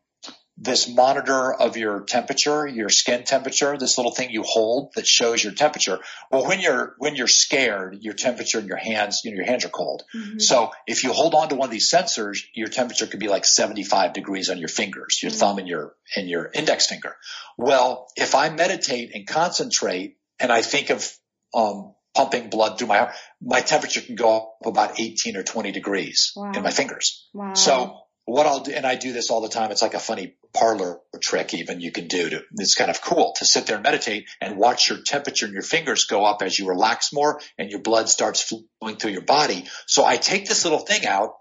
this 0.61 0.89
monitor 0.89 1.53
of 1.53 1.77
your 1.77 2.01
temperature, 2.01 2.67
your 2.67 2.89
skin 2.89 3.23
temperature, 3.23 3.79
this 3.79 3.97
little 3.97 4.13
thing 4.13 4.31
you 4.31 4.43
hold 4.43 4.93
that 4.97 5.07
shows 5.07 5.43
your 5.43 5.53
temperature. 5.53 6.01
Well, 6.33 6.47
when 6.47 6.61
you're, 6.61 6.97
when 6.99 7.15
you're 7.15 7.29
scared, 7.29 7.99
your 8.01 8.15
temperature 8.15 8.59
in 8.59 8.67
your 8.67 8.77
hands, 8.77 9.21
you 9.25 9.31
know, 9.31 9.37
your 9.37 9.47
hands 9.47 9.65
are 9.65 9.71
cold. 9.71 10.03
Mm-hmm. 10.15 10.41
So 10.41 10.73
if 10.87 11.05
you 11.05 11.13
hold 11.13 11.35
on 11.35 11.51
to 11.51 11.55
one 11.55 11.69
of 11.69 11.73
these 11.73 11.91
sensors, 11.91 12.41
your 12.55 12.67
temperature 12.67 13.07
could 13.07 13.21
be 13.21 13.29
like 13.29 13.45
75 13.45 14.13
degrees 14.13 14.51
on 14.51 14.59
your 14.59 14.69
fingers, 14.69 15.21
your 15.23 15.31
mm-hmm. 15.31 15.39
thumb 15.39 15.59
and 15.59 15.69
your, 15.69 15.95
and 16.17 16.29
your 16.29 16.51
index 16.53 16.87
finger. 16.87 17.15
Well, 17.57 18.09
if 18.17 18.35
I 18.35 18.51
meditate 18.51 19.15
and 19.15 19.29
concentrate 19.29 20.17
and 20.41 20.51
I 20.51 20.63
think 20.63 20.91
of, 20.91 21.09
um, 21.55 21.95
pumping 22.15 22.51
blood 22.51 22.79
through 22.79 22.89
my 22.89 22.99
heart, 22.99 23.15
my 23.41 23.61
temperature 23.61 24.01
can 24.01 24.17
go 24.17 24.39
up 24.39 24.57
about 24.67 24.99
18 24.99 25.37
or 25.37 25.45
20 25.45 25.71
degrees 25.71 26.33
wow. 26.35 26.51
in 26.53 26.65
my 26.65 26.71
fingers. 26.71 27.29
Wow. 27.33 27.55
So 27.55 28.01
what 28.29 28.47
I'll 28.47 28.61
do, 28.61 28.73
and 28.73 28.85
I 28.87 28.95
do 28.95 29.13
this 29.13 29.31
all 29.31 29.41
the 29.41 29.49
time. 29.49 29.71
It's 29.71 29.81
like 29.81 29.95
a 29.95 29.99
funny 29.99 30.35
parlor 30.53 31.01
trick 31.21 31.55
even 31.55 31.81
you 31.81 31.93
can 31.93 32.09
do 32.09 32.29
to, 32.29 32.43
it's 32.59 32.75
kind 32.75 32.91
of 32.91 33.01
cool 33.01 33.35
to 33.37 33.45
sit 33.45 33.67
there 33.67 33.77
and 33.77 33.83
meditate 33.83 34.29
and 34.41 34.59
watch 34.59 34.89
your 34.89 34.99
temperature 35.03 35.47
and 35.47 35.55
your 35.55 35.63
fingers 35.63 36.05
go 36.05 36.25
up 36.25 36.43
as 36.43 36.59
you 36.59 36.69
relax 36.69 37.13
more 37.13 37.41
and 37.57 37.71
your 37.71 37.81
blood 37.81 38.09
starts 38.09 38.43
flowing 38.43 38.97
through 38.97 39.13
your 39.13 39.25
body. 39.25 39.65
So 39.87 40.05
I 40.05 40.17
take 40.17 40.49
this 40.49 40.65
little 40.65 40.79
thing 40.79 41.07
out 41.07 41.37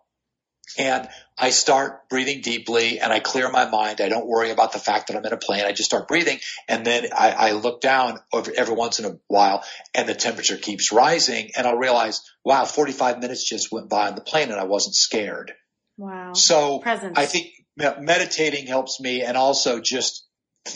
and 0.77 1.07
I 1.37 1.49
start 1.49 2.09
breathing 2.09 2.41
deeply 2.41 2.99
and 2.99 3.11
I 3.11 3.19
clear 3.19 3.49
my 3.49 3.69
mind. 3.69 3.99
I 3.99 4.09
don't 4.09 4.27
worry 4.27 4.51
about 4.51 4.71
the 4.71 4.79
fact 4.79 5.07
that 5.07 5.17
I'm 5.17 5.25
in 5.25 5.33
a 5.33 5.37
plane. 5.37 5.65
I 5.65 5.71
just 5.71 5.89
start 5.89 6.07
breathing. 6.07 6.39
And 6.67 6.85
then 6.85 7.07
I, 7.15 7.31
I 7.31 7.51
look 7.51 7.81
down 7.81 8.19
every 8.33 8.75
once 8.75 8.99
in 8.99 9.05
a 9.05 9.17
while 9.27 9.63
and 9.93 10.07
the 10.07 10.15
temperature 10.15 10.57
keeps 10.57 10.91
rising 10.91 11.51
and 11.57 11.67
I'll 11.67 11.77
realize, 11.77 12.21
wow, 12.45 12.65
45 12.65 13.19
minutes 13.19 13.43
just 13.43 13.71
went 13.71 13.89
by 13.89 14.07
on 14.07 14.15
the 14.15 14.21
plane 14.21 14.51
and 14.51 14.59
I 14.59 14.65
wasn't 14.65 14.95
scared. 14.95 15.53
Wow. 15.97 16.33
So 16.33 16.79
Presence. 16.79 17.17
I 17.17 17.25
think 17.25 17.47
meditating 17.77 18.67
helps 18.67 18.99
me 18.99 19.21
and 19.21 19.35
also 19.35 19.79
just 19.81 20.25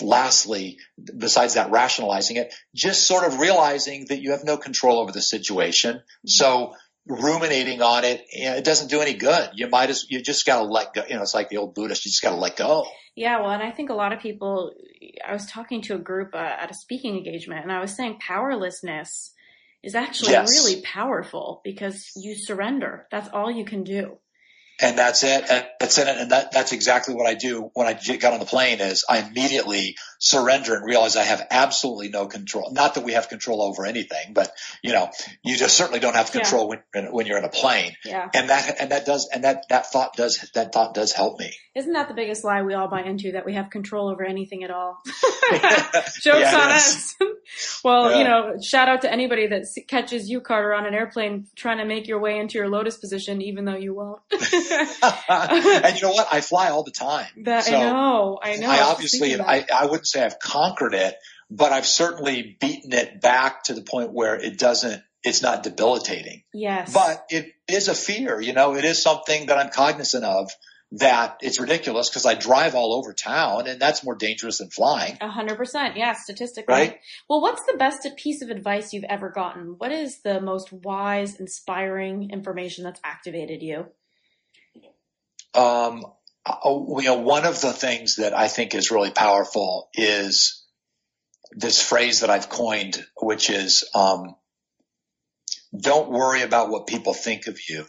lastly, 0.02 0.78
besides 1.18 1.56
that 1.56 1.72
rationalizing 1.72 2.38
it, 2.38 2.54
just 2.74 3.06
sort 3.08 3.26
of 3.26 3.40
realizing 3.40 4.06
that 4.10 4.22
you 4.22 4.32
have 4.32 4.44
no 4.44 4.58
control 4.58 5.00
over 5.00 5.12
the 5.12 5.22
situation. 5.22 5.96
Mm-hmm. 5.96 6.28
So 6.28 6.74
ruminating 7.08 7.82
on 7.82 8.06
it, 8.06 8.24
it 8.30 8.64
doesn't 8.64 8.90
do 8.90 9.02
any 9.02 9.16
good. 9.16 9.50
You 9.56 9.68
might 9.68 9.90
as, 9.90 10.06
you 10.10 10.22
just 10.22 10.46
gotta 10.46 10.64
let 10.64 10.94
go. 10.94 11.04
You 11.08 11.16
know, 11.16 11.22
it's 11.22 11.34
like 11.34 11.50
the 11.50 11.58
old 11.58 11.74
Buddhist, 11.74 12.06
you 12.06 12.12
just 12.12 12.22
gotta 12.22 12.38
let 12.38 12.56
go. 12.56 12.86
Yeah, 13.16 13.42
well, 13.42 13.52
and 13.52 13.64
I 13.64 13.72
think 13.72 13.90
a 13.90 13.96
lot 13.96 14.14
of 14.14 14.20
people, 14.20 14.72
I 15.28 15.34
was 15.34 15.46
talking 15.48 15.82
to 15.84 15.96
a 15.96 16.00
group 16.00 16.34
uh, 16.34 16.38
at 16.38 16.72
a 16.72 16.74
speaking 16.74 17.18
engagement 17.18 17.64
and 17.64 17.72
I 17.72 17.82
was 17.82 17.96
saying 17.96 18.20
powerlessness 18.26 19.34
is 19.84 19.96
actually 19.96 20.32
yes. 20.32 20.52
really 20.52 20.82
powerful 20.84 21.60
because 21.64 22.12
you 22.16 22.36
surrender. 22.36 23.08
That's 23.12 23.30
all 23.34 23.50
you 23.52 23.66
can 23.66 23.84
do 23.84 24.20
and 24.82 24.98
that's 24.98 25.24
it. 25.24 25.46
And 25.50 25.66
that's 25.80 25.98
it. 25.98 26.08
And 26.08 26.32
that, 26.32 26.52
that's 26.52 26.72
exactly 26.72 27.14
what 27.14 27.28
I 27.28 27.36
do 27.36 27.70
when 27.74 27.88
I 27.88 27.94
get 27.94 28.26
on 28.26 28.40
the 28.40 28.46
plane 28.46 28.80
is 28.82 29.06
I 29.08 29.20
immediately 29.20 29.96
surrender 30.20 30.76
and 30.76 30.86
realize 30.86 31.16
I 31.16 31.24
have 31.24 31.46
absolutely 31.52 32.10
no 32.10 32.28
control. 32.28 32.72
Not 32.72 32.96
that 32.96 33.04
we 33.04 33.14
have 33.14 33.30
control 33.30 33.62
over 33.62 33.86
anything, 33.86 34.34
but 34.34 34.52
you 34.82 34.94
know, 34.94 35.10
you 35.44 35.56
just 35.58 35.78
certainly 35.78 36.00
don't 36.00 36.16
have 36.16 36.32
control 36.32 36.74
yeah. 36.74 36.82
when, 36.94 37.12
when 37.12 37.26
you're 37.26 37.38
in 37.38 37.46
a 37.46 37.50
plane. 37.50 37.96
Yeah. 38.04 38.30
And 38.34 38.50
that, 38.50 38.76
and 38.80 38.92
that 38.92 39.06
does, 39.06 39.30
and 39.34 39.44
that, 39.44 39.66
that 39.70 39.92
thought 39.92 40.16
does, 40.16 40.50
that 40.54 40.74
thought 40.74 40.94
does 40.94 41.12
help 41.12 41.40
me. 41.40 41.54
Isn't 41.74 41.94
that 41.94 42.10
the 42.10 42.14
biggest 42.14 42.44
lie 42.44 42.64
we 42.64 42.74
all 42.74 42.90
buy 42.90 43.04
into 43.04 43.32
that 43.32 43.46
we 43.46 43.54
have 43.54 43.70
control 43.70 44.10
over 44.10 44.26
anything 44.26 44.64
at 44.64 44.72
all? 44.72 45.02
Jokes 45.52 46.26
yeah, 46.26 46.60
on 46.60 46.72
us. 46.72 47.16
well, 47.84 48.12
yeah. 48.12 48.18
you 48.18 48.24
know, 48.24 48.58
shout 48.62 48.90
out 48.90 49.02
to 49.02 49.12
anybody 49.12 49.48
that 49.48 49.66
catches 49.88 50.30
you, 50.30 50.42
Carter, 50.42 50.74
on 50.74 50.86
an 50.86 50.94
airplane 50.94 51.48
trying 51.56 51.78
to 51.78 51.86
make 51.86 52.08
your 52.08 52.20
way 52.20 52.40
into 52.40 52.58
your 52.58 52.70
lotus 52.70 52.98
position, 52.98 53.42
even 53.42 53.66
though 53.66 53.76
you 53.76 53.94
won't. 53.94 54.22
and 55.30 55.96
you 55.96 56.02
know 56.02 56.12
what? 56.12 56.28
I 56.32 56.42
fly 56.42 56.70
all 56.70 56.84
the 56.84 56.92
time. 56.92 57.28
That 57.44 57.66
so 57.66 57.76
I 57.76 57.80
know. 57.80 58.40
I 58.42 58.56
know. 58.58 58.70
I 58.70 58.82
obviously, 58.82 59.40
I, 59.40 59.66
I 59.74 59.86
wouldn't 59.86 60.08
say 60.08 60.24
I've 60.24 60.40
conquered 60.40 60.94
it, 60.94 61.16
but 61.50 61.72
I've 61.72 61.86
certainly 61.86 62.58
beaten 62.60 62.94
it 62.94 63.22
back 63.22 63.64
to 63.66 63.74
the 63.74 63.82
point 63.82 64.12
where 64.14 64.36
it 64.36 64.58
doesn't, 64.58 65.04
it's 65.24 65.42
not 65.42 65.64
debilitating. 65.64 66.44
Yes. 66.54 66.94
But 66.94 67.26
it 67.30 67.54
is 67.68 67.88
a 67.88 67.96
fear, 67.96 68.40
you 68.42 68.54
know, 68.54 68.76
it 68.76 68.86
is 68.86 69.02
something 69.02 69.48
that 69.48 69.58
I'm 69.58 69.70
cognizant 69.70 70.24
of 70.24 70.52
that 70.94 71.38
it's 71.42 71.60
ridiculous 71.60 72.10
because 72.10 72.26
I 72.26 72.36
drive 72.36 72.76
all 72.76 72.94
over 72.94 73.14
town 73.14 73.68
and 73.68 73.80
that's 73.80 74.04
more 74.04 74.16
dangerous 74.16 74.58
than 74.58 74.70
flying. 74.70 75.18
A 75.22 75.30
hundred 75.30 75.58
percent. 75.58 75.96
Yeah. 75.96 76.14
Statistically. 76.14 76.74
Right. 76.74 77.00
Well, 77.30 77.42
what's 77.42 77.62
the 77.66 77.78
best 77.78 78.08
piece 78.18 78.42
of 78.42 78.50
advice 78.50 78.92
you've 78.94 79.06
ever 79.06 79.30
gotten? 79.30 79.76
What 79.78 79.92
is 79.92 80.22
the 80.22 80.42
most 80.42 80.74
wise, 80.74 81.40
inspiring 81.40 82.30
information 82.32 82.84
that's 82.84 83.00
activated 83.04 83.62
you? 83.62 83.86
Um, 85.54 86.06
oh, 86.46 87.00
you 87.00 87.08
know, 87.08 87.20
one 87.20 87.46
of 87.46 87.62
the 87.62 87.74
things 87.74 88.16
that 88.16 88.34
I 88.34 88.48
think 88.48 88.74
is 88.74 88.92
really 88.92 89.12
powerful 89.12 89.90
is 89.94 90.64
this 91.52 91.82
phrase 91.82 92.22
that 92.22 92.30
I've 92.30 92.50
coined, 92.50 93.04
which 93.18 93.50
is, 93.50 93.84
um, 93.94 94.36
don't 95.78 96.10
worry 96.10 96.42
about 96.42 96.70
what 96.70 96.88
people 96.88 97.14
think 97.14 97.48
of 97.48 97.60
you 97.70 97.86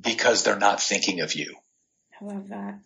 because 0.00 0.42
they're 0.42 0.58
not 0.58 0.82
thinking 0.82 1.20
of 1.20 1.34
you. 1.34 1.54
I 2.20 2.24
love 2.24 2.48
that. 2.48 2.80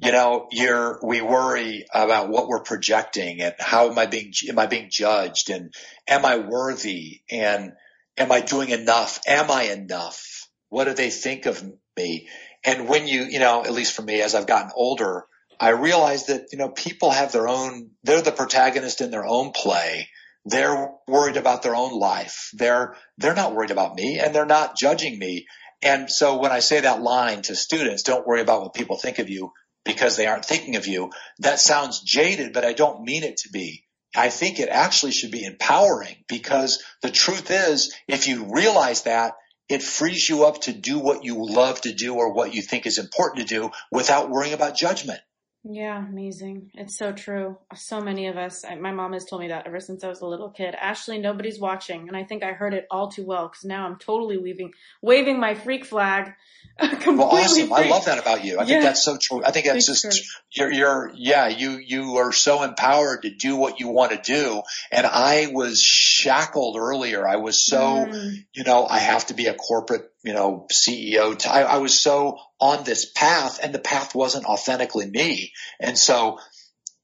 You 0.00 0.12
know, 0.12 0.46
you're, 0.52 1.00
we 1.02 1.20
worry 1.20 1.84
about 1.92 2.28
what 2.28 2.46
we're 2.46 2.62
projecting 2.62 3.40
and 3.40 3.54
how 3.58 3.90
am 3.90 3.98
I 3.98 4.06
being, 4.06 4.32
am 4.48 4.58
I 4.58 4.66
being 4.66 4.88
judged 4.90 5.50
and 5.50 5.74
am 6.06 6.24
I 6.24 6.38
worthy? 6.38 7.22
And, 7.30 7.72
Am 8.18 8.32
I 8.32 8.40
doing 8.40 8.70
enough? 8.70 9.20
Am 9.28 9.48
I 9.50 9.64
enough? 9.64 10.48
What 10.70 10.84
do 10.84 10.94
they 10.94 11.10
think 11.10 11.46
of 11.46 11.62
me? 11.96 12.28
And 12.68 12.86
when 12.86 13.08
you, 13.08 13.22
you 13.24 13.38
know, 13.38 13.64
at 13.64 13.72
least 13.72 13.94
for 13.94 14.02
me, 14.02 14.20
as 14.20 14.34
I've 14.34 14.46
gotten 14.46 14.72
older, 14.74 15.24
I 15.58 15.70
realize 15.70 16.26
that, 16.26 16.48
you 16.52 16.58
know, 16.58 16.68
people 16.68 17.10
have 17.10 17.32
their 17.32 17.48
own, 17.48 17.92
they're 18.04 18.20
the 18.20 18.30
protagonist 18.30 19.00
in 19.00 19.10
their 19.10 19.24
own 19.24 19.52
play. 19.52 20.10
They're 20.44 20.90
worried 21.06 21.38
about 21.38 21.62
their 21.62 21.74
own 21.74 21.98
life. 21.98 22.50
They're, 22.52 22.94
they're 23.16 23.34
not 23.34 23.54
worried 23.54 23.70
about 23.70 23.94
me 23.94 24.18
and 24.18 24.34
they're 24.34 24.44
not 24.44 24.76
judging 24.76 25.18
me. 25.18 25.46
And 25.80 26.10
so 26.10 26.36
when 26.36 26.52
I 26.52 26.58
say 26.58 26.80
that 26.80 27.00
line 27.00 27.40
to 27.42 27.56
students, 27.56 28.02
don't 28.02 28.26
worry 28.26 28.42
about 28.42 28.60
what 28.60 28.74
people 28.74 28.98
think 28.98 29.18
of 29.18 29.30
you 29.30 29.52
because 29.86 30.18
they 30.18 30.26
aren't 30.26 30.44
thinking 30.44 30.76
of 30.76 30.86
you, 30.86 31.10
that 31.38 31.60
sounds 31.60 32.00
jaded, 32.00 32.52
but 32.52 32.66
I 32.66 32.74
don't 32.74 33.02
mean 33.02 33.22
it 33.22 33.38
to 33.38 33.48
be. 33.48 33.86
I 34.14 34.28
think 34.28 34.60
it 34.60 34.68
actually 34.68 35.12
should 35.12 35.30
be 35.30 35.44
empowering 35.44 36.16
because 36.28 36.82
the 37.00 37.10
truth 37.10 37.50
is, 37.50 37.94
if 38.06 38.28
you 38.28 38.52
realize 38.52 39.04
that, 39.04 39.32
it 39.68 39.82
frees 39.82 40.28
you 40.28 40.44
up 40.44 40.62
to 40.62 40.72
do 40.72 40.98
what 40.98 41.24
you 41.24 41.44
love 41.44 41.80
to 41.82 41.92
do 41.92 42.14
or 42.14 42.32
what 42.32 42.54
you 42.54 42.62
think 42.62 42.86
is 42.86 42.98
important 42.98 43.46
to 43.46 43.54
do 43.54 43.70
without 43.92 44.30
worrying 44.30 44.54
about 44.54 44.76
judgment. 44.76 45.20
Yeah, 45.64 46.06
amazing. 46.06 46.70
It's 46.74 46.96
so 46.96 47.12
true. 47.12 47.58
So 47.74 48.00
many 48.00 48.28
of 48.28 48.36
us, 48.36 48.64
I, 48.64 48.76
my 48.76 48.92
mom 48.92 49.12
has 49.12 49.24
told 49.24 49.42
me 49.42 49.48
that 49.48 49.66
ever 49.66 49.80
since 49.80 50.04
I 50.04 50.08
was 50.08 50.20
a 50.20 50.26
little 50.26 50.50
kid. 50.50 50.74
Ashley, 50.74 51.18
nobody's 51.18 51.58
watching. 51.58 52.06
And 52.06 52.16
I 52.16 52.22
think 52.24 52.44
I 52.44 52.52
heard 52.52 52.74
it 52.74 52.86
all 52.90 53.10
too 53.10 53.24
well 53.24 53.48
because 53.48 53.64
now 53.64 53.84
I'm 53.84 53.96
totally 53.96 54.38
waving, 54.38 54.72
waving 55.02 55.40
my 55.40 55.54
freak 55.54 55.84
flag. 55.84 56.32
well, 56.80 57.22
awesome. 57.22 57.68
Freak. 57.68 57.72
I 57.72 57.88
love 57.88 58.04
that 58.04 58.18
about 58.18 58.44
you. 58.44 58.58
I 58.58 58.62
yeah. 58.62 58.66
think 58.66 58.82
that's 58.84 59.04
so 59.04 59.18
true. 59.20 59.44
I 59.44 59.50
think 59.50 59.66
that's 59.66 59.86
just, 59.86 60.24
you're, 60.52 60.72
you're, 60.72 61.12
yeah, 61.16 61.48
you, 61.48 61.72
you 61.72 62.18
are 62.18 62.32
so 62.32 62.62
empowered 62.62 63.22
to 63.22 63.30
do 63.30 63.56
what 63.56 63.80
you 63.80 63.88
want 63.88 64.12
to 64.12 64.20
do. 64.22 64.62
And 64.92 65.06
I 65.06 65.48
was 65.52 65.82
shackled 65.82 66.76
earlier. 66.78 67.26
I 67.26 67.36
was 67.36 67.66
so, 67.66 68.06
mm. 68.06 68.32
you 68.54 68.62
know, 68.62 68.86
I 68.86 69.00
have 69.00 69.26
to 69.26 69.34
be 69.34 69.46
a 69.46 69.54
corporate, 69.54 70.08
you 70.28 70.34
know, 70.34 70.66
CEO. 70.70 71.46
I, 71.46 71.62
I 71.62 71.78
was 71.78 71.98
so 71.98 72.36
on 72.60 72.84
this 72.84 73.10
path 73.10 73.60
and 73.62 73.74
the 73.74 73.78
path 73.78 74.14
wasn't 74.14 74.44
authentically 74.44 75.08
me. 75.08 75.54
And 75.80 75.96
so, 75.96 76.38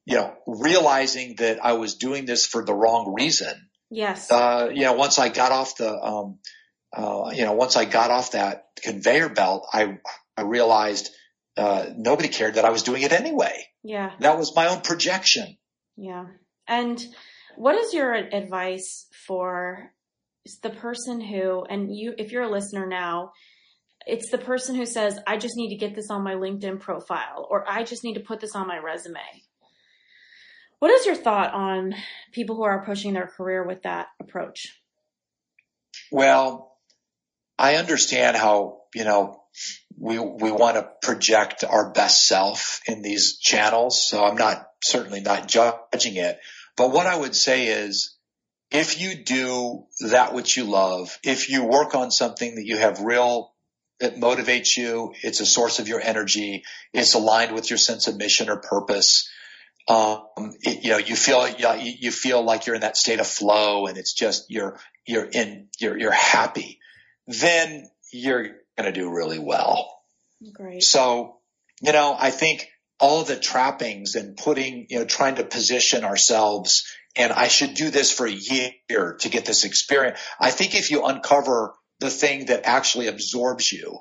you 0.04 0.16
know, 0.16 0.34
realizing 0.46 1.36
that 1.36 1.64
I 1.64 1.72
was 1.72 1.94
doing 1.94 2.26
this 2.26 2.44
for 2.44 2.62
the 2.62 2.74
wrong 2.74 3.14
reason. 3.14 3.70
Yes. 3.90 4.30
Uh, 4.30 4.68
you 4.74 4.82
know, 4.82 4.92
once 4.92 5.18
I 5.18 5.30
got 5.30 5.52
off 5.52 5.78
the, 5.78 5.90
um, 5.90 6.38
uh, 6.94 7.30
you 7.32 7.46
know, 7.46 7.54
once 7.54 7.78
I 7.78 7.86
got 7.86 8.10
off 8.10 8.32
that 8.32 8.66
conveyor 8.82 9.30
belt, 9.30 9.68
I, 9.72 10.00
I 10.36 10.42
realized, 10.42 11.08
uh, 11.56 11.86
nobody 11.96 12.28
cared 12.28 12.56
that 12.56 12.66
I 12.66 12.70
was 12.72 12.82
doing 12.82 13.00
it 13.00 13.12
anyway. 13.12 13.64
Yeah. 13.82 14.12
That 14.20 14.36
was 14.36 14.54
my 14.54 14.66
own 14.66 14.82
projection. 14.82 15.56
Yeah. 15.96 16.26
And 16.68 17.02
what 17.56 17.76
is 17.76 17.94
your 17.94 18.12
advice 18.12 19.06
for 19.26 19.93
the 20.62 20.70
person 20.70 21.20
who, 21.20 21.64
and 21.64 21.94
you, 21.94 22.14
if 22.18 22.32
you're 22.32 22.42
a 22.42 22.50
listener 22.50 22.86
now, 22.86 23.32
it's 24.06 24.30
the 24.30 24.38
person 24.38 24.74
who 24.74 24.86
says, 24.86 25.18
I 25.26 25.38
just 25.38 25.56
need 25.56 25.70
to 25.70 25.76
get 25.76 25.94
this 25.94 26.10
on 26.10 26.22
my 26.22 26.34
LinkedIn 26.34 26.80
profile 26.80 27.46
or 27.50 27.64
I 27.68 27.84
just 27.84 28.04
need 28.04 28.14
to 28.14 28.20
put 28.20 28.40
this 28.40 28.54
on 28.54 28.68
my 28.68 28.78
resume. 28.78 29.20
What 30.78 30.90
is 30.90 31.06
your 31.06 31.14
thought 31.14 31.54
on 31.54 31.94
people 32.32 32.56
who 32.56 32.64
are 32.64 32.78
approaching 32.78 33.14
their 33.14 33.26
career 33.26 33.66
with 33.66 33.84
that 33.84 34.08
approach? 34.20 34.78
Well, 36.12 36.76
I 37.58 37.76
understand 37.76 38.36
how, 38.36 38.82
you 38.94 39.04
know, 39.04 39.42
we, 39.96 40.18
we 40.18 40.50
want 40.50 40.76
to 40.76 40.90
project 41.00 41.64
our 41.64 41.90
best 41.90 42.26
self 42.26 42.80
in 42.86 43.00
these 43.00 43.38
channels. 43.38 44.06
So 44.06 44.24
I'm 44.24 44.36
not 44.36 44.66
certainly 44.82 45.20
not 45.20 45.48
judging 45.48 46.16
it. 46.16 46.38
But 46.76 46.90
what 46.90 47.06
I 47.06 47.16
would 47.16 47.34
say 47.34 47.68
is 47.68 48.13
if 48.74 49.00
you 49.00 49.14
do 49.14 49.86
that 50.10 50.34
which 50.34 50.56
you 50.56 50.64
love, 50.64 51.18
if 51.22 51.48
you 51.48 51.64
work 51.64 51.94
on 51.94 52.10
something 52.10 52.56
that 52.56 52.66
you 52.66 52.76
have 52.76 53.00
real 53.00 53.54
that 54.00 54.16
motivates 54.16 54.76
you. 54.76 55.14
It's 55.22 55.40
a 55.40 55.46
source 55.46 55.78
of 55.78 55.88
your 55.88 56.00
energy. 56.00 56.64
It's 56.92 57.14
aligned 57.14 57.52
with 57.52 57.70
your 57.70 57.78
sense 57.78 58.06
of 58.06 58.16
mission 58.16 58.48
or 58.48 58.56
purpose. 58.56 59.30
Um, 59.86 60.24
it, 60.62 60.84
you 60.84 60.90
know, 60.90 60.98
you 60.98 61.14
feel, 61.14 61.46
you 61.48 62.10
feel 62.10 62.42
like 62.42 62.66
you're 62.66 62.74
in 62.74 62.82
that 62.82 62.96
state 62.96 63.20
of 63.20 63.26
flow 63.26 63.86
and 63.86 63.96
it's 63.98 64.14
just, 64.14 64.46
you're, 64.50 64.78
you're 65.06 65.24
in, 65.24 65.68
you're, 65.78 65.98
you're 65.98 66.12
happy. 66.12 66.80
Then 67.26 67.88
you're 68.12 68.42
going 68.76 68.92
to 68.92 68.92
do 68.92 69.10
really 69.10 69.38
well. 69.38 69.90
Great. 70.52 70.82
So, 70.82 71.38
you 71.80 71.92
know, 71.92 72.16
I 72.18 72.30
think 72.30 72.68
all 72.98 73.24
the 73.24 73.36
trappings 73.36 74.14
and 74.14 74.36
putting, 74.36 74.86
you 74.88 75.00
know, 75.00 75.04
trying 75.04 75.36
to 75.36 75.44
position 75.44 76.04
ourselves 76.04 76.84
and 77.16 77.32
I 77.32 77.48
should 77.48 77.74
do 77.74 77.90
this 77.90 78.10
for 78.10 78.26
a 78.26 78.32
year 78.32 79.16
to 79.20 79.28
get 79.28 79.44
this 79.44 79.64
experience. 79.64 80.18
I 80.40 80.50
think 80.50 80.74
if 80.74 80.90
you 80.90 81.04
uncover 81.04 81.74
the 82.00 82.10
thing 82.10 82.46
that 82.46 82.62
actually 82.64 83.06
absorbs 83.06 83.72
you 83.72 83.98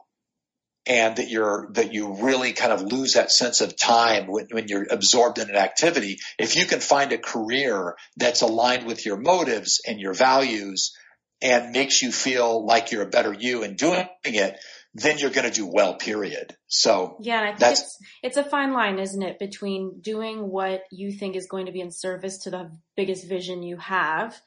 and 0.86 1.16
that 1.16 1.30
you're 1.30 1.70
that 1.74 1.94
you 1.94 2.16
really 2.22 2.54
kind 2.54 2.74
of 2.74 2.82
lose 2.82 3.14
that 3.14 3.32
sense 3.32 3.62
of 3.62 3.78
time 3.78 4.28
when, 4.28 4.48
when 4.52 4.68
you're 4.68 4.86
absorbed 4.90 5.38
in 5.38 5.50
an 5.50 5.56
activity 5.56 6.18
if 6.38 6.56
you 6.56 6.66
can 6.66 6.80
find 6.80 7.12
a 7.12 7.18
career 7.18 7.96
that's 8.18 8.42
aligned 8.42 8.86
with 8.86 9.06
your 9.06 9.18
motives 9.18 9.82
and 9.88 10.00
your 10.00 10.14
values 10.14 10.94
and 11.42 11.72
makes 11.72 12.02
you 12.02 12.12
feel 12.12 12.66
like 12.66 12.92
you're 12.92 13.04
a 13.04 13.10
better 13.10 13.34
you 13.34 13.64
in 13.64 13.76
doing 13.76 14.08
it 14.26 14.58
then 14.96 15.18
you're 15.18 15.32
going 15.32 15.50
to 15.50 15.54
do 15.54 15.66
well 15.66 15.96
period 15.96 16.56
so 16.68 17.18
yeah 17.22 17.40
and 17.40 17.48
i 17.50 17.54
think 17.56 17.72
it's 17.72 17.98
it's 18.22 18.38
a 18.38 18.44
fine 18.44 18.74
line 18.74 19.00
isn't 19.00 19.24
it 19.24 19.40
between 19.40 20.00
doing 20.02 20.50
what 20.50 20.84
you 20.92 21.12
think 21.12 21.36
is 21.36 21.48
going 21.50 21.66
to 21.66 21.72
be 21.72 21.82
in 21.82 21.92
service 21.92 22.40
to 22.40 22.50
the 22.50 22.72
biggest 22.96 23.28
vision 23.28 23.64
you 23.64 23.78
have 23.78 24.40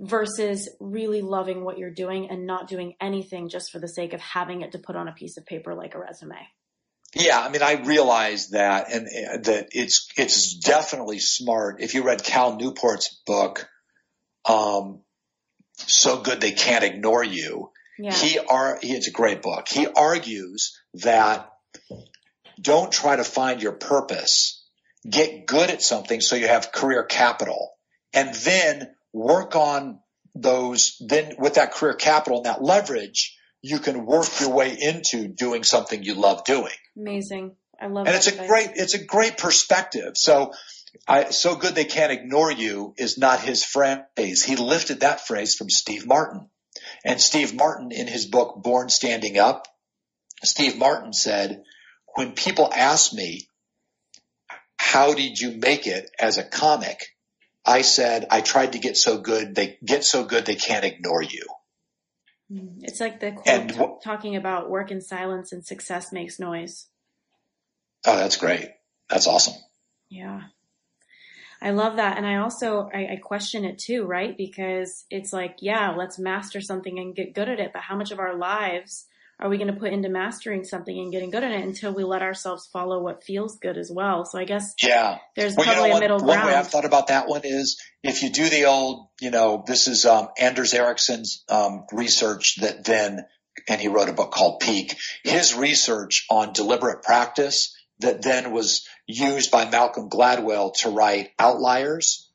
versus 0.00 0.68
really 0.80 1.22
loving 1.22 1.64
what 1.64 1.78
you're 1.78 1.90
doing 1.90 2.28
and 2.30 2.46
not 2.46 2.68
doing 2.68 2.94
anything 3.00 3.48
just 3.48 3.70
for 3.70 3.78
the 3.78 3.88
sake 3.88 4.12
of 4.12 4.20
having 4.20 4.62
it 4.62 4.72
to 4.72 4.78
put 4.78 4.96
on 4.96 5.08
a 5.08 5.12
piece 5.12 5.36
of 5.36 5.46
paper 5.46 5.74
like 5.74 5.94
a 5.94 5.98
resume. 5.98 6.36
Yeah, 7.14 7.40
I 7.40 7.48
mean, 7.48 7.62
I 7.62 7.84
realize 7.84 8.50
that, 8.50 8.92
and 8.92 9.06
uh, 9.06 9.38
that 9.50 9.68
it's 9.72 10.10
it's 10.18 10.58
definitely 10.58 11.18
smart. 11.18 11.80
If 11.80 11.94
you 11.94 12.02
read 12.02 12.22
Cal 12.22 12.58
Newport's 12.58 13.22
book, 13.24 13.68
um, 14.44 15.00
"So 15.76 16.20
Good 16.20 16.42
They 16.42 16.50
Can't 16.50 16.84
Ignore 16.84 17.24
You," 17.24 17.70
yeah. 17.98 18.14
he 18.14 18.38
are 18.38 18.78
it's 18.82 19.08
a 19.08 19.12
great 19.12 19.42
book. 19.42 19.68
He 19.68 19.86
argues 19.86 20.78
that 20.94 21.50
don't 22.60 22.90
try 22.92 23.16
to 23.16 23.24
find 23.24 23.62
your 23.62 23.72
purpose. 23.72 24.64
Get 25.08 25.46
good 25.46 25.70
at 25.70 25.82
something 25.82 26.20
so 26.20 26.36
you 26.36 26.48
have 26.48 26.72
career 26.72 27.04
capital, 27.04 27.72
and 28.12 28.34
then 28.34 28.88
work 29.12 29.54
on 29.54 30.00
those, 30.34 30.96
then 31.00 31.34
with 31.38 31.54
that 31.54 31.72
career 31.72 31.94
capital 31.94 32.38
and 32.38 32.46
that 32.46 32.62
leverage, 32.62 33.36
you 33.62 33.78
can 33.78 34.06
work 34.06 34.28
your 34.40 34.50
way 34.50 34.76
into 34.78 35.28
doing 35.28 35.64
something 35.64 36.02
you 36.02 36.14
love 36.14 36.44
doing. 36.44 36.74
Amazing. 36.96 37.56
I 37.80 37.86
love 37.86 38.06
and 38.06 38.16
it's 38.16 38.28
a 38.28 38.46
great, 38.46 38.70
it's 38.74 38.94
a 38.94 39.04
great 39.04 39.38
perspective. 39.38 40.12
So 40.16 40.52
I, 41.06 41.30
so 41.30 41.56
good 41.56 41.74
they 41.74 41.84
can't 41.84 42.12
ignore 42.12 42.50
you 42.50 42.94
is 42.96 43.18
not 43.18 43.40
his 43.40 43.64
phrase. 43.64 44.42
He 44.44 44.56
lifted 44.56 45.00
that 45.00 45.26
phrase 45.26 45.54
from 45.54 45.68
Steve 45.68 46.06
Martin. 46.06 46.48
And 47.04 47.20
Steve 47.20 47.54
Martin 47.54 47.92
in 47.92 48.06
his 48.06 48.26
book, 48.26 48.62
Born 48.62 48.88
Standing 48.88 49.38
Up, 49.38 49.66
Steve 50.42 50.76
Martin 50.76 51.12
said, 51.12 51.62
when 52.14 52.32
people 52.32 52.70
ask 52.72 53.12
me, 53.12 53.48
how 54.76 55.14
did 55.14 55.40
you 55.40 55.52
make 55.52 55.86
it 55.86 56.10
as 56.18 56.38
a 56.38 56.44
comic? 56.44 57.14
I 57.64 57.82
said, 57.82 58.26
I 58.30 58.40
tried 58.40 58.72
to 58.72 58.78
get 58.78 58.96
so 58.96 59.18
good, 59.18 59.54
they 59.54 59.78
get 59.84 60.04
so 60.04 60.24
good 60.24 60.46
they 60.46 60.54
can't 60.54 60.84
ignore 60.84 61.22
you. 61.22 61.42
Hmm. 62.50 62.78
It's 62.82 63.00
like 63.00 63.20
the 63.20 63.32
quote 63.32 64.02
talking 64.02 64.36
about 64.36 64.70
work 64.70 64.90
in 64.90 65.00
silence 65.00 65.52
and 65.52 65.64
success 65.66 66.12
makes 66.12 66.38
noise. 66.38 66.86
Oh, 68.04 68.16
that's 68.16 68.36
great. 68.36 68.68
That's 69.10 69.26
awesome. 69.26 69.54
Yeah. 70.08 70.42
I 71.60 71.70
love 71.70 71.96
that. 71.96 72.16
And 72.16 72.26
I 72.26 72.36
also, 72.36 72.90
I, 72.92 73.12
I, 73.12 73.16
question 73.16 73.64
it 73.64 73.78
too, 73.78 74.04
right? 74.04 74.36
Because 74.36 75.04
it's 75.10 75.32
like, 75.32 75.56
yeah, 75.60 75.94
let's 75.96 76.18
master 76.18 76.60
something 76.60 76.98
and 76.98 77.14
get 77.14 77.34
good 77.34 77.48
at 77.48 77.60
it. 77.60 77.72
But 77.72 77.82
how 77.82 77.96
much 77.96 78.10
of 78.10 78.18
our 78.18 78.36
lives 78.36 79.06
are 79.38 79.48
we 79.48 79.58
going 79.58 79.72
to 79.72 79.78
put 79.78 79.92
into 79.92 80.08
mastering 80.08 80.64
something 80.64 80.98
and 80.98 81.12
getting 81.12 81.30
good 81.30 81.44
at 81.44 81.52
it 81.52 81.62
until 81.62 81.92
we 81.92 82.04
let 82.04 82.22
ourselves 82.22 82.66
follow 82.72 83.02
what 83.02 83.22
feels 83.22 83.58
good 83.58 83.76
as 83.76 83.90
well? 83.90 84.24
So 84.24 84.38
I 84.38 84.44
guess 84.44 84.74
yeah, 84.82 85.18
there's 85.34 85.56
well, 85.56 85.66
probably 85.66 85.88
you 85.88 85.90
know, 85.90 85.96
a 85.96 86.00
middle 86.00 86.16
one, 86.18 86.26
ground. 86.26 86.40
One 86.44 86.52
way 86.52 86.58
I've 86.58 86.68
thought 86.68 86.84
about 86.84 87.08
that 87.08 87.28
one 87.28 87.42
is 87.44 87.80
if 88.02 88.22
you 88.22 88.30
do 88.30 88.48
the 88.48 88.64
old, 88.64 89.08
you 89.20 89.30
know, 89.30 89.62
this 89.66 89.88
is 89.88 90.06
um, 90.06 90.28
Anders 90.38 90.72
Ericsson's 90.72 91.44
um, 91.48 91.84
research 91.92 92.56
that 92.60 92.84
then, 92.84 93.26
and 93.68 93.80
he 93.80 93.88
wrote 93.88 94.08
a 94.08 94.14
book 94.14 94.30
called 94.30 94.60
Peak. 94.60 94.96
His 95.22 95.54
research 95.54 96.26
on 96.30 96.52
deliberate 96.52 97.02
practice 97.02 97.74
that 98.00 98.22
then 98.22 98.52
was 98.52 98.86
used 99.06 99.50
by 99.50 99.68
Malcolm 99.68 100.08
Gladwell 100.08 100.74
to 100.82 100.90
write 100.90 101.30
Outliers 101.38 102.26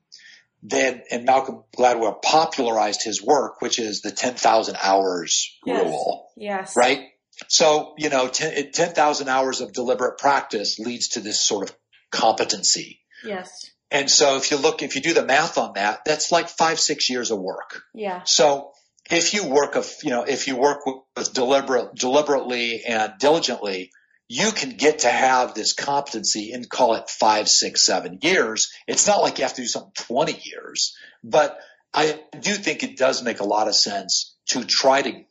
then 0.64 1.02
and 1.10 1.26
Malcolm 1.26 1.64
Gladwell 1.76 2.22
popularized 2.22 3.04
his 3.04 3.22
work, 3.22 3.62
which 3.62 3.80
is 3.80 4.02
the 4.02 4.12
10,000 4.12 4.78
hours 4.82 5.58
yes. 5.66 5.86
rule. 5.86 6.28
Yes. 6.38 6.76
Right? 6.76 7.10
So, 7.48 7.96
you 7.98 8.10
know, 8.10 8.28
10,000 8.28 9.28
hours 9.28 9.62
of 9.62 9.74
deliberate 9.74 10.20
practice 10.20 10.78
leads 10.78 11.10
to 11.10 11.20
this 11.20 11.40
sort 11.40 11.70
of 11.70 11.76
competency. 12.12 13.00
Yes. 13.24 13.72
And 13.90 14.10
so 14.10 14.38
if 14.38 14.52
you 14.52 14.58
look, 14.58 14.84
if 14.84 14.96
you 14.96 15.02
do 15.02 15.14
the 15.14 15.26
math 15.26 15.58
on 15.58 15.74
that, 15.74 16.02
that's 16.06 16.32
like 16.32 16.48
five, 16.48 16.80
six 16.80 17.10
years 17.10 17.32
of 17.32 17.40
work. 17.40 17.82
Yeah. 17.94 18.22
So 18.26 18.72
if 19.10 19.34
you 19.34 19.48
work 19.48 19.76
of, 19.76 19.92
you 20.04 20.12
know, 20.12 20.24
if 20.24 20.48
you 20.48 20.56
work 20.56 20.80
with 20.86 21.34
deliberate, 21.34 21.96
deliberately 21.96 22.84
and 22.86 23.14
diligently, 23.20 23.92
you 24.34 24.54
can 24.54 24.70
get 24.70 25.00
to 25.00 25.10
have 25.10 25.54
this 25.54 25.74
competency 25.74 26.54
and 26.54 26.70
call 26.70 26.94
it 26.94 27.10
five, 27.10 27.50
six, 27.50 27.84
seven 27.84 28.20
years. 28.22 28.72
It's 28.88 29.06
not 29.06 29.22
like 29.22 29.38
you 29.38 29.44
have 29.44 29.56
to 29.56 29.62
do 29.62 29.68
something 29.68 29.92
20 29.94 30.40
years, 30.44 30.96
but 31.22 31.60
I 31.94 32.18
do 32.40 32.54
think 32.54 32.82
it 32.82 32.96
does 32.96 33.24
make 33.24 33.42
a 33.42 33.46
lot 33.46 33.68
of 33.68 33.76
sense 33.76 34.34
to 34.48 34.64
try 34.64 35.02
to 35.02 35.26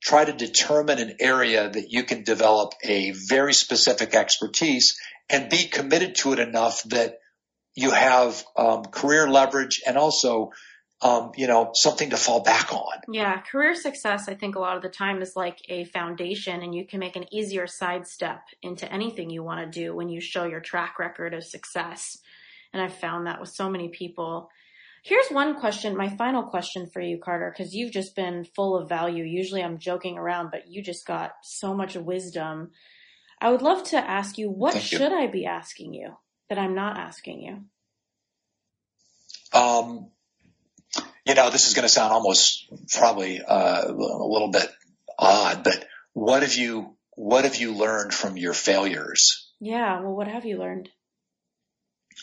try 0.00 0.24
to 0.24 0.32
determine 0.32 1.00
an 1.00 1.16
area 1.18 1.68
that 1.68 1.90
you 1.90 2.04
can 2.04 2.22
develop 2.22 2.74
a 2.84 3.10
very 3.10 3.52
specific 3.52 4.14
expertise 4.14 4.96
and 5.28 5.50
be 5.50 5.64
committed 5.64 6.14
to 6.14 6.32
it 6.32 6.38
enough 6.38 6.84
that 6.84 7.18
you 7.74 7.90
have 7.90 8.44
um, 8.56 8.84
career 8.84 9.28
leverage 9.28 9.82
and 9.84 9.96
also 9.96 10.52
um, 11.02 11.32
you 11.36 11.46
know, 11.46 11.70
something 11.74 12.10
to 12.10 12.16
fall 12.16 12.40
back 12.40 12.72
on. 12.72 13.00
Yeah, 13.08 13.40
career 13.40 13.74
success, 13.74 14.28
I 14.28 14.34
think 14.34 14.56
a 14.56 14.60
lot 14.60 14.76
of 14.76 14.82
the 14.82 14.88
time 14.88 15.20
is 15.20 15.36
like 15.36 15.58
a 15.68 15.84
foundation, 15.84 16.62
and 16.62 16.74
you 16.74 16.86
can 16.86 17.00
make 17.00 17.16
an 17.16 17.32
easier 17.32 17.66
sidestep 17.66 18.40
into 18.62 18.90
anything 18.90 19.28
you 19.28 19.42
want 19.42 19.60
to 19.60 19.80
do 19.80 19.94
when 19.94 20.08
you 20.08 20.20
show 20.20 20.44
your 20.44 20.60
track 20.60 20.98
record 20.98 21.34
of 21.34 21.44
success. 21.44 22.18
And 22.72 22.82
I've 22.82 22.94
found 22.94 23.26
that 23.26 23.40
with 23.40 23.50
so 23.50 23.68
many 23.68 23.88
people. 23.88 24.48
Here's 25.02 25.28
one 25.28 25.60
question, 25.60 25.96
my 25.96 26.08
final 26.08 26.42
question 26.42 26.88
for 26.92 27.00
you, 27.00 27.18
Carter, 27.18 27.54
because 27.56 27.74
you've 27.74 27.92
just 27.92 28.16
been 28.16 28.44
full 28.44 28.76
of 28.76 28.88
value. 28.88 29.22
Usually 29.22 29.62
I'm 29.62 29.78
joking 29.78 30.18
around, 30.18 30.50
but 30.50 30.66
you 30.66 30.82
just 30.82 31.06
got 31.06 31.32
so 31.42 31.74
much 31.74 31.94
wisdom. 31.94 32.70
I 33.40 33.50
would 33.50 33.62
love 33.62 33.84
to 33.90 33.98
ask 33.98 34.38
you, 34.38 34.50
what 34.50 34.72
Thank 34.72 34.84
should 34.84 35.12
you. 35.12 35.18
I 35.18 35.26
be 35.26 35.46
asking 35.46 35.94
you 35.94 36.16
that 36.48 36.58
I'm 36.58 36.74
not 36.74 36.96
asking 36.96 37.42
you? 37.42 39.58
Um, 39.58 40.10
you 41.26 41.34
know, 41.34 41.50
this 41.50 41.66
is 41.66 41.74
going 41.74 41.82
to 41.82 41.92
sound 41.92 42.12
almost 42.12 42.66
probably 42.94 43.42
uh, 43.42 43.88
a 43.88 43.92
little 43.92 44.50
bit 44.50 44.68
odd, 45.18 45.64
but 45.64 45.84
what 46.12 46.42
have 46.42 46.54
you 46.54 46.96
what 47.16 47.44
have 47.44 47.56
you 47.56 47.74
learned 47.74 48.12
from 48.14 48.36
your 48.36 48.52
failures? 48.52 49.50
Yeah, 49.58 50.00
well, 50.00 50.14
what 50.14 50.28
have 50.28 50.44
you 50.44 50.58
learned? 50.58 50.90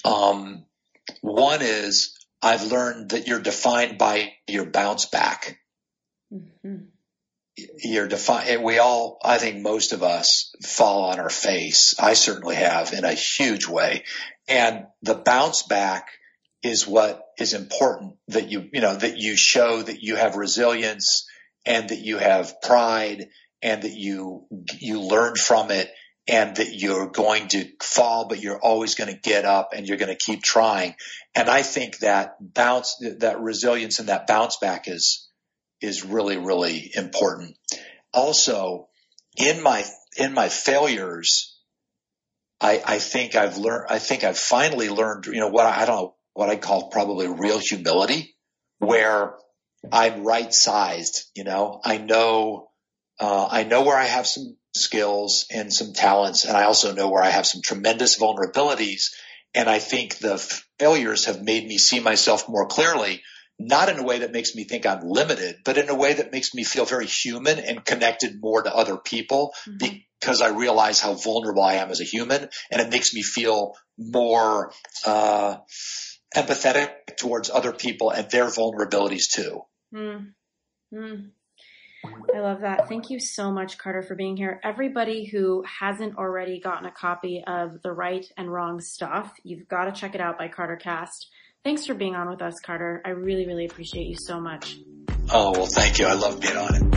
Um, 0.05 0.65
one 1.21 1.61
is 1.61 2.15
I've 2.41 2.63
learned 2.63 3.09
that 3.09 3.27
you're 3.27 3.41
defined 3.41 3.97
by 3.97 4.33
your 4.47 4.65
bounce 4.65 5.05
back. 5.05 5.57
Mm-hmm. 6.31 6.85
You're 7.83 8.07
defined. 8.07 8.63
We 8.63 8.77
all, 8.77 9.19
I 9.23 9.37
think, 9.37 9.61
most 9.61 9.93
of 9.93 10.03
us 10.03 10.55
fall 10.63 11.05
on 11.05 11.19
our 11.19 11.29
face. 11.29 11.95
I 11.99 12.13
certainly 12.13 12.55
have 12.55 12.93
in 12.93 13.03
a 13.03 13.13
huge 13.13 13.67
way, 13.67 14.03
and 14.47 14.85
the 15.01 15.15
bounce 15.15 15.63
back 15.63 16.07
is 16.61 16.87
what 16.87 17.22
is 17.37 17.53
important 17.53 18.15
that 18.27 18.49
you, 18.51 18.69
you 18.71 18.81
know, 18.81 18.95
that 18.95 19.17
you 19.17 19.35
show 19.35 19.81
that 19.81 20.01
you 20.01 20.15
have 20.15 20.35
resilience 20.35 21.27
and 21.65 21.89
that 21.89 21.99
you 21.99 22.17
have 22.17 22.61
pride 22.61 23.27
and 23.61 23.83
that 23.83 23.93
you, 23.93 24.45
you 24.79 25.01
learn 25.01 25.35
from 25.35 25.71
it 25.71 25.89
and 26.27 26.55
that 26.55 26.73
you're 26.73 27.09
going 27.09 27.47
to 27.49 27.67
fall, 27.81 28.27
but 28.27 28.41
you're 28.41 28.59
always 28.59 28.95
going 28.95 29.13
to 29.13 29.19
get 29.19 29.45
up 29.45 29.69
and 29.73 29.87
you're 29.87 29.97
going 29.97 30.15
to 30.15 30.15
keep 30.15 30.41
trying. 30.41 30.95
And 31.35 31.49
I 31.49 31.63
think 31.63 31.99
that 31.99 32.35
bounce, 32.39 32.95
that 33.19 33.41
resilience 33.41 33.99
and 33.99 34.09
that 34.09 34.27
bounce 34.27 34.57
back 34.57 34.87
is, 34.87 35.27
is 35.81 36.05
really, 36.05 36.37
really 36.37 36.91
important. 36.95 37.57
Also, 38.13 38.87
in 39.35 39.61
my, 39.63 39.83
in 40.17 40.33
my 40.33 40.49
failures, 40.49 41.57
I, 42.61 42.81
I 42.85 42.99
think 42.99 43.35
I've 43.35 43.57
learned, 43.57 43.87
I 43.89 43.99
think 43.99 44.23
I've 44.23 44.37
finally 44.37 44.89
learned, 44.89 45.25
you 45.25 45.39
know, 45.39 45.49
what 45.49 45.65
I, 45.65 45.85
don't 45.85 45.95
know 45.95 46.15
what 46.33 46.49
I 46.49 46.55
call 46.55 46.89
probably 46.89 47.27
real 47.27 47.59
humility 47.59 48.35
where 48.79 49.35
I'm 49.91 50.23
right 50.23 50.53
sized, 50.53 51.25
you 51.35 51.43
know, 51.43 51.79
I 51.83 51.97
know, 51.97 52.69
uh, 53.19 53.47
I 53.49 53.63
know 53.63 53.83
where 53.83 53.97
I 53.97 54.05
have 54.05 54.27
some 54.27 54.55
skills 54.75 55.45
and 55.51 55.73
some 55.73 55.93
talents. 55.93 56.45
And 56.45 56.55
I 56.55 56.63
also 56.63 56.93
know 56.93 57.09
where 57.09 57.23
I 57.23 57.29
have 57.29 57.45
some 57.45 57.61
tremendous 57.61 58.19
vulnerabilities. 58.19 59.11
And 59.53 59.69
I 59.69 59.79
think 59.79 60.17
the 60.17 60.37
failures 60.79 61.25
have 61.25 61.41
made 61.41 61.67
me 61.67 61.77
see 61.77 61.99
myself 61.99 62.49
more 62.49 62.67
clearly, 62.67 63.21
not 63.59 63.89
in 63.89 63.99
a 63.99 64.03
way 64.03 64.19
that 64.19 64.31
makes 64.31 64.55
me 64.55 64.63
think 64.63 64.85
I'm 64.85 65.07
limited, 65.07 65.57
but 65.63 65.77
in 65.77 65.89
a 65.89 65.95
way 65.95 66.13
that 66.13 66.31
makes 66.31 66.53
me 66.55 66.63
feel 66.63 66.85
very 66.85 67.05
human 67.05 67.59
and 67.59 67.85
connected 67.85 68.41
more 68.41 68.63
to 68.63 68.75
other 68.75 68.97
people 68.97 69.53
mm-hmm. 69.67 69.97
because 70.19 70.41
I 70.41 70.49
realize 70.49 70.99
how 70.99 71.13
vulnerable 71.13 71.61
I 71.61 71.75
am 71.75 71.91
as 71.91 72.01
a 72.01 72.05
human. 72.05 72.49
And 72.71 72.81
it 72.81 72.89
makes 72.89 73.13
me 73.13 73.21
feel 73.21 73.75
more, 73.97 74.71
uh, 75.05 75.57
empathetic 76.35 77.17
towards 77.17 77.49
other 77.49 77.71
people 77.71 78.09
and 78.11 78.29
their 78.29 78.45
vulnerabilities 78.45 79.29
too. 79.31 79.61
Mm. 79.93 80.33
Mm. 80.93 81.29
I 82.35 82.39
love 82.39 82.61
that. 82.61 82.89
Thank 82.89 83.09
you 83.09 83.19
so 83.19 83.51
much, 83.51 83.77
Carter, 83.77 84.01
for 84.01 84.15
being 84.15 84.35
here. 84.35 84.59
Everybody 84.63 85.25
who 85.25 85.63
hasn't 85.63 86.17
already 86.17 86.59
gotten 86.59 86.85
a 86.85 86.91
copy 86.91 87.43
of 87.45 87.81
The 87.81 87.91
Right 87.91 88.25
and 88.35 88.51
Wrong 88.51 88.81
Stuff, 88.81 89.33
you've 89.43 89.67
got 89.67 89.85
to 89.85 89.93
check 89.93 90.15
it 90.15 90.21
out 90.21 90.37
by 90.37 90.49
Carter 90.49 90.75
Cast. 90.75 91.29
Thanks 91.63 91.85
for 91.85 91.93
being 91.93 92.15
on 92.15 92.29
with 92.29 92.41
us, 92.41 92.59
Carter. 92.59 93.01
I 93.05 93.11
really, 93.11 93.47
really 93.47 93.65
appreciate 93.65 94.07
you 94.07 94.17
so 94.19 94.41
much. 94.41 94.77
Oh, 95.31 95.51
well, 95.51 95.65
thank 95.65 95.99
you. 95.99 96.07
I 96.07 96.13
love 96.13 96.41
being 96.41 96.57
on 96.57 96.75
it. 96.75 96.92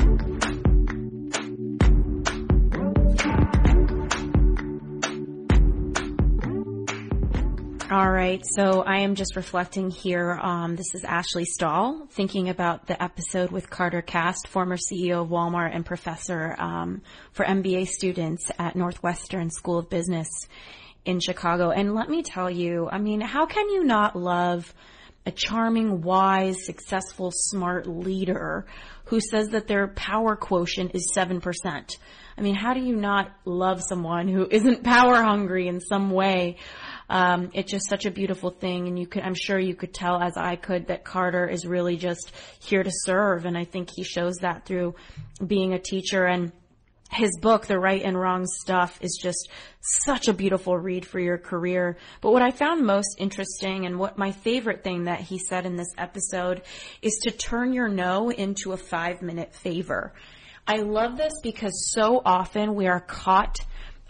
All 7.88 8.10
right, 8.10 8.44
so 8.44 8.82
I 8.82 9.02
am 9.02 9.14
just 9.14 9.36
reflecting 9.36 9.92
here. 9.92 10.32
Um, 10.32 10.74
this 10.74 10.92
is 10.92 11.04
Ashley 11.04 11.44
Stahl, 11.44 12.08
thinking 12.10 12.48
about 12.48 12.88
the 12.88 13.00
episode 13.00 13.52
with 13.52 13.70
Carter 13.70 14.02
Cast, 14.02 14.48
former 14.48 14.76
CEO 14.76 15.22
of 15.22 15.28
Walmart 15.28 15.72
and 15.72 15.86
professor 15.86 16.56
um, 16.58 17.02
for 17.30 17.44
MBA 17.44 17.86
students 17.86 18.50
at 18.58 18.74
Northwestern 18.74 19.50
School 19.50 19.78
of 19.78 19.88
Business 19.88 20.26
in 21.04 21.20
Chicago. 21.20 21.70
And 21.70 21.94
let 21.94 22.10
me 22.10 22.24
tell 22.24 22.50
you, 22.50 22.88
I 22.90 22.98
mean, 22.98 23.20
how 23.20 23.46
can 23.46 23.68
you 23.68 23.84
not 23.84 24.16
love 24.16 24.74
a 25.24 25.30
charming, 25.30 26.02
wise, 26.02 26.66
successful, 26.66 27.30
smart 27.32 27.86
leader 27.86 28.66
who 29.04 29.20
says 29.20 29.50
that 29.50 29.68
their 29.68 29.86
power 29.86 30.34
quotient 30.34 30.90
is 30.96 31.12
7%? 31.16 31.98
I 32.36 32.42
mean, 32.42 32.56
how 32.56 32.74
do 32.74 32.80
you 32.80 32.96
not 32.96 33.30
love 33.44 33.80
someone 33.80 34.26
who 34.26 34.46
isn't 34.50 34.82
power 34.82 35.22
hungry 35.22 35.68
in 35.68 35.80
some 35.80 36.10
way? 36.10 36.56
Um, 37.08 37.50
it's 37.54 37.70
just 37.70 37.88
such 37.88 38.04
a 38.04 38.10
beautiful 38.10 38.50
thing, 38.50 38.88
and 38.88 38.98
you 38.98 39.06
could, 39.06 39.22
I'm 39.22 39.34
sure 39.34 39.58
you 39.58 39.74
could 39.74 39.94
tell, 39.94 40.20
as 40.20 40.36
I 40.36 40.56
could, 40.56 40.88
that 40.88 41.04
Carter 41.04 41.48
is 41.48 41.64
really 41.64 41.96
just 41.96 42.32
here 42.60 42.82
to 42.82 42.90
serve, 42.92 43.44
and 43.44 43.56
I 43.56 43.64
think 43.64 43.90
he 43.94 44.02
shows 44.02 44.36
that 44.40 44.66
through 44.66 44.94
being 45.46 45.72
a 45.72 45.78
teacher 45.78 46.24
and 46.24 46.52
his 47.10 47.38
book, 47.40 47.66
The 47.66 47.78
Right 47.78 48.02
and 48.02 48.18
Wrong 48.18 48.44
Stuff, 48.46 48.98
is 49.00 49.18
just 49.20 49.48
such 49.80 50.28
a 50.28 50.32
beautiful 50.32 50.76
read 50.76 51.06
for 51.06 51.20
your 51.20 51.38
career. 51.38 51.96
But 52.20 52.32
what 52.32 52.42
I 52.42 52.50
found 52.50 52.84
most 52.84 53.16
interesting 53.18 53.86
and 53.86 53.98
what 53.98 54.18
my 54.18 54.32
favorite 54.32 54.82
thing 54.82 55.04
that 55.04 55.20
he 55.20 55.38
said 55.38 55.66
in 55.66 55.76
this 55.76 55.94
episode 55.96 56.62
is 57.02 57.18
to 57.22 57.30
turn 57.30 57.72
your 57.72 57.88
no 57.88 58.30
into 58.30 58.72
a 58.72 58.76
five 58.76 59.22
minute 59.22 59.54
favor. 59.54 60.12
I 60.66 60.78
love 60.78 61.16
this 61.16 61.34
because 61.42 61.92
so 61.92 62.20
often 62.24 62.74
we 62.74 62.88
are 62.88 63.00
caught 63.00 63.60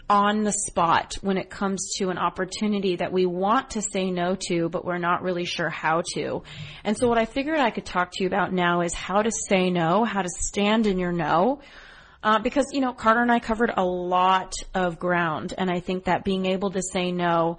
on 0.09 0.43
the 0.43 0.53
spot 0.53 1.15
when 1.21 1.37
it 1.37 1.49
comes 1.49 1.95
to 1.97 2.09
an 2.09 2.17
opportunity 2.17 2.95
that 2.95 3.11
we 3.11 3.25
want 3.25 3.71
to 3.71 3.81
say 3.81 4.09
no 4.09 4.37
to, 4.47 4.69
but 4.69 4.85
we're 4.85 4.97
not 4.97 5.21
really 5.21 5.45
sure 5.45 5.69
how 5.69 6.01
to. 6.13 6.43
And 6.83 6.97
so 6.97 7.07
what 7.07 7.17
I 7.17 7.25
figured 7.25 7.59
I 7.59 7.71
could 7.71 7.85
talk 7.85 8.11
to 8.13 8.23
you 8.23 8.27
about 8.27 8.53
now 8.53 8.81
is 8.81 8.93
how 8.93 9.21
to 9.21 9.31
say 9.49 9.69
no, 9.69 10.05
how 10.05 10.21
to 10.21 10.29
stand 10.29 10.87
in 10.87 10.97
your 10.97 11.11
no. 11.11 11.59
Uh, 12.23 12.39
because, 12.39 12.65
you 12.71 12.81
know, 12.81 12.93
Carter 12.93 13.21
and 13.21 13.31
I 13.31 13.39
covered 13.39 13.71
a 13.75 13.83
lot 13.83 14.53
of 14.73 14.97
ground, 14.97 15.53
and 15.57 15.69
I 15.69 15.79
think 15.79 16.05
that 16.05 16.23
being 16.23 16.45
able 16.45 16.71
to 16.71 16.81
say 16.81 17.11
no 17.11 17.57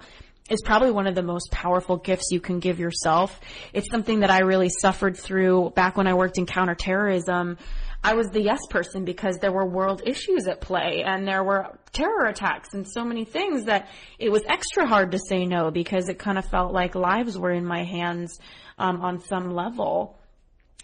is 0.49 0.61
probably 0.63 0.91
one 0.91 1.07
of 1.07 1.15
the 1.15 1.23
most 1.23 1.51
powerful 1.51 1.97
gifts 1.97 2.29
you 2.31 2.39
can 2.39 2.59
give 2.59 2.79
yourself. 2.79 3.39
It's 3.71 3.89
something 3.89 4.21
that 4.21 4.31
I 4.31 4.39
really 4.39 4.69
suffered 4.69 5.15
through 5.15 5.71
back 5.75 5.95
when 5.95 6.07
I 6.07 6.15
worked 6.15 6.37
in 6.37 6.45
counterterrorism 6.45 7.57
I 8.03 8.13
was 8.13 8.29
the 8.29 8.41
yes 8.41 8.59
person 8.69 9.03
because 9.03 9.37
there 9.37 9.51
were 9.51 9.65
world 9.65 10.01
issues 10.05 10.47
at 10.47 10.61
play 10.61 11.03
and 11.05 11.27
there 11.27 11.43
were 11.43 11.77
terror 11.91 12.25
attacks 12.25 12.73
and 12.73 12.87
so 12.87 13.03
many 13.03 13.25
things 13.25 13.65
that 13.65 13.89
it 14.17 14.31
was 14.31 14.43
extra 14.47 14.87
hard 14.87 15.11
to 15.11 15.19
say 15.19 15.45
no 15.45 15.69
because 15.69 16.07
it 16.07 16.17
kind 16.17 16.37
of 16.37 16.45
felt 16.45 16.71
like 16.71 16.95
lives 16.95 17.37
were 17.37 17.51
in 17.51 17.65
my 17.65 17.83
hands 17.83 18.39
um, 18.77 19.01
on 19.01 19.19
some 19.19 19.51
level. 19.51 20.18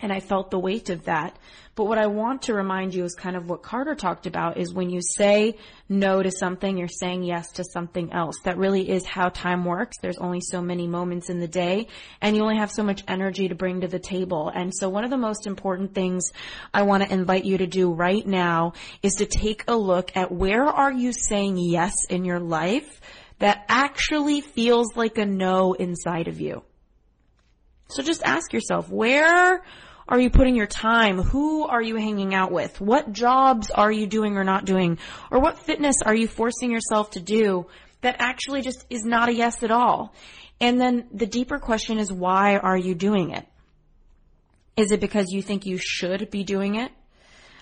And 0.01 0.11
I 0.11 0.19
felt 0.19 0.51
the 0.51 0.59
weight 0.59 0.89
of 0.89 1.05
that. 1.05 1.37
But 1.75 1.85
what 1.85 1.97
I 1.97 2.07
want 2.07 2.43
to 2.43 2.53
remind 2.53 2.93
you 2.93 3.03
is 3.05 3.15
kind 3.15 3.35
of 3.35 3.49
what 3.49 3.61
Carter 3.61 3.95
talked 3.95 4.27
about 4.27 4.57
is 4.57 4.73
when 4.73 4.89
you 4.89 5.01
say 5.01 5.57
no 5.89 6.21
to 6.21 6.31
something, 6.31 6.77
you're 6.77 6.87
saying 6.87 7.23
yes 7.23 7.51
to 7.53 7.63
something 7.63 8.11
else. 8.13 8.35
That 8.43 8.57
really 8.57 8.89
is 8.89 9.05
how 9.05 9.29
time 9.29 9.63
works. 9.65 9.97
There's 10.01 10.17
only 10.17 10.41
so 10.41 10.61
many 10.61 10.87
moments 10.87 11.29
in 11.29 11.39
the 11.39 11.47
day 11.47 11.87
and 12.21 12.35
you 12.35 12.41
only 12.43 12.57
have 12.57 12.71
so 12.71 12.83
much 12.83 13.03
energy 13.07 13.47
to 13.47 13.55
bring 13.55 13.81
to 13.81 13.87
the 13.87 13.99
table. 13.99 14.49
And 14.53 14.73
so 14.73 14.89
one 14.89 15.05
of 15.05 15.09
the 15.09 15.17
most 15.17 15.47
important 15.47 15.93
things 15.93 16.31
I 16.73 16.83
want 16.83 17.03
to 17.03 17.13
invite 17.13 17.45
you 17.45 17.57
to 17.57 17.67
do 17.67 17.91
right 17.91 18.25
now 18.25 18.73
is 19.01 19.15
to 19.15 19.25
take 19.25 19.63
a 19.67 19.75
look 19.75 20.15
at 20.15 20.31
where 20.31 20.65
are 20.65 20.91
you 20.91 21.11
saying 21.11 21.57
yes 21.57 21.93
in 22.09 22.25
your 22.25 22.39
life 22.39 23.01
that 23.39 23.65
actually 23.67 24.41
feels 24.41 24.95
like 24.95 25.17
a 25.17 25.25
no 25.25 25.73
inside 25.73 26.27
of 26.27 26.39
you. 26.39 26.63
So 27.87 28.01
just 28.03 28.23
ask 28.23 28.51
yourself, 28.53 28.89
where 28.89 29.63
are 30.07 30.19
you 30.19 30.29
putting 30.29 30.55
your 30.55 30.67
time? 30.67 31.19
Who 31.19 31.65
are 31.65 31.81
you 31.81 31.95
hanging 31.95 32.33
out 32.33 32.51
with? 32.51 32.79
What 32.79 33.11
jobs 33.11 33.71
are 33.71 33.91
you 33.91 34.07
doing 34.07 34.37
or 34.37 34.43
not 34.43 34.65
doing? 34.65 34.99
Or 35.31 35.39
what 35.39 35.59
fitness 35.59 35.97
are 36.05 36.15
you 36.15 36.27
forcing 36.27 36.71
yourself 36.71 37.11
to 37.11 37.19
do 37.19 37.67
that 38.01 38.17
actually 38.19 38.61
just 38.61 38.85
is 38.89 39.03
not 39.03 39.29
a 39.29 39.33
yes 39.33 39.63
at 39.63 39.71
all? 39.71 40.13
And 40.59 40.79
then 40.79 41.07
the 41.11 41.25
deeper 41.25 41.59
question 41.59 41.99
is 41.99 42.11
why 42.11 42.57
are 42.57 42.77
you 42.77 42.95
doing 42.95 43.31
it? 43.31 43.45
Is 44.77 44.91
it 44.91 44.99
because 44.99 45.27
you 45.29 45.41
think 45.41 45.65
you 45.65 45.77
should 45.77 46.29
be 46.29 46.43
doing 46.43 46.75
it? 46.75 46.91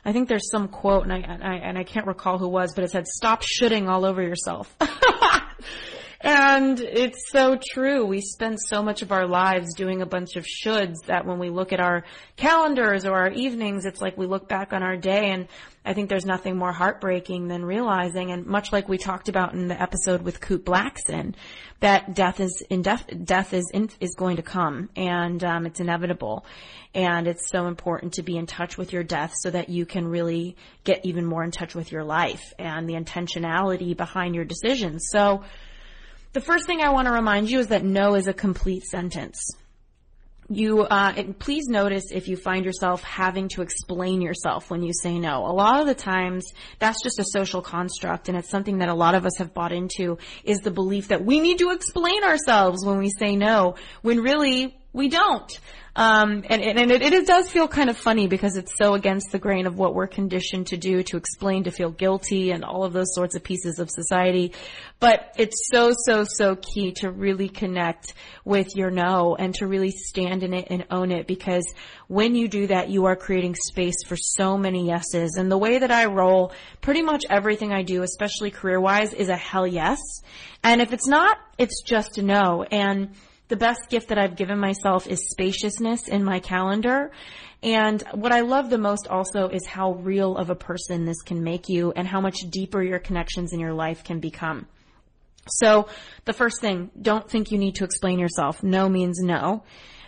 I 0.06 0.12
think 0.12 0.28
there's 0.28 0.50
some 0.52 0.68
quote, 0.68 1.04
and 1.04 1.14
I, 1.14 1.18
and 1.18 1.44
I, 1.44 1.56
and 1.56 1.78
I 1.78 1.84
can't 1.84 2.08
recall 2.08 2.38
who 2.38 2.50
was, 2.50 2.74
but 2.76 2.84
it 2.84 2.90
said, 2.90 3.08
"Stop 3.08 3.42
shoulding 3.42 3.88
all 3.88 4.04
over 4.04 4.22
yourself." 4.22 4.76
and 6.24 6.80
it's 6.80 7.30
so 7.30 7.60
true. 7.74 8.06
We 8.06 8.22
spend 8.22 8.58
so 8.60 8.82
much 8.82 9.02
of 9.02 9.12
our 9.12 9.28
lives 9.28 9.76
doing 9.76 10.02
a 10.02 10.06
bunch 10.06 10.38
of 10.38 10.46
shoulds 10.46 11.06
that 11.08 11.26
when 11.26 11.38
we 11.38 11.50
look 11.50 11.74
at 11.74 11.82
our 11.82 12.06
calendars 12.38 13.06
or 13.06 13.14
our 13.14 13.30
evenings, 13.30 13.86
it's 13.86 14.02
like 14.02 14.18
we 14.18 14.26
look 14.26 14.48
back 14.48 14.72
on 14.72 14.84
our 14.84 14.96
day 14.96 15.32
and 15.32 15.50
I 15.86 15.94
think 15.94 16.10
there's 16.10 16.26
nothing 16.26 16.58
more 16.58 16.72
heartbreaking 16.72 17.50
than 17.50 17.66
realizing, 17.66 18.32
and 18.32 18.46
much 18.46 18.72
like 18.72 18.88
we 18.88 18.98
talked 18.98 19.28
about 19.28 19.54
in 19.54 19.68
the 19.68 19.82
episode 19.82 20.22
with 20.22 20.40
Kute 20.40 20.64
Blackson, 20.64 21.36
that 21.82 22.16
death 22.16 22.40
is 22.40 22.64
in 22.70 22.82
death, 22.82 23.06
death 23.26 23.54
is 23.54 23.70
in, 23.74 23.90
is 24.00 24.16
going 24.16 24.38
to 24.38 24.44
come, 24.44 24.90
and 24.96 25.44
um, 25.44 25.66
it's 25.66 25.82
inevitable, 25.82 26.46
and 26.96 27.28
it's 27.28 27.50
so 27.50 27.68
important 27.68 28.14
to 28.14 28.24
be 28.24 28.38
in 28.38 28.46
touch 28.46 28.78
with 28.78 28.94
your 28.94 29.04
death 29.04 29.34
so 29.36 29.50
that 29.50 29.68
you 29.68 29.86
can 29.86 30.08
really 30.08 30.56
get 30.86 31.06
even 31.06 31.26
more 31.26 31.44
in 31.44 31.52
touch 31.52 31.76
with 31.76 31.92
your 31.92 32.06
life 32.06 32.54
and 32.58 32.88
the 32.88 32.94
intentionality 32.94 33.96
behind 33.96 34.36
your 34.36 34.46
decisions. 34.46 35.10
So, 35.12 35.44
the 36.34 36.42
first 36.42 36.66
thing 36.66 36.82
I 36.82 36.90
want 36.90 37.08
to 37.08 37.14
remind 37.14 37.50
you 37.50 37.60
is 37.60 37.68
that 37.68 37.84
no 37.84 38.16
is 38.16 38.28
a 38.28 38.34
complete 38.34 38.84
sentence 38.84 39.40
you 40.50 40.82
uh, 40.82 41.24
please 41.40 41.68
notice 41.68 42.06
if 42.12 42.28
you 42.28 42.36
find 42.36 42.66
yourself 42.66 43.02
having 43.04 43.48
to 43.50 43.62
explain 43.62 44.22
yourself 44.22 44.70
when 44.70 44.84
you 44.84 44.92
say 44.94 45.18
no. 45.20 45.46
A 45.46 45.54
lot 45.54 45.80
of 45.80 45.88
the 45.88 45.96
times 45.96 46.46
that's 46.80 47.02
just 47.02 47.20
a 47.20 47.26
social 47.26 47.62
construct 47.62 48.30
and 48.30 48.38
it's 48.38 48.50
something 48.50 48.80
that 48.80 48.90
a 48.90 48.94
lot 48.94 49.16
of 49.16 49.26
us 49.26 49.38
have 49.38 49.54
bought 49.54 49.72
into 49.72 50.18
is 50.44 50.60
the 50.60 50.72
belief 50.72 51.10
that 51.10 51.24
we 51.24 51.40
need 51.40 51.60
to 51.60 51.72
explain 51.72 52.24
ourselves 52.24 52.86
when 52.86 52.98
we 52.98 53.10
say 53.10 53.36
no 53.36 53.76
when 54.02 54.20
really 54.20 54.78
we 54.94 55.10
don't. 55.10 55.60
Um, 55.96 56.44
and, 56.50 56.62
and 56.62 56.92
it, 56.92 57.04
it 57.04 57.28
does 57.28 57.52
feel 57.52 57.68
kind 57.68 57.88
of 57.90 57.98
funny 57.98 58.26
because 58.28 58.58
it's 58.58 58.74
so 58.78 58.96
against 58.96 59.32
the 59.32 59.38
grain 59.38 59.68
of 59.68 59.78
what 59.78 59.94
we're 59.94 60.08
conditioned 60.08 60.68
to 60.68 60.78
do, 60.78 61.04
to 61.04 61.18
explain, 61.18 61.66
to 61.66 61.72
feel 61.72 61.92
guilty, 61.92 62.50
and 62.50 62.64
all 62.64 62.84
of 62.84 62.94
those 62.94 63.14
sorts 63.14 63.36
of 63.36 63.44
pieces 63.44 63.78
of 63.78 63.92
society. 63.92 64.54
But 65.00 65.36
it's 65.38 65.70
so, 65.72 65.92
so, 66.06 66.26
so 66.28 66.56
key 66.56 66.94
to 66.98 67.12
really 67.12 67.48
connect 67.48 68.16
with 68.44 68.76
your 68.76 68.90
no 68.90 69.36
and 69.36 69.54
to 69.56 69.68
really 69.68 69.92
stand 69.92 70.42
in 70.42 70.54
it 70.54 70.68
and 70.72 70.86
own 70.90 71.12
it 71.12 71.28
because 71.28 71.72
when 72.08 72.34
you 72.34 72.48
do 72.48 72.68
that, 72.68 72.90
you 72.90 73.06
are 73.06 73.16
creating 73.16 73.54
space 73.54 74.04
for 74.08 74.16
so 74.16 74.58
many 74.58 74.88
yeses. 74.88 75.36
And 75.38 75.52
the 75.52 75.60
way 75.60 75.78
that 75.78 75.92
I 75.92 76.06
roll, 76.06 76.54
pretty 76.82 77.04
much 77.04 77.24
everything 77.30 77.72
I 77.72 77.84
do, 77.84 78.02
especially 78.02 78.50
career 78.50 78.82
wise, 78.82 79.14
is 79.14 79.30
a 79.30 79.38
hell 79.38 79.68
yes. 79.68 80.00
And 80.64 80.82
if 80.82 80.92
it's 80.92 81.08
not, 81.08 81.38
it's 81.60 81.84
just 81.84 82.18
a 82.18 82.24
no. 82.24 82.64
And 82.64 83.14
the 83.48 83.56
best 83.56 83.90
gift 83.90 84.10
that 84.10 84.18
I've 84.18 84.36
given 84.36 84.60
myself 84.60 85.08
is 85.08 85.30
spaciousness 85.30 86.08
in 86.08 86.24
my 86.24 86.40
calendar. 86.40 87.12
And 87.62 88.02
what 88.14 88.32
I 88.32 88.42
love 88.42 88.70
the 88.70 88.78
most 88.78 89.08
also 89.08 89.48
is 89.48 89.66
how 89.66 89.94
real 89.94 90.36
of 90.36 90.50
a 90.50 90.56
person 90.56 91.06
this 91.06 91.22
can 91.22 91.44
make 91.44 91.70
you 91.70 91.94
and 91.96 92.08
how 92.08 92.20
much 92.20 92.38
deeper 92.50 92.82
your 92.82 93.00
connections 93.00 93.54
in 93.54 93.60
your 93.60 93.74
life 93.74 94.04
can 94.04 94.20
become. 94.20 94.68
So 95.48 95.88
the 96.26 96.34
first 96.34 96.62
thing, 96.62 96.92
don't 97.02 97.30
think 97.30 97.52
you 97.52 97.58
need 97.58 97.76
to 97.76 97.84
explain 97.84 98.20
yourself. 98.20 98.64
No 98.64 98.90
means 98.90 99.20
no. 99.22 99.64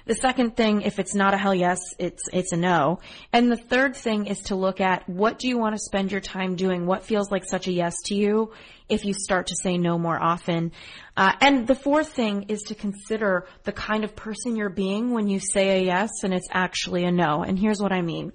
The 0.06 0.14
second 0.16 0.56
thing, 0.56 0.82
if 0.82 1.00
it's 1.00 1.16
not 1.16 1.34
a 1.34 1.38
hell 1.38 1.56
yes, 1.56 1.80
it's, 1.98 2.24
it's 2.32 2.52
a 2.52 2.58
no. 2.58 3.00
And 3.34 3.52
the 3.52 3.58
third 3.58 3.96
thing 3.96 4.28
is 4.28 4.40
to 4.44 4.56
look 4.56 4.80
at 4.80 5.10
what 5.10 5.40
do 5.40 5.48
you 5.48 5.58
want 5.58 5.76
to 5.76 5.80
spend 5.80 6.12
your 6.12 6.22
time 6.22 6.56
doing? 6.56 6.86
What 6.86 7.04
feels 7.04 7.32
like 7.32 7.44
such 7.44 7.68
a 7.68 7.72
yes 7.72 7.96
to 8.06 8.16
you 8.16 8.54
if 8.88 9.04
you 9.04 9.14
start 9.14 9.48
to 9.48 9.56
say 9.56 9.80
no 9.80 9.98
more 9.98 10.22
often? 10.22 10.74
Uh, 11.18 11.34
and 11.42 11.66
the 11.66 11.74
fourth 11.74 12.10
thing 12.10 12.44
is 12.50 12.62
to 12.68 12.76
consider 12.76 13.48
the 13.64 13.72
kind 13.72 14.04
of 14.04 14.16
person 14.16 14.56
you're 14.56 14.70
being 14.70 15.12
when 15.12 15.28
you 15.28 15.40
say 15.40 15.80
a 15.80 15.84
yes 15.84 16.12
and 16.24 16.36
it's 16.36 16.50
actually 16.52 17.04
a 17.04 17.12
no. 17.12 17.42
And 17.42 17.58
here's 17.58 17.82
what 17.82 17.92
I 17.92 18.02
mean 18.02 18.32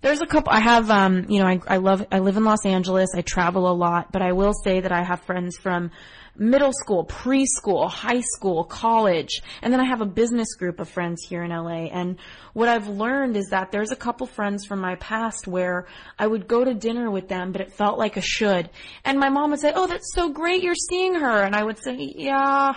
there's 0.00 0.20
a 0.20 0.26
couple 0.26 0.52
i 0.52 0.60
have 0.60 0.90
um 0.90 1.26
you 1.28 1.40
know 1.40 1.46
I, 1.46 1.60
I 1.66 1.76
love 1.78 2.06
i 2.12 2.20
live 2.20 2.36
in 2.36 2.44
los 2.44 2.64
angeles 2.64 3.08
i 3.16 3.22
travel 3.22 3.68
a 3.68 3.74
lot 3.74 4.12
but 4.12 4.22
i 4.22 4.32
will 4.32 4.52
say 4.52 4.80
that 4.80 4.92
i 4.92 5.02
have 5.02 5.22
friends 5.22 5.56
from 5.56 5.90
middle 6.38 6.72
school, 6.72 7.04
preschool, 7.04 7.90
high 7.90 8.20
school, 8.20 8.64
college, 8.64 9.42
and 9.60 9.72
then 9.72 9.80
I 9.80 9.84
have 9.84 10.00
a 10.00 10.06
business 10.06 10.54
group 10.54 10.80
of 10.80 10.88
friends 10.88 11.22
here 11.28 11.42
in 11.42 11.50
LA. 11.50 11.86
And 11.86 12.18
what 12.52 12.68
I've 12.68 12.88
learned 12.88 13.36
is 13.36 13.48
that 13.50 13.72
there's 13.72 13.90
a 13.90 13.96
couple 13.96 14.26
friends 14.26 14.64
from 14.64 14.80
my 14.80 14.94
past 14.96 15.46
where 15.46 15.86
I 16.18 16.26
would 16.26 16.46
go 16.46 16.64
to 16.64 16.74
dinner 16.74 17.10
with 17.10 17.28
them, 17.28 17.52
but 17.52 17.60
it 17.60 17.72
felt 17.72 17.98
like 17.98 18.16
a 18.16 18.22
should. 18.22 18.70
And 19.04 19.18
my 19.18 19.28
mom 19.28 19.50
would 19.50 19.60
say, 19.60 19.72
"Oh, 19.74 19.86
that's 19.86 20.14
so 20.14 20.30
great, 20.30 20.62
you're 20.62 20.74
seeing 20.74 21.14
her," 21.14 21.42
and 21.42 21.54
I 21.54 21.64
would 21.64 21.78
say, 21.78 21.96
"Yeah." 22.16 22.74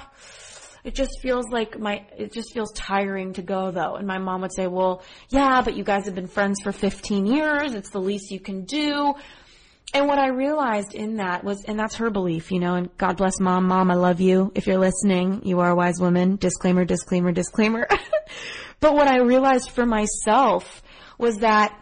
It 0.84 0.96
just 0.96 1.22
feels 1.22 1.48
like 1.50 1.78
my, 1.78 2.08
it 2.18 2.34
just 2.34 2.54
feels 2.54 2.72
tiring 2.74 3.34
to 3.34 3.44
go 3.44 3.70
though. 3.70 3.96
And 3.96 4.08
my 4.08 4.18
mom 4.18 4.42
would 4.42 4.54
say, 4.54 4.66
well, 4.66 5.04
yeah, 5.30 5.62
but 5.62 5.76
you 5.76 5.84
guys 5.84 6.06
have 6.06 6.16
been 6.16 6.26
friends 6.26 6.60
for 6.64 6.72
15 6.72 7.28
years. 7.28 7.74
It's 7.76 7.92
the 7.92 8.02
least 8.02 8.32
you 8.32 8.40
can 8.40 8.66
do 8.66 9.14
and 9.94 10.08
what 10.08 10.20
I 10.20 10.30
realized 10.30 10.94
in 10.94 11.18
that 11.18 11.44
was, 11.44 11.66
and 11.66 11.78
that's 11.78 11.96
her 11.96 12.10
belief, 12.10 12.52
you 12.52 12.60
know, 12.60 12.76
and 12.76 12.96
God 12.98 13.18
bless 13.18 13.40
mom, 13.40 13.68
mom, 13.68 13.92
I 13.92 13.96
love 13.96 14.22
you. 14.22 14.52
If 14.56 14.66
you're 14.68 14.78
listening, 14.78 15.42
you 15.44 15.60
are 15.60 15.72
a 15.72 15.76
wise 15.76 16.00
woman. 16.00 16.38
Disclaimer, 16.38 16.86
disclaimer, 16.86 17.32
disclaimer. 17.32 17.88
but 18.80 18.94
what 18.94 19.08
I 19.08 19.20
realized 19.20 19.72
for 19.72 19.86
myself 19.86 20.82
was 21.18 21.38
that 21.38 21.78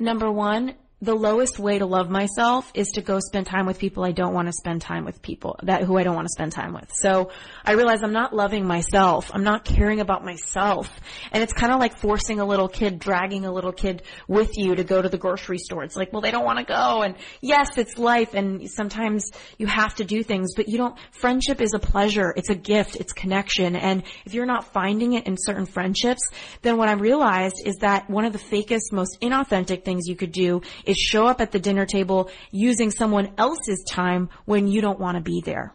number 0.00 0.30
one, 0.30 0.74
the 1.00 1.14
lowest 1.14 1.60
way 1.60 1.78
to 1.78 1.86
love 1.86 2.10
myself 2.10 2.70
is 2.74 2.88
to 2.88 3.02
go 3.02 3.20
spend 3.20 3.46
time 3.46 3.66
with 3.66 3.78
people 3.78 4.04
I 4.04 4.10
don't 4.10 4.34
want 4.34 4.48
to 4.48 4.52
spend 4.52 4.82
time 4.82 5.04
with 5.04 5.22
people 5.22 5.56
that 5.62 5.84
who 5.84 5.96
I 5.96 6.02
don't 6.02 6.16
want 6.16 6.26
to 6.26 6.32
spend 6.32 6.50
time 6.50 6.74
with. 6.74 6.90
So 6.92 7.30
I 7.64 7.72
realize 7.72 8.02
I'm 8.02 8.12
not 8.12 8.34
loving 8.34 8.66
myself. 8.66 9.30
I'm 9.32 9.44
not 9.44 9.64
caring 9.64 10.00
about 10.00 10.24
myself. 10.24 11.00
And 11.30 11.40
it's 11.40 11.52
kind 11.52 11.72
of 11.72 11.78
like 11.78 11.98
forcing 11.98 12.40
a 12.40 12.44
little 12.44 12.68
kid, 12.68 12.98
dragging 12.98 13.44
a 13.44 13.52
little 13.52 13.70
kid 13.70 14.02
with 14.26 14.50
you 14.56 14.74
to 14.74 14.82
go 14.82 15.00
to 15.00 15.08
the 15.08 15.18
grocery 15.18 15.58
store. 15.58 15.84
It's 15.84 15.94
like, 15.94 16.12
well, 16.12 16.20
they 16.20 16.32
don't 16.32 16.44
want 16.44 16.58
to 16.58 16.64
go. 16.64 17.02
And 17.02 17.14
yes, 17.40 17.78
it's 17.78 17.96
life. 17.96 18.34
And 18.34 18.68
sometimes 18.68 19.30
you 19.56 19.68
have 19.68 19.94
to 19.96 20.04
do 20.04 20.24
things, 20.24 20.54
but 20.56 20.68
you 20.68 20.78
don't, 20.78 20.98
friendship 21.12 21.60
is 21.60 21.74
a 21.74 21.78
pleasure. 21.78 22.34
It's 22.36 22.50
a 22.50 22.56
gift. 22.56 22.96
It's 22.96 23.12
connection. 23.12 23.76
And 23.76 24.02
if 24.26 24.34
you're 24.34 24.46
not 24.46 24.72
finding 24.72 25.12
it 25.12 25.28
in 25.28 25.36
certain 25.38 25.66
friendships, 25.66 26.22
then 26.62 26.76
what 26.76 26.88
I 26.88 26.94
realized 26.94 27.62
is 27.64 27.76
that 27.82 28.10
one 28.10 28.24
of 28.24 28.32
the 28.32 28.38
fakest, 28.40 28.90
most 28.90 29.20
inauthentic 29.20 29.84
things 29.84 30.08
you 30.08 30.16
could 30.16 30.32
do 30.32 30.60
is 30.88 30.96
show 30.96 31.26
up 31.26 31.40
at 31.40 31.52
the 31.52 31.60
dinner 31.60 31.86
table 31.86 32.30
using 32.50 32.90
someone 32.90 33.32
else's 33.38 33.84
time 33.88 34.30
when 34.46 34.66
you 34.66 34.80
don't 34.80 34.98
want 34.98 35.16
to 35.16 35.22
be 35.22 35.42
there. 35.44 35.74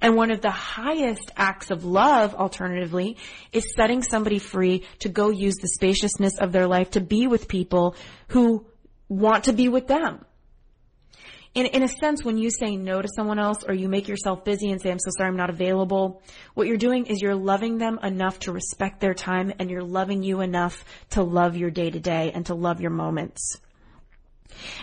And 0.00 0.16
one 0.16 0.30
of 0.30 0.40
the 0.40 0.50
highest 0.50 1.30
acts 1.36 1.70
of 1.70 1.84
love, 1.84 2.34
alternatively, 2.34 3.16
is 3.52 3.72
setting 3.74 4.02
somebody 4.02 4.38
free 4.38 4.84
to 5.00 5.08
go 5.08 5.30
use 5.30 5.56
the 5.56 5.68
spaciousness 5.68 6.38
of 6.38 6.52
their 6.52 6.66
life 6.66 6.92
to 6.92 7.00
be 7.00 7.26
with 7.26 7.48
people 7.48 7.94
who 8.28 8.66
want 9.08 9.44
to 9.44 9.52
be 9.52 9.68
with 9.68 9.86
them. 9.86 10.24
In, 11.54 11.64
in 11.64 11.82
a 11.82 11.88
sense, 11.88 12.22
when 12.22 12.36
you 12.36 12.50
say 12.50 12.76
no 12.76 13.00
to 13.00 13.08
someone 13.08 13.38
else 13.38 13.64
or 13.66 13.72
you 13.72 13.88
make 13.88 14.08
yourself 14.08 14.44
busy 14.44 14.70
and 14.70 14.80
say, 14.80 14.90
I'm 14.90 14.98
so 14.98 15.10
sorry, 15.16 15.30
I'm 15.30 15.36
not 15.36 15.48
available, 15.48 16.22
what 16.52 16.66
you're 16.66 16.76
doing 16.76 17.06
is 17.06 17.22
you're 17.22 17.34
loving 17.34 17.78
them 17.78 17.98
enough 18.02 18.40
to 18.40 18.52
respect 18.52 19.00
their 19.00 19.14
time 19.14 19.54
and 19.58 19.70
you're 19.70 19.82
loving 19.82 20.22
you 20.22 20.42
enough 20.42 20.84
to 21.10 21.22
love 21.22 21.56
your 21.56 21.70
day 21.70 21.88
to 21.88 22.00
day 22.00 22.30
and 22.34 22.44
to 22.46 22.54
love 22.54 22.82
your 22.82 22.90
moments. 22.90 23.58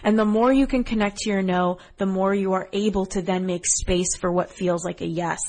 And 0.03 0.17
the 0.17 0.25
more 0.25 0.51
you 0.51 0.67
can 0.67 0.83
connect 0.83 1.17
to 1.19 1.29
your 1.29 1.41
no, 1.41 1.77
the 1.97 2.05
more 2.05 2.33
you 2.33 2.53
are 2.53 2.69
able 2.73 3.05
to 3.07 3.21
then 3.21 3.45
make 3.45 3.65
space 3.65 4.15
for 4.17 4.31
what 4.31 4.51
feels 4.51 4.85
like 4.85 5.01
a 5.01 5.07
yes. 5.07 5.39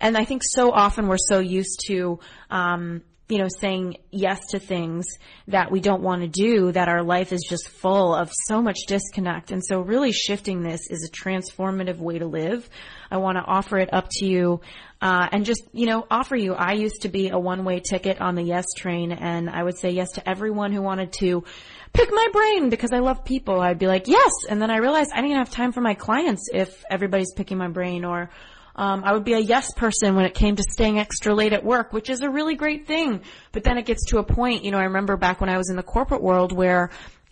And 0.00 0.16
I 0.16 0.24
think 0.24 0.42
so 0.44 0.70
often 0.72 1.08
we're 1.08 1.16
so 1.18 1.38
used 1.38 1.80
to, 1.86 2.20
um, 2.50 3.02
you 3.28 3.38
know, 3.38 3.48
saying 3.60 3.96
yes 4.10 4.40
to 4.50 4.58
things 4.58 5.06
that 5.46 5.70
we 5.70 5.80
don't 5.80 6.02
want 6.02 6.22
to 6.22 6.28
do 6.28 6.72
that 6.72 6.88
our 6.88 7.02
life 7.02 7.32
is 7.32 7.46
just 7.48 7.68
full 7.68 8.14
of 8.14 8.30
so 8.48 8.60
much 8.60 8.78
disconnect. 8.88 9.52
And 9.52 9.64
so 9.64 9.80
really 9.80 10.10
shifting 10.10 10.62
this 10.62 10.80
is 10.90 11.08
a 11.08 11.24
transformative 11.24 11.98
way 11.98 12.18
to 12.18 12.26
live. 12.26 12.68
I 13.10 13.18
want 13.18 13.38
to 13.38 13.44
offer 13.44 13.78
it 13.78 13.92
up 13.92 14.08
to 14.10 14.26
you, 14.26 14.60
uh, 15.00 15.28
and 15.32 15.44
just, 15.44 15.62
you 15.72 15.86
know, 15.86 16.06
offer 16.10 16.36
you. 16.36 16.54
I 16.54 16.72
used 16.72 17.02
to 17.02 17.08
be 17.08 17.30
a 17.30 17.38
one-way 17.38 17.80
ticket 17.80 18.20
on 18.20 18.34
the 18.34 18.42
yes 18.42 18.66
train 18.76 19.12
and 19.12 19.48
I 19.48 19.62
would 19.62 19.78
say 19.78 19.90
yes 19.90 20.12
to 20.12 20.28
everyone 20.28 20.72
who 20.72 20.82
wanted 20.82 21.12
to 21.20 21.44
pick 21.92 22.10
my 22.12 22.28
brain 22.32 22.70
because 22.70 22.92
I 22.92 22.98
love 22.98 23.24
people. 23.24 23.60
I'd 23.60 23.78
be 23.78 23.86
like, 23.86 24.08
yes. 24.08 24.30
And 24.48 24.60
then 24.60 24.70
I 24.70 24.78
realized 24.78 25.10
I 25.14 25.20
didn't 25.20 25.38
have 25.38 25.50
time 25.50 25.72
for 25.72 25.80
my 25.80 25.94
clients 25.94 26.48
if 26.52 26.84
everybody's 26.90 27.32
picking 27.34 27.58
my 27.58 27.68
brain 27.68 28.04
or, 28.04 28.30
um, 28.76 29.02
I 29.04 29.12
would 29.12 29.24
be 29.24 29.34
a 29.34 29.38
yes 29.38 29.72
person 29.74 30.14
when 30.14 30.24
it 30.24 30.34
came 30.34 30.56
to 30.56 30.62
staying 30.62 30.98
extra 30.98 31.34
late 31.34 31.52
at 31.52 31.64
work, 31.64 31.92
which 31.92 32.08
is 32.08 32.22
a 32.22 32.30
really 32.30 32.54
great 32.54 32.86
thing. 32.86 33.22
But 33.52 33.64
then 33.64 33.76
it 33.78 33.84
gets 33.84 34.06
to 34.06 34.18
a 34.18 34.24
point, 34.24 34.64
you 34.64 34.70
know, 34.70 34.78
I 34.78 34.84
remember 34.84 35.16
back 35.16 35.40
when 35.40 35.50
I 35.50 35.58
was 35.58 35.70
in 35.70 35.76
the 35.76 35.82
corporate 35.82 36.22
world 36.22 36.52
where 36.52 36.90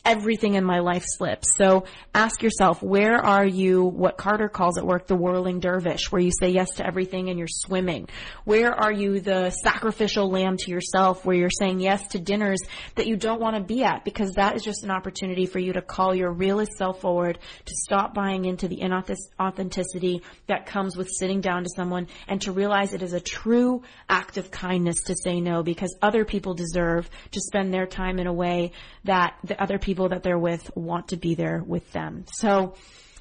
everything 0.08 0.54
in 0.54 0.64
my 0.64 0.78
life 0.78 1.04
slips. 1.06 1.48
So 1.56 1.84
ask 2.14 2.42
yourself, 2.42 2.82
where 2.82 3.16
are 3.16 3.46
you, 3.46 3.84
what 3.84 4.16
Carter 4.16 4.48
calls 4.48 4.78
at 4.78 4.86
work, 4.86 5.06
the 5.06 5.14
whirling 5.14 5.60
dervish, 5.60 6.10
where 6.10 6.22
you 6.22 6.30
say 6.30 6.48
yes 6.48 6.76
to 6.76 6.86
everything 6.86 7.28
and 7.28 7.38
you're 7.38 7.46
swimming? 7.46 8.08
Where 8.44 8.72
are 8.72 8.90
you 8.90 9.20
the 9.20 9.50
sacrificial 9.50 10.30
lamb 10.30 10.56
to 10.56 10.70
yourself, 10.70 11.26
where 11.26 11.36
you're 11.36 11.50
saying 11.50 11.80
yes 11.80 12.08
to 12.08 12.18
dinners 12.18 12.60
that 12.94 13.06
you 13.06 13.16
don't 13.16 13.38
want 13.38 13.56
to 13.56 13.62
be 13.62 13.84
at? 13.84 14.02
Because 14.04 14.32
that 14.32 14.56
is 14.56 14.62
just 14.62 14.82
an 14.82 14.90
opportunity 14.90 15.44
for 15.44 15.58
you 15.58 15.74
to 15.74 15.82
call 15.82 16.14
your 16.14 16.32
realist 16.32 16.72
self 16.78 17.02
forward, 17.02 17.38
to 17.66 17.74
stop 17.76 18.14
buying 18.14 18.46
into 18.46 18.66
the 18.66 18.78
inauthenticity 18.78 20.22
that 20.46 20.64
comes 20.64 20.96
with 20.96 21.08
sitting 21.10 21.42
down 21.42 21.64
to 21.64 21.70
someone 21.76 22.06
and 22.28 22.40
to 22.40 22.52
realize 22.52 22.94
it 22.94 23.02
is 23.02 23.12
a 23.12 23.20
true 23.20 23.82
act 24.08 24.38
of 24.38 24.50
kindness 24.50 25.02
to 25.02 25.14
say 25.22 25.38
no 25.38 25.62
because 25.62 25.94
other 26.00 26.24
people 26.24 26.54
deserve 26.54 27.10
to 27.32 27.40
spend 27.40 27.74
their 27.74 27.86
time 27.86 28.18
in 28.18 28.26
a 28.26 28.32
way 28.32 28.72
that 29.04 29.34
the 29.44 29.60
other 29.62 29.78
people 29.78 29.97
that 30.06 30.22
they're 30.22 30.38
with 30.38 30.70
want 30.76 31.08
to 31.08 31.16
be 31.16 31.34
there 31.34 31.60
with 31.66 31.90
them. 31.92 32.24
So 32.32 32.74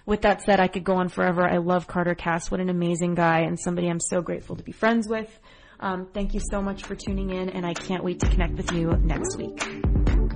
with 0.05 0.21
that 0.21 0.43
said, 0.43 0.59
I 0.59 0.67
could 0.67 0.83
go 0.83 0.97
on 0.97 1.09
forever. 1.09 1.43
I 1.43 1.57
love 1.57 1.87
Carter 1.87 2.13
Cast. 2.13 2.51
What 2.51 2.59
an 2.59 2.69
amazing 2.69 3.15
guy 3.15 3.39
and 3.39 3.59
somebody 3.59 3.89
I'm 3.89 3.99
so 3.99 4.21
grateful 4.21 4.55
to 4.55 4.63
be 4.63 4.71
friends 4.71 5.07
with. 5.07 5.29
Um, 5.79 6.07
thank 6.13 6.33
you 6.33 6.39
so 6.51 6.61
much 6.61 6.83
for 6.83 6.95
tuning 6.95 7.31
in 7.31 7.49
and 7.49 7.65
I 7.65 7.73
can't 7.73 8.03
wait 8.03 8.19
to 8.19 8.29
connect 8.29 8.53
with 8.53 8.71
you 8.71 8.91
next 8.97 9.37
week. 9.37 10.26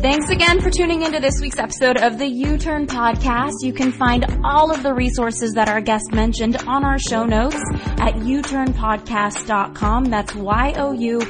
Thanks 0.00 0.30
again 0.30 0.62
for 0.62 0.70
tuning 0.70 1.02
into 1.02 1.20
this 1.20 1.40
week's 1.42 1.58
episode 1.58 1.98
of 1.98 2.16
the 2.16 2.26
You 2.26 2.56
Turn 2.56 2.86
podcast. 2.86 3.52
You 3.60 3.74
can 3.74 3.92
find 3.92 4.24
all 4.42 4.70
of 4.70 4.82
the 4.82 4.94
resources 4.94 5.52
that 5.56 5.68
our 5.68 5.82
guest 5.82 6.10
mentioned 6.10 6.56
on 6.66 6.86
our 6.86 6.98
show 6.98 7.26
notes 7.26 7.60
at 7.98 8.14
youturnpodcast.com. 8.14 10.04
That's 10.06 10.34
Y-O-U-T-U-R-N 10.34 11.26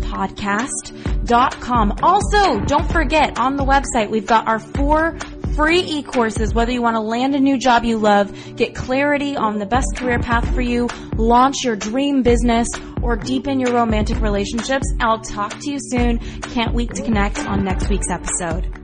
podcast.com. 0.00 1.94
Also, 2.02 2.60
don't 2.64 2.90
forget 2.90 3.38
on 3.38 3.54
the 3.54 3.64
website, 3.64 4.10
we've 4.10 4.26
got 4.26 4.48
our 4.48 4.58
four 4.58 5.16
free 5.54 5.80
e-courses, 5.80 6.54
whether 6.54 6.72
you 6.72 6.82
want 6.82 6.96
to 6.96 7.00
land 7.00 7.34
a 7.34 7.40
new 7.40 7.58
job 7.58 7.84
you 7.84 7.98
love, 7.98 8.56
get 8.56 8.74
clarity 8.74 9.36
on 9.36 9.58
the 9.58 9.66
best 9.66 9.96
career 9.96 10.18
path 10.18 10.52
for 10.54 10.60
you, 10.60 10.88
launch 11.16 11.56
your 11.64 11.76
dream 11.76 12.22
business, 12.22 12.68
or 13.02 13.16
deepen 13.16 13.60
your 13.60 13.72
romantic 13.72 14.20
relationships. 14.20 14.86
I'll 15.00 15.20
talk 15.20 15.58
to 15.60 15.70
you 15.70 15.78
soon. 15.80 16.18
Can't 16.40 16.74
wait 16.74 16.94
to 16.94 17.02
connect 17.02 17.38
on 17.38 17.64
next 17.64 17.88
week's 17.88 18.10
episode. 18.10 18.83